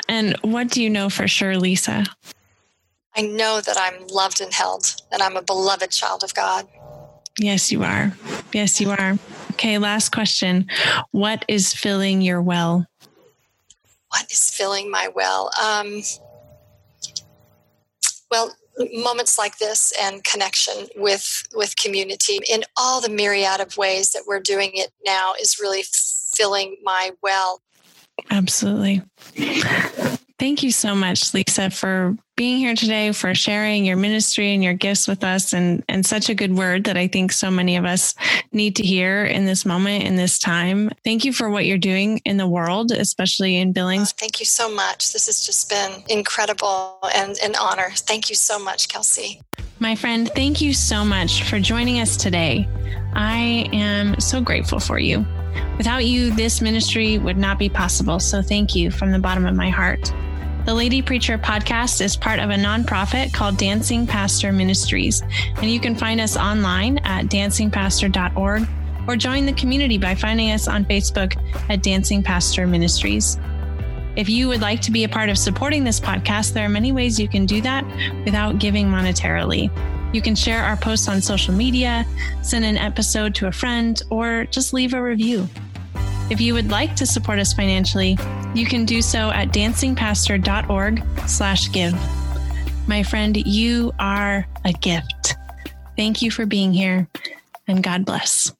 and 0.08 0.36
what 0.40 0.68
do 0.68 0.82
you 0.82 0.88
know 0.88 1.10
for 1.10 1.28
sure, 1.28 1.56
Lisa? 1.56 2.04
I 3.14 3.22
know 3.22 3.60
that 3.60 3.76
I'm 3.78 4.06
loved 4.06 4.40
and 4.40 4.52
held, 4.52 4.96
and 5.12 5.22
I'm 5.22 5.36
a 5.36 5.42
beloved 5.42 5.90
child 5.90 6.24
of 6.24 6.34
God. 6.34 6.66
Yes, 7.38 7.70
you 7.70 7.82
are. 7.82 8.12
Yes, 8.52 8.80
you 8.80 8.90
are. 8.90 9.18
Okay, 9.52 9.76
last 9.78 10.12
question. 10.12 10.66
What 11.10 11.44
is 11.46 11.74
filling 11.74 12.22
your 12.22 12.40
well? 12.40 12.86
What 14.08 14.30
is 14.30 14.50
filling 14.50 14.90
my 14.90 15.08
well? 15.14 15.50
Um, 15.60 16.02
well, 18.30 18.54
moments 18.92 19.38
like 19.38 19.58
this 19.58 19.92
and 20.00 20.24
connection 20.24 20.88
with 20.96 21.46
with 21.54 21.76
community 21.76 22.40
in 22.50 22.64
all 22.76 23.00
the 23.00 23.08
myriad 23.10 23.60
of 23.60 23.76
ways 23.76 24.12
that 24.12 24.22
we're 24.26 24.40
doing 24.40 24.70
it 24.74 24.90
now 25.04 25.34
is 25.40 25.58
really 25.60 25.84
filling 26.34 26.76
my 26.82 27.10
well. 27.22 27.60
Absolutely. 28.30 29.02
Thank 30.38 30.64
you 30.64 30.72
so 30.72 30.96
much, 30.96 31.32
Lisa, 31.34 31.70
for 31.70 32.16
being 32.36 32.58
here 32.58 32.74
today, 32.74 33.12
for 33.12 33.32
sharing 33.32 33.84
your 33.84 33.96
ministry 33.96 34.52
and 34.52 34.64
your 34.64 34.74
gifts 34.74 35.06
with 35.06 35.22
us, 35.22 35.52
and, 35.52 35.84
and 35.88 36.04
such 36.04 36.28
a 36.28 36.34
good 36.34 36.56
word 36.56 36.82
that 36.84 36.96
I 36.96 37.06
think 37.06 37.30
so 37.30 37.48
many 37.48 37.76
of 37.76 37.84
us 37.84 38.16
need 38.50 38.74
to 38.76 38.82
hear 38.82 39.24
in 39.24 39.46
this 39.46 39.64
moment, 39.64 40.02
in 40.02 40.16
this 40.16 40.40
time. 40.40 40.90
Thank 41.04 41.24
you 41.24 41.32
for 41.32 41.48
what 41.48 41.64
you're 41.64 41.78
doing 41.78 42.20
in 42.24 42.38
the 42.38 42.48
world, 42.48 42.90
especially 42.90 43.56
in 43.56 43.72
Billings. 43.72 44.12
Oh, 44.12 44.16
thank 44.18 44.40
you 44.40 44.46
so 44.46 44.68
much. 44.68 45.12
This 45.12 45.26
has 45.26 45.46
just 45.46 45.70
been 45.70 46.02
incredible 46.08 46.98
and 47.14 47.38
an 47.38 47.54
honor. 47.54 47.90
Thank 47.94 48.28
you 48.28 48.34
so 48.34 48.58
much, 48.58 48.88
Kelsey. 48.88 49.40
My 49.78 49.94
friend, 49.94 50.28
thank 50.34 50.60
you 50.60 50.74
so 50.74 51.04
much 51.04 51.44
for 51.44 51.60
joining 51.60 52.00
us 52.00 52.16
today. 52.16 52.68
I 53.14 53.68
am 53.72 54.18
so 54.18 54.40
grateful 54.40 54.80
for 54.80 54.98
you. 54.98 55.24
Without 55.76 56.04
you, 56.04 56.30
this 56.30 56.60
ministry 56.60 57.18
would 57.18 57.38
not 57.38 57.58
be 57.58 57.68
possible. 57.68 58.20
So 58.20 58.42
thank 58.42 58.74
you 58.74 58.90
from 58.90 59.12
the 59.12 59.18
bottom 59.18 59.46
of 59.46 59.54
my 59.54 59.70
heart. 59.70 60.12
The 60.64 60.74
Lady 60.74 61.02
Preacher 61.02 61.38
podcast 61.38 62.00
is 62.00 62.16
part 62.16 62.38
of 62.38 62.50
a 62.50 62.54
nonprofit 62.54 63.32
called 63.32 63.56
Dancing 63.56 64.06
Pastor 64.06 64.52
Ministries, 64.52 65.22
and 65.56 65.68
you 65.68 65.80
can 65.80 65.96
find 65.96 66.20
us 66.20 66.36
online 66.36 66.98
at 66.98 67.26
dancingpastor.org 67.26 68.68
or 69.08 69.16
join 69.16 69.44
the 69.44 69.52
community 69.54 69.98
by 69.98 70.14
finding 70.14 70.52
us 70.52 70.68
on 70.68 70.84
Facebook 70.84 71.36
at 71.68 71.82
Dancing 71.82 72.22
Pastor 72.22 72.66
Ministries. 72.68 73.40
If 74.14 74.28
you 74.28 74.46
would 74.48 74.60
like 74.60 74.80
to 74.82 74.92
be 74.92 75.04
a 75.04 75.08
part 75.08 75.30
of 75.30 75.38
supporting 75.38 75.84
this 75.84 75.98
podcast, 75.98 76.52
there 76.52 76.66
are 76.66 76.68
many 76.68 76.92
ways 76.92 77.18
you 77.18 77.28
can 77.28 77.46
do 77.46 77.60
that 77.62 77.84
without 78.24 78.58
giving 78.58 78.86
monetarily. 78.86 79.70
You 80.12 80.20
can 80.22 80.34
share 80.34 80.62
our 80.62 80.76
posts 80.76 81.08
on 81.08 81.20
social 81.20 81.54
media, 81.54 82.06
send 82.42 82.64
an 82.64 82.76
episode 82.76 83.34
to 83.36 83.46
a 83.46 83.52
friend, 83.52 84.00
or 84.10 84.46
just 84.50 84.72
leave 84.72 84.94
a 84.94 85.02
review. 85.02 85.48
If 86.30 86.40
you 86.40 86.54
would 86.54 86.70
like 86.70 86.96
to 86.96 87.06
support 87.06 87.38
us 87.38 87.52
financially, 87.52 88.18
you 88.54 88.66
can 88.66 88.84
do 88.84 89.02
so 89.02 89.30
at 89.30 89.48
dancingpastor.org 89.48 91.02
slash 91.26 91.72
give. 91.72 91.94
My 92.86 93.02
friend, 93.02 93.36
you 93.36 93.92
are 93.98 94.46
a 94.64 94.72
gift. 94.72 95.36
Thank 95.96 96.22
you 96.22 96.30
for 96.30 96.46
being 96.46 96.72
here 96.72 97.08
and 97.68 97.82
God 97.82 98.04
bless. 98.04 98.52